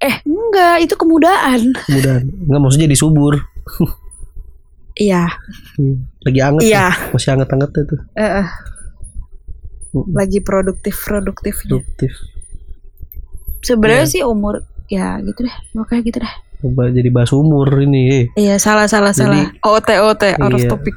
Eh, 0.00 0.16
enggak, 0.24 0.80
itu 0.80 0.94
kemudaan. 0.94 1.74
Kemudian 1.76 2.24
enggak 2.46 2.60
maksudnya 2.62 2.86
jadi 2.88 2.98
subur. 2.98 3.34
Iya, 4.96 5.26
Iya. 5.76 5.94
Lagi 6.20 6.40
anget 6.40 6.62
iya. 6.66 6.86
tuh. 6.92 7.16
Masih 7.16 7.30
anget-anget 7.32 7.70
itu. 7.78 7.96
Eh, 8.14 8.46
Hmm, 9.90 10.06
lagi 10.14 10.38
produktif-produktifnya. 10.38 11.66
Produktif. 11.66 12.12
Sebenarnya 13.60 14.04
Iya. 14.04 14.12
sih 14.12 14.22
umur 14.22 14.64
ya 14.86 15.20
gitu 15.20 15.42
deh, 15.42 15.56
makanya 15.72 16.02
gitu 16.02 16.18
deh. 16.18 16.34
Coba 16.60 16.82
jadi 16.88 17.08
bahas 17.08 17.30
umur 17.30 17.68
ini. 17.78 18.28
Iya, 18.34 18.56
salah 18.56 18.84
salah 18.84 19.12
Jadi- 19.12 19.48
salah. 19.48 19.64
OT 19.64 19.88
OT 19.96 20.22
out 20.34 20.52
Iya. 20.54 20.68
topic. 20.68 20.96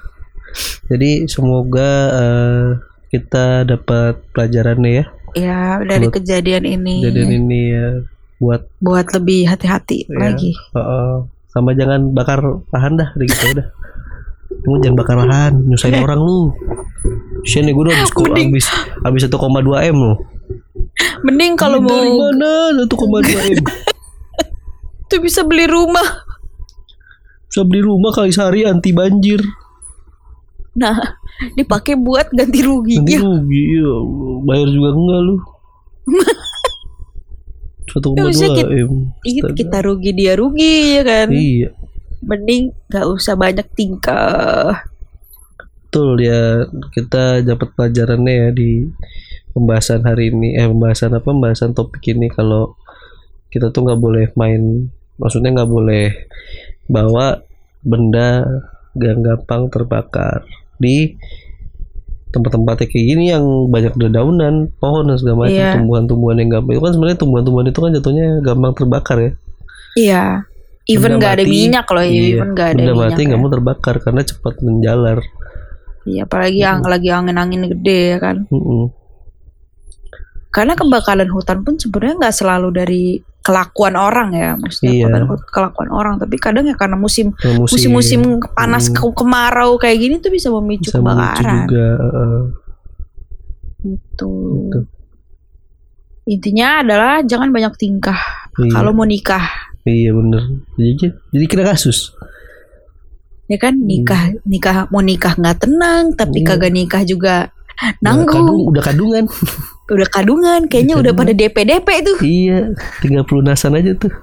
Jadi 0.85 1.25
semoga 1.25 1.89
eh, 2.13 2.65
kita 3.09 3.45
dapat 3.63 4.21
pelajarannya 4.31 4.91
ya. 4.93 5.05
Ya, 5.33 5.61
dari 5.81 6.05
Buat- 6.05 6.15
kejadian 6.19 6.63
ini 6.63 7.01
Kejadian 7.01 7.31
ini 7.39 7.61
ya 7.69 7.87
buat 8.37 8.69
buat 8.77 9.07
lebih 9.11 9.47
hati-hati 9.47 10.05
Iya. 10.05 10.17
lagi. 10.19 10.51
Heeh. 10.73 11.13
sama 11.47 11.69
jangan 11.71 12.09
bakar 12.11 12.41
lahan 12.73 12.97
dah 12.97 13.13
gitu 13.15 13.53
udah. 13.53 13.67
Kamu 14.59 14.81
jangan 14.81 14.97
bakar 14.97 15.15
lahan, 15.19 15.53
nyusahin 15.63 16.01
orang 16.01 16.17
lu. 16.17 16.49
Sian 17.43 17.63
nih 17.63 17.73
gue 17.73 17.83
udah 17.83 17.93
habis 17.93 18.09
habis 18.09 18.65
habis 18.99 19.21
1,2 19.23 19.37
m 19.85 19.97
lo. 20.01 20.13
Mending 21.21 21.55
kalau 21.55 21.79
mau 21.79 21.93
dari 21.93 22.11
mana 22.11 22.51
1,2 22.75 22.89
m? 23.53 23.63
itu 25.03 25.15
bisa 25.19 25.41
beli 25.43 25.65
rumah. 25.65 26.25
Bisa 27.45 27.61
beli 27.61 27.81
rumah 27.81 28.09
kali 28.09 28.29
sehari 28.29 28.65
anti 28.65 28.89
banjir. 28.89 29.39
Nah, 30.73 30.97
dipakai 31.53 31.93
buat 31.93 32.33
ganti 32.33 32.59
rugi. 32.59 32.97
Nanti 32.97 33.13
Ya, 33.13 33.21
rugi, 33.21 33.63
ya 33.77 33.89
Allah. 33.93 34.33
bayar 34.41 34.67
juga 34.67 34.89
enggak 34.91 35.19
lu. 35.21 35.35
1,2 37.85 38.25
bisa 38.25 38.45
kita- 38.49 38.73
m. 38.73 38.93
Iya, 39.21 39.41
kita 39.53 39.77
rugi 39.81 40.11
dia 40.11 40.33
rugi 40.33 40.97
ya 40.97 41.03
kan. 41.03 41.27
Iya, 41.29 41.69
Mending 42.23 42.71
gak 42.87 43.05
usah 43.05 43.35
banyak 43.35 43.67
tingkah. 43.73 44.81
betul 45.85 46.17
ya. 46.17 46.65
Kita 46.89 47.45
dapat 47.45 47.69
pelajarannya 47.77 48.33
ya 48.33 48.49
di 48.49 48.89
pembahasan 49.53 50.01
hari 50.03 50.29
ini. 50.29 50.57
Eh, 50.57 50.67
pembahasan 50.67 51.13
apa? 51.13 51.23
Pembahasan 51.23 51.71
topik 51.71 52.03
ini 52.09 52.27
kalau 52.27 52.75
kita 53.47 53.69
tuh 53.69 53.85
nggak 53.85 54.01
boleh 54.01 54.25
main, 54.33 54.89
maksudnya 55.15 55.53
nggak 55.53 55.69
boleh 55.69 56.05
bawa 56.89 57.37
benda 57.85 58.41
yang 58.97 59.21
gampang 59.21 59.69
terbakar 59.69 60.45
di 60.77 61.13
tempat-tempat 62.33 62.89
kayak 62.89 62.93
gini 62.93 63.29
yang 63.29 63.45
banyak 63.69 63.93
dedaunan, 63.93 64.73
pohon 64.81 65.05
dan 65.05 65.17
segala 65.21 65.45
macam, 65.45 65.53
Iya. 65.53 65.77
tumbuhan-tumbuhan 65.77 66.37
yang 66.41 66.49
gampang 66.49 66.73
itu 66.73 66.81
kan 66.81 66.93
sebenarnya 66.97 67.19
tumbuhan-tumbuhan 67.21 67.65
itu 67.69 67.79
kan 67.79 67.91
jatuhnya 67.93 68.27
gampang 68.41 68.71
terbakar 68.73 69.17
ya. 69.21 69.31
Iya. 69.93 70.23
Even 70.83 71.15
Benda 71.15 71.23
gak 71.23 71.33
ada 71.39 71.45
minyak 71.47 71.85
loh, 71.87 72.03
Iya, 72.03 72.21
even 72.35 72.49
gak 72.57 72.67
ada 72.73 72.75
benda 72.75 72.91
minyak. 72.91 73.05
mati 73.13 73.21
nggak 73.23 73.39
ya. 73.39 73.43
mau 73.45 73.51
terbakar 73.53 73.95
karena 74.01 74.21
cepat 74.25 74.53
menjalar. 74.65 75.17
Iya, 76.03 76.21
apalagi 76.27 76.59
yang 76.59 76.79
lagi 76.83 77.07
angin-angin 77.13 77.61
gede 77.71 77.99
ya 78.11 78.19
kan. 78.19 78.37
Mm-mm. 78.49 78.89
Karena 80.53 80.77
kebakaran 80.77 81.25
hutan 81.27 81.65
pun 81.65 81.75
sebenarnya 81.75 82.15
nggak 82.19 82.35
selalu 82.35 82.69
dari 82.71 83.03
kelakuan 83.41 83.97
orang 83.97 84.31
ya, 84.31 84.53
maksudnya 84.53 84.93
Iya. 85.03 85.25
kelakuan 85.43 85.89
orang, 85.89 86.15
tapi 86.15 86.37
kadang 86.37 86.63
ya 86.63 86.77
karena 86.77 86.95
musim 86.95 87.33
musim- 87.33 87.91
musim-musim 87.91 88.21
panas 88.49 88.87
Hmm. 88.87 88.95
ke- 88.95 89.15
kemarau 89.15 89.75
kayak 89.75 89.97
gini 89.97 90.15
tuh 90.17 90.29
bisa 90.29 90.47
memicu 90.49 90.87
bisa 90.87 91.01
memicu 91.01 91.11
kebakaran. 91.11 91.57
juga. 91.59 91.87
heeh. 91.99 92.41
Gitu. 93.83 94.31
Gitu. 94.63 94.79
Intinya 96.25 96.79
adalah 96.79 97.19
jangan 97.21 97.51
banyak 97.51 97.73
tingkah 97.75 98.15
Iya. 98.55 98.71
kalau 98.71 98.93
mau 98.93 99.03
nikah, 99.03 99.43
Iya 99.83 100.15
bener. 100.15 100.39
Jadi 100.77 101.11
jadi 101.33 101.45
kena 101.45 101.65
kasus. 101.67 102.15
ya 103.43 103.59
kan? 103.59 103.75
Nikah, 103.75 104.39
nikah 104.45 104.87
mau 104.87 105.03
nikah 105.03 105.35
nggak 105.35 105.59
tenang, 105.59 106.15
tapi 106.15 106.39
Hmm. 106.39 106.47
Kagak 106.47 106.71
nikah 106.71 107.03
juga 107.03 107.51
Udah 107.73 107.91
kadung, 107.95 108.23
nanggung. 108.25 108.61
udah 108.67 108.83
kadungan. 108.83 109.23
Udah 109.85 110.07
kadungan, 110.07 110.61
kayaknya 110.65 110.95
Udah 110.95 111.11
udah 111.11 111.13
pada 111.15 111.33
DP-DP 111.33 111.87
tuh. 112.01 112.17
iya, 112.21 112.71
tinggal 112.99 113.23
pelunasan 113.23 113.73
aja 113.73 113.91
tuh. 113.93 114.13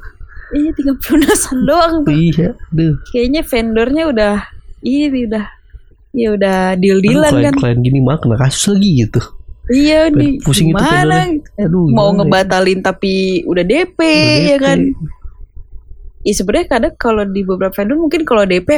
Iya, 0.51 0.71
tinggal 0.73 0.97
pelunasan 0.99 1.59
doang 1.63 1.95
tuh. 2.03 2.11
Iya, 2.11 2.49
aduh. 2.57 2.95
Kayaknya 3.11 3.43
vendornya 3.45 4.03
udah 4.07 4.35
ini 4.81 5.23
udah 5.23 5.45
ya 6.11 6.29
udah 6.33 6.57
Aduh, 6.71 6.81
deal-dealan 6.81 7.33
kan. 7.33 7.55
klien-klien 7.55 7.79
gini 7.81 7.99
mah 8.01 8.17
kena 8.17 8.35
kasus 8.37 8.73
lagi 8.73 8.91
gitu. 9.01 9.21
Iya 9.69 10.11
nih, 10.11 10.43
Pusing 10.43 10.69
itu 10.69 10.75
gimana? 10.75 10.91
vendornya. 10.91 11.25
Aduh, 11.61 11.85
Mau 11.87 12.09
gimana 12.09 12.11
ya? 12.11 12.17
ngebatalin 12.17 12.81
tapi 12.81 13.15
udah 13.45 13.63
DP, 13.63 13.99
Udah 14.01 14.41
ya 14.43 14.57
DP. 14.57 14.65
kan? 14.65 14.79
Iya 16.21 16.35
sebenarnya 16.35 16.67
kadang 16.69 16.95
kalau 16.97 17.25
di 17.25 17.41
beberapa 17.41 17.73
vendor 17.73 17.97
mungkin 17.97 18.23
kalau 18.25 18.43
DP 18.43 18.69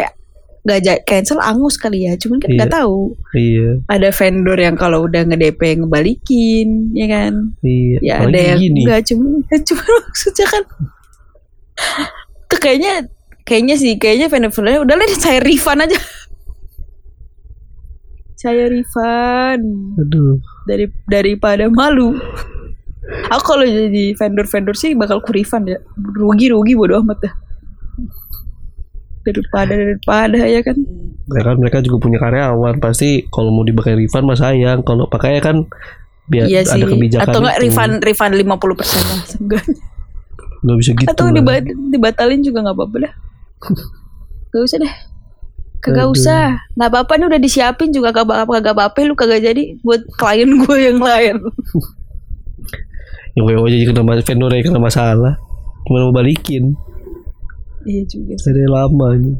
ja- 0.78 1.02
cancel 1.02 1.38
angus 1.38 1.74
kali 1.74 2.06
ya, 2.06 2.14
cuman 2.14 2.38
kan 2.38 2.48
nggak 2.48 2.70
Iya. 2.70 2.76
tahu. 2.78 2.98
Iya, 3.34 3.68
Ada 3.86 4.08
vendor 4.10 4.54
yang 4.56 4.76
kalau 4.76 5.04
udah 5.04 5.22
nge 5.24 5.34
DP 5.36 5.60
ngebalikin, 5.76 6.68
ya 6.92 7.06
kan? 7.08 7.32
iya. 7.60 7.98
Ya 7.98 8.14
Apalagi 8.20 8.30
ada 8.30 8.40
yang 8.46 8.58
gini. 8.60 8.80
enggak 8.80 9.00
cuma 9.04 9.26
cuma 9.66 9.82
maksudnya 10.00 10.46
kan 10.48 10.62
tuh 12.46 12.58
kayaknya 12.58 12.92
kayaknya 13.42 13.74
sih 13.74 13.96
kayaknya 13.96 14.28
vendor-vendornya 14.28 14.80
udah 14.80 14.94
lah 14.94 15.06
saya 15.16 15.40
refund 15.40 15.82
aja 15.82 15.98
Saya 18.34 18.66
Rifan. 18.66 19.62
Aduh. 19.96 20.42
Dari 20.64 20.90
daripada 21.06 21.70
malu. 21.70 22.18
Aku 23.30 23.42
kalau 23.44 23.62
jadi 23.62 24.14
vendor-vendor 24.14 24.74
sih 24.74 24.94
bakal 24.94 25.22
ku 25.22 25.30
refund 25.30 25.70
ya. 25.70 25.78
Rugi-rugi 25.94 26.74
bodo 26.74 26.98
amat 26.98 27.18
dah. 27.22 27.34
Daripada 29.22 29.72
daripada 29.72 30.38
ya 30.40 30.60
kan. 30.60 30.76
Ya 31.28 31.42
kan 31.42 31.54
mereka 31.56 31.78
juga 31.78 31.96
punya 32.00 32.18
karyawan 32.18 32.76
pasti 32.76 33.26
kalau 33.28 33.48
mau 33.48 33.62
dipakai 33.62 33.94
refund 33.96 34.24
mah 34.24 34.34
sayang 34.34 34.82
kalau 34.82 35.06
pakai 35.06 35.38
kan 35.38 35.62
biar 36.24 36.46
iya 36.46 36.60
ada 36.60 36.74
sih. 36.74 36.82
kebijakan 36.84 37.24
Atau 37.24 37.38
enggak 37.40 37.58
refund 37.58 37.92
refund 38.00 38.32
50% 38.34 38.42
lah 38.42 39.20
seenggaknya. 39.24 39.76
nggak 40.60 40.76
bisa 40.76 40.90
gitu 40.92 41.08
Atau 41.08 41.24
lah. 41.24 41.32
diba- 41.32 41.62
dibatalin 41.88 42.40
juga 42.40 42.58
nggak 42.60 42.76
apa-apa 42.76 42.96
dah. 43.00 43.12
Gak 44.48 44.62
usah 44.62 44.78
deh. 44.78 44.94
Kagak 45.78 46.04
Aduh. 46.04 46.14
usah. 46.14 46.42
Nggak 46.72 46.88
apa-apa 46.88 47.12
nih 47.12 47.26
udah 47.28 47.40
disiapin 47.40 47.90
juga 47.90 48.10
kagak 48.10 48.38
apa 48.40 48.52
kagak 48.56 48.74
apa-apa 48.76 48.98
lu 49.02 49.14
kagak 49.14 49.40
jadi 49.40 49.62
buat 49.80 50.02
klien 50.12 50.50
gue 50.60 50.76
yang 50.80 50.98
lain. 50.98 51.36
yang 53.32 53.44
WO 53.44 53.64
jadi 53.64 53.84
kena 53.86 54.02
mas- 54.02 54.22
vendor 54.22 54.52
kena 54.52 54.76
masalah 54.76 55.34
gimana 55.82 56.04
mau 56.04 56.14
balikin 56.14 56.76
iya 57.84 58.02
juga 58.04 58.34
dari 58.38 58.66
lama 58.66 59.06
ini 59.14 59.32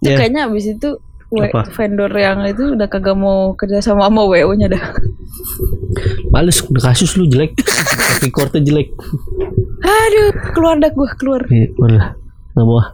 Itu 0.00 0.06
ya 0.06 0.16
kayaknya 0.16 0.48
abis 0.48 0.64
itu 0.70 0.88
we- 1.28 1.52
vendor 1.70 2.10
yang 2.10 2.40
itu 2.44 2.72
udah 2.72 2.88
kagak 2.88 3.14
mau 3.14 3.52
kerja 3.52 3.78
sama 3.78 4.08
sama 4.08 4.24
WO-nya 4.24 4.66
dah. 4.68 4.84
males 6.30 6.62
udah 6.62 6.82
kasus 6.86 7.14
lu 7.14 7.26
jelek 7.26 7.52
recordnya 8.20 8.62
jelek 8.62 8.88
Aduh, 9.80 10.30
keluar 10.52 10.76
dah 10.76 10.88
gue 10.88 11.08
keluar. 11.16 11.42
Iya, 11.46 11.66
udah 11.74 12.04
nggak 12.52 12.64
mau 12.64 12.78
ah. 12.78 12.88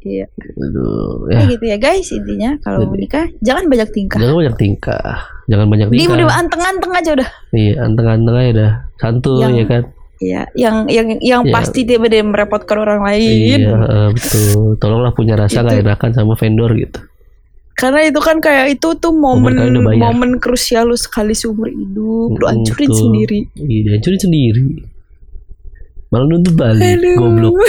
Iya. 0.00 0.24
aduh 0.56 1.28
ya 1.28 1.44
gitu 1.44 1.60
ya 1.62 1.76
guys 1.76 2.08
intinya 2.08 2.56
kalau 2.58 2.82
Jadi- 2.82 2.92
menikah 2.96 3.24
jangan 3.38 3.64
banyak 3.68 3.88
tingkah. 3.92 4.16
jangan 4.16 4.32
banyak 4.34 4.56
tingkah 4.56 5.16
jangan 5.44 5.66
banyak 5.68 5.88
tingkah 5.92 6.16
diem 6.16 6.32
anteng-anteng 6.32 6.92
aja 6.94 7.10
udah. 7.20 7.28
iya 7.52 7.74
anteng-anteng 7.78 8.32
aja 8.34 8.52
dah 8.54 8.72
santuy 8.96 9.44
Yang- 9.44 9.54
ya 9.54 9.64
kan 9.68 9.82
Iya, 10.20 10.44
yang 10.52 10.84
yang 10.84 11.16
yang 11.18 11.42
Iya. 11.42 11.50
pasti 11.50 11.80
dia 11.82 11.96
dia 11.98 12.20
merepotkan 12.20 12.76
orang 12.78 13.00
lain. 13.00 13.24
iya 13.56 13.72
betul 14.10 14.76
tolonglah 14.76 15.10
punya 15.10 15.32
rasa 15.34 15.60
Itu. 15.60 15.66
gak 15.66 15.80
enakan 15.80 16.10
sama 16.12 16.34
vendor 16.34 16.70
gitu 16.74 17.00
Karena 17.72 18.04
itu 18.04 18.20
kan 18.20 18.36
kayak 18.38 18.76
itu 18.76 18.92
tuh 18.94 19.08
momen 19.10 19.56
momen 19.96 20.36
krusial 20.36 20.84
lu 20.84 20.96
sekali 20.96 21.32
seumur 21.32 21.64
hidup. 21.66 22.30
Lu 22.30 22.44
Mm, 22.44 22.52
hancurin 22.52 22.84
betul. 22.86 23.00
sendiri. 23.00 23.38
iya 23.58 23.80
dihancurin 23.86 24.20
sendiri 24.20 24.64
malah 26.06 26.26
nuntut 26.26 26.52
balik 26.52 26.98
Aduh. 26.98 27.16
goblok 27.16 27.54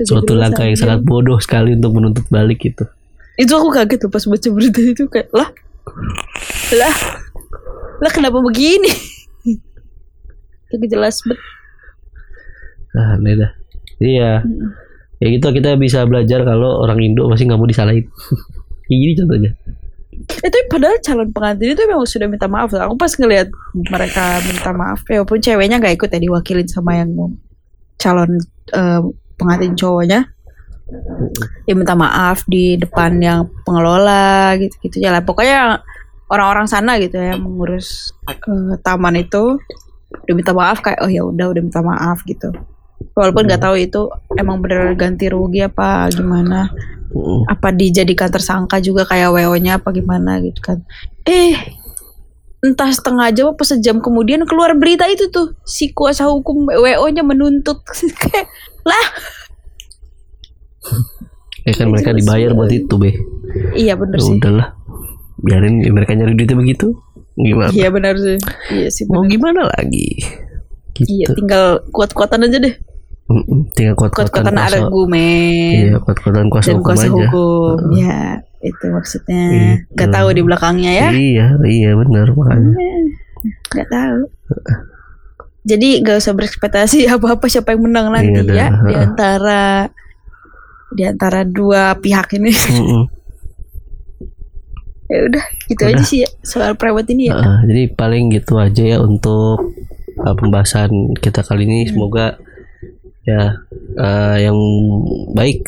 suatu 0.00 0.32
langkah 0.32 0.62
yang 0.62 0.78
sangat 0.78 1.02
bodoh 1.02 1.38
sekali 1.38 1.74
untuk 1.74 1.90
menuntut 1.92 2.22
balik 2.28 2.62
gitu 2.62 2.86
Itu 3.34 3.54
aku 3.54 3.70
kaget 3.72 3.98
tuh 3.98 4.08
pas 4.08 4.22
baca 4.22 4.48
berita 4.48 4.78
itu 4.80 5.04
kayak 5.06 5.30
lah 5.32 5.48
lah 6.72 6.94
lah 7.98 8.12
kenapa 8.14 8.38
begini? 8.38 8.90
Kayak 10.68 10.88
jelas 10.92 11.16
bet. 11.24 11.38
Nah, 12.94 13.16
aneh 13.16 13.34
dah. 13.36 13.50
Iya. 13.98 14.32
Ya 15.18 15.26
gitu 15.34 15.50
kita 15.50 15.74
bisa 15.74 16.06
belajar 16.06 16.46
kalau 16.46 16.78
orang 16.86 17.02
Indo 17.02 17.26
masih 17.26 17.50
nggak 17.50 17.58
mau 17.58 17.66
disalahin. 17.68 18.06
Kayak 18.86 18.98
gini 19.02 19.12
contohnya. 19.18 19.50
Itu 20.18 20.58
padahal 20.70 20.98
calon 21.02 21.30
pengantin 21.30 21.74
itu 21.74 21.82
memang 21.86 22.06
sudah 22.06 22.26
minta 22.30 22.46
maaf. 22.46 22.70
Aku 22.74 22.94
pas 22.94 23.12
ngelihat 23.14 23.48
mereka 23.74 24.42
minta 24.46 24.70
maaf, 24.74 25.02
ya 25.06 25.22
walaupun 25.22 25.38
ceweknya 25.38 25.76
nggak 25.78 25.94
ikut 25.94 26.08
ya 26.10 26.18
diwakilin 26.18 26.68
sama 26.70 26.98
yang 26.98 27.10
calon 28.00 28.30
eh, 28.74 29.00
pengantin 29.38 29.74
cowoknya. 29.78 30.20
Ya 31.68 31.74
minta 31.76 31.92
maaf 31.92 32.48
di 32.48 32.80
depan 32.80 33.20
yang 33.20 33.46
pengelola 33.62 34.56
gitu-gitu 34.56 35.04
ya 35.04 35.12
lah. 35.12 35.22
Pokoknya 35.22 35.84
orang-orang 36.28 36.66
sana 36.68 37.00
gitu 37.00 37.16
ya 37.16 37.34
yang 37.36 37.44
mengurus 37.44 38.12
eh, 38.28 38.76
taman 38.84 39.16
itu 39.20 39.56
udah 40.08 40.34
minta 40.36 40.52
maaf 40.56 40.80
kayak 40.80 41.00
oh 41.04 41.10
ya 41.10 41.24
udah 41.24 41.52
udah 41.52 41.62
minta 41.64 41.80
maaf 41.84 42.24
gitu. 42.24 42.52
Walaupun 43.12 43.46
nggak 43.50 43.62
tahu 43.62 43.76
itu 43.78 44.08
emang 44.38 44.62
bener 44.62 44.94
ganti 44.94 45.26
rugi 45.28 45.62
apa 45.64 46.08
gimana 46.10 46.70
apa 47.48 47.68
dijadikan 47.72 48.28
tersangka 48.28 48.78
juga 48.84 49.08
kayak 49.08 49.32
WO-nya 49.32 49.80
apa 49.80 49.88
gimana 49.92 50.40
gitu 50.44 50.60
kan. 50.60 50.78
Eh 51.24 51.56
entah 52.58 52.90
setengah 52.90 53.30
jam 53.30 53.46
apa 53.54 53.62
sejam 53.62 54.02
kemudian 54.02 54.42
keluar 54.42 54.74
berita 54.74 55.06
itu 55.06 55.30
tuh 55.30 55.54
si 55.62 55.94
kuasa 55.94 56.26
hukum 56.26 56.66
WO-nya 56.66 57.22
menuntut 57.22 57.80
kayak 58.22 58.50
lah 58.82 59.06
Ya 61.68 61.76
kan 61.76 61.92
mereka 61.92 62.16
dibayar 62.16 62.56
buat 62.56 62.72
itu, 62.72 62.96
Be. 62.96 63.12
iya 63.76 63.92
bener 63.92 64.16
Ya 64.16 64.24
sih 64.24 64.40
udahlah. 64.40 64.77
Biarin 65.38 65.80
mereka 65.86 66.12
nyari 66.12 66.34
duitnya 66.34 66.56
begitu. 66.56 66.94
Gimana? 67.34 67.70
iya 67.70 67.86
bener 67.88 68.14
sih 68.14 68.34
iya 68.72 68.88
sih 68.88 69.06
Mau 69.06 69.22
bener. 69.22 69.30
gimana 69.30 69.60
lagi? 69.68 70.18
iya 71.00 71.22
Gitu. 71.24 71.38
tinggal 71.38 71.86
kuat-kuatan 71.88 72.42
aja 72.42 72.58
deh 72.58 72.74
Mm-mm. 73.28 73.70
Tinggal 73.70 73.94
kuat-kuatan 73.94 74.26
kuat-kuatan 74.34 74.54
kuasa. 74.56 74.76
argumen 74.80 75.72
Iya, 75.84 75.96
kuat-kuatan 76.00 76.46
kuasa 76.48 76.66
dan 76.66 76.74
hukum 76.74 76.86
kuasa 76.88 77.04
aja. 77.04 77.12
hukum 77.12 77.76
ya 77.94 78.20
itu 78.58 78.84
maksudnya 78.88 79.42
Gitu. 79.46 79.94
nggak 79.94 80.10
tahu 80.10 80.28
di 80.32 80.42
belakangnya 80.42 80.90
ya 80.92 81.08
Iya, 81.08 81.46
iya 81.62 81.90
benar 81.94 82.26
makanya. 82.28 82.74
nggak 83.70 83.88
tahu 83.88 84.18
jadi 85.62 85.88
gak 86.00 86.18
usah 86.18 86.32
berekspektasi 86.32 86.98
apa-apa 87.06 87.46
siapa 87.46 87.70
yang 87.70 87.84
menang 87.84 88.10
nanti 88.10 88.40
Iya 88.42 88.56
ya 88.56 88.68
di 88.82 88.94
antara 88.96 89.86
di 90.90 91.02
antara 91.04 91.44
dua 91.44 91.94
pihak 91.94 92.34
ini 92.34 92.50
Mm-mm. 92.50 93.02
Ya 95.08 95.18
udah 95.24 95.44
gitu 95.66 95.82
Udah. 95.82 95.90
aja 95.90 96.02
sih 96.02 96.18
ya 96.22 96.30
soal 96.42 96.72
private 96.74 97.08
ini 97.10 97.28
ya 97.28 97.34
Heeh, 97.34 97.58
jadi 97.64 97.82
paling 97.92 98.28
gitu 98.30 98.56
aja 98.56 98.84
ya 98.86 98.98
untuk 98.98 99.72
uh, 100.18 100.34
pembahasan 100.34 100.88
kita 101.16 101.40
kali 101.40 101.64
Hmm. 101.64 101.70
ini. 101.70 101.80
Semoga 101.86 102.26
ya 103.24 103.56
uh, 103.94 104.36
yang 104.36 104.56
baik 105.32 105.64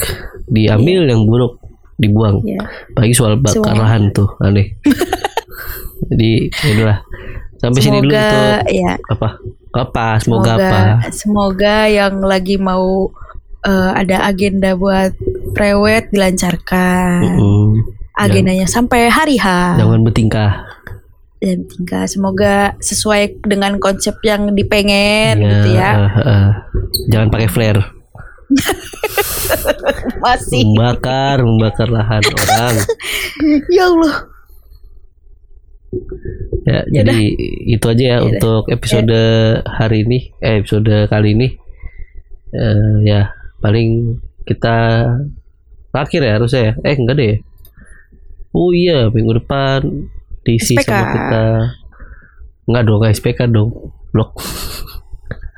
diambil, 0.47 1.05
yang 1.05 1.25
buruk 1.25 1.57
dibuang. 1.97 2.41
ya 2.43 2.61
Bagi 2.91 3.13
soal 3.13 3.37
bakar 3.37 3.61
Semua. 3.71 3.81
lahan 3.81 4.09
tuh 4.11 4.29
aneh. 4.39 4.77
jadi 6.11 6.31
ya 6.51 6.69
udahlah. 6.75 6.99
Sampai 7.57 7.81
sini 7.81 7.99
dulu 7.99 8.09
semoga 8.09 8.25
untuk 8.25 8.73
ya 8.73 8.93
apa? 9.07 9.29
Apa? 9.71 10.07
Semoga, 10.19 10.53
semoga 10.53 10.53
apa? 10.59 10.81
semoga 11.13 11.77
yang 11.87 12.15
lagi 12.21 12.57
mau 12.57 13.13
eh, 13.63 13.91
ada 13.95 14.25
agenda 14.25 14.73
buat 14.73 15.13
prewed 15.53 16.09
dilancarkan 16.11 17.21
Mm-mm. 17.23 17.69
Agendanya 18.15 18.67
sampai 18.67 19.07
hari 19.07 19.37
H 19.37 19.77
Jangan 19.77 20.01
bertingkah. 20.03 20.67
dan 21.39 21.65
tinggal 21.67 22.05
semoga 22.05 22.77
sesuai 22.79 23.41
dengan 23.43 23.81
konsep 23.81 24.13
yang 24.21 24.53
dipengen 24.53 25.41
Ya, 25.41 25.49
gitu 25.49 25.69
ya 25.73 25.91
uh, 25.91 26.19
uh, 26.21 26.49
jangan 27.09 27.29
pakai 27.29 27.49
flare. 27.49 27.81
masih 30.21 30.67
Membakar, 30.67 31.41
membakar 31.41 31.89
lahan 31.89 32.21
orang. 32.21 32.75
ya 33.75 33.85
Allah 33.87 34.17
Ya, 36.63 36.87
jadi 36.87 37.35
itu 37.67 37.83
aja 37.83 37.99
ya 37.99 38.11
Yaudah. 38.15 38.29
untuk 38.31 38.63
episode 38.71 39.21
hari 39.67 40.07
ini, 40.07 40.31
eh 40.39 40.63
episode 40.63 40.87
kali 41.11 41.35
ini. 41.35 41.49
Eh, 42.53 42.95
ya, 43.03 43.35
paling 43.59 44.21
kita 44.47 45.03
terakhir 45.91 46.21
ya 46.23 46.33
harusnya 46.39 46.63
ya. 46.63 46.73
Eh 46.85 46.95
enggak 46.95 47.17
deh. 47.19 47.35
Oh 48.51 48.71
iya, 48.71 49.07
minggu 49.07 49.37
depan 49.37 49.81
diisi 50.43 50.75
SPK. 50.75 50.85
sama 50.85 51.07
kita. 51.09 51.45
Enggak 52.65 52.83
dong, 52.85 52.99
nggak 52.99 53.15
SPK 53.15 53.41
dong. 53.47 53.71
Blok. 54.11 54.31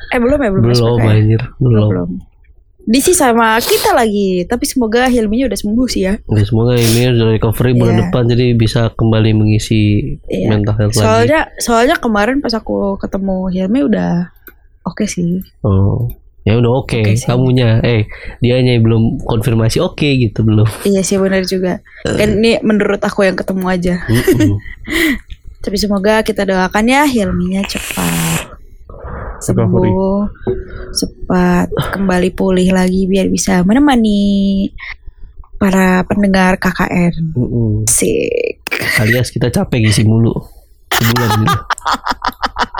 eh 0.09 0.21
belum 0.21 0.37
ya 0.37 0.51
belum 0.51 0.63
Belum 0.63 0.77
SPK 0.77 1.01
ya? 1.03 1.13
anjir, 1.15 1.43
belum. 1.57 1.89
belum 1.89 2.11
Disi 2.83 3.15
sama 3.15 3.57
kita 3.57 3.95
lagi 3.95 4.43
tapi 4.43 4.67
semoga 4.67 5.07
Hilminya 5.07 5.47
udah 5.47 5.57
sembuh 5.57 5.87
sih 5.87 6.03
ya 6.03 6.19
Ya, 6.19 6.43
semoga 6.43 6.75
ini 6.75 7.09
udah 7.09 7.33
recovery 7.33 7.73
bulan 7.73 7.95
Iya. 7.95 8.01
depan 8.05 8.23
jadi 8.27 8.47
bisa 8.53 8.91
kembali 8.91 9.31
mengisi 9.33 9.81
Iya. 10.27 10.51
mental 10.51 10.75
health 10.75 10.93
lagi. 10.93 11.01
soalnya 11.01 11.41
soalnya 11.57 11.97
kemarin 11.97 12.43
pas 12.43 12.53
aku 12.53 12.99
ketemu 12.99 13.37
Hilmi 13.49 13.81
udah 13.87 14.29
oke 14.85 15.07
sih 15.07 15.41
Oh. 15.63 16.11
Ya 16.43 16.55
udah 16.55 16.73
oke, 16.77 16.99
Oke 16.99 17.15
sih. 17.15 17.23
kamunya. 17.25 17.79
Eh, 17.81 18.11
dianya 18.39 18.75
yang 18.75 18.83
belum 18.83 19.03
konfirmasi 19.21 19.79
oke 19.79 20.03
gitu 20.03 20.43
belum. 20.43 20.67
iya 20.83 21.01
sih 21.01 21.15
benar 21.15 21.43
juga 21.43 21.79
Eh. 22.03 22.15
kan 22.15 22.35
ini 22.35 22.59
menurut 22.61 22.99
aku 22.99 23.23
yang 23.23 23.35
ketemu 23.35 23.65
aja 23.65 23.95
tapi 25.63 25.77
semoga 25.77 26.19
kita 26.21 26.43
doakan 26.43 26.85
ya 26.85 27.03
Hilminya 27.05 27.63
cepat 27.63 28.51
sembuh 29.39 30.27
cepat 30.93 31.67
kembali 31.93 32.31
pulih 32.33 32.71
lagi 32.71 33.07
biar 33.07 33.27
bisa 33.27 33.63
menemani 33.63 34.67
para 35.55 36.03
pendengar 36.03 36.59
KKN 36.59 37.15
Mm-mm. 37.33 37.87
sik 37.87 38.67
alias 38.99 39.31
kita 39.31 39.47
capek 39.49 39.79
ngisi 39.81 40.03
mulu 40.03 40.35
sebulan 40.93 41.31
gitu. 41.41 41.59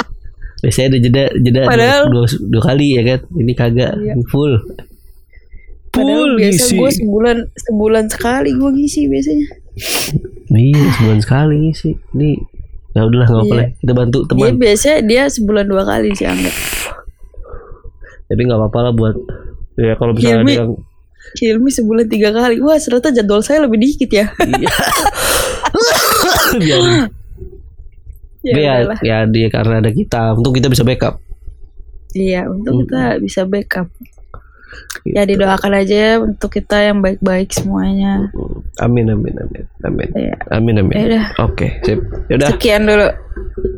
Biasanya 0.63 0.87
ada 0.89 0.99
jeda 1.01 1.23
jeda 1.37 1.61
dua, 1.61 1.69
Padahal- 1.69 2.07
dua, 2.09 2.25
dua 2.49 2.63
kali 2.63 2.87
ya 2.95 3.03
kan. 3.05 3.21
Ini 3.35 3.53
kagak 3.53 3.93
Iya. 3.95 4.15
full. 4.25 4.55
Padahal 5.91 6.25
Full. 6.25 6.33
biasa 6.39 6.57
ngisi. 6.63 6.75
gue 6.75 6.91
sebulan 6.97 7.37
sebulan 7.53 8.05
sekali 8.09 8.51
gue 8.53 8.71
ngisi 8.73 9.01
biasanya. 9.07 9.49
Iya 10.49 10.83
sebulan 10.95 11.21
sekali 11.21 11.61
sih. 11.73 11.93
Ini 12.15 12.31
ya 12.93 13.03
udahlah 13.03 13.27
nggak 13.27 13.41
apa-apa 13.43 13.57
Iya. 13.59 13.69
Kita 13.77 13.93
bantu 13.93 14.19
Dia 14.21 14.29
teman. 14.31 14.53
biasanya 14.57 14.99
dia 15.03 15.23
sebulan 15.27 15.65
dua 15.67 15.83
kali 15.83 16.09
sih 16.13 16.25
anggap. 16.25 16.55
Tapi 18.25 18.41
nggak 18.41 18.59
apa-apa 18.59 18.79
lah 18.81 18.93
buat 18.93 19.17
ya 19.75 19.93
kalau 19.97 20.13
misalnya 20.13 20.33
ada 20.33 20.45
Hilmi. 20.45 20.55
yang 20.57 20.71
Hilmi 21.35 21.71
sebulan 21.71 22.07
tiga 22.07 22.29
kali. 22.31 22.57
Wah 22.59 22.77
ternyata 22.77 23.09
jadwal 23.11 23.41
saya 23.41 23.61
lebih 23.61 23.79
dikit 23.79 24.11
ya. 24.11 24.27
Iya. 24.39 24.73
Ya, 28.43 28.55
ya, 28.59 28.75
ya 29.03 29.17
dia 29.31 29.49
karena 29.51 29.79
ada 29.79 29.91
kita, 29.95 30.35
untuk 30.35 30.55
kita 30.59 30.67
bisa 30.67 30.83
backup. 30.83 31.23
Iya 32.13 32.49
untuk 32.49 32.85
kita 32.85 33.19
bisa 33.25 33.49
backup. 33.49 33.89
Gitu. 35.05 35.17
Ya 35.19 35.25
didoakan 35.27 35.73
aja 35.83 35.97
ya 35.97 36.13
untuk 36.21 36.49
kita 36.53 36.81
yang 36.81 37.03
baik-baik 37.03 37.53
semuanya. 37.53 38.33
Amin 38.81 39.09
amin 39.11 39.35
amin 39.37 39.65
amin. 39.85 40.09
Iya. 40.17 40.37
Amin 40.53 40.75
amin. 40.81 40.97
Ya. 40.97 41.25
Oke, 41.43 41.83
sip. 41.85 42.01
Ya 42.29 42.39
udah, 42.41 42.51
Sekian 42.57 42.83
dulu. 42.87 43.09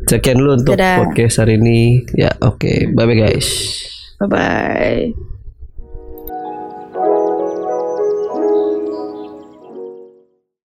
sekian 0.05 0.37
dulu 0.37 0.51
untuk 0.59 0.75
Dadah. 0.77 1.01
podcast 1.01 1.41
hari 1.41 1.57
ini. 1.57 2.05
Ya, 2.15 2.31
oke. 2.39 2.93
Bye 2.93 3.05
bye 3.07 3.17
guys. 3.17 3.47
Bye 4.21 4.29
bye. 4.29 5.34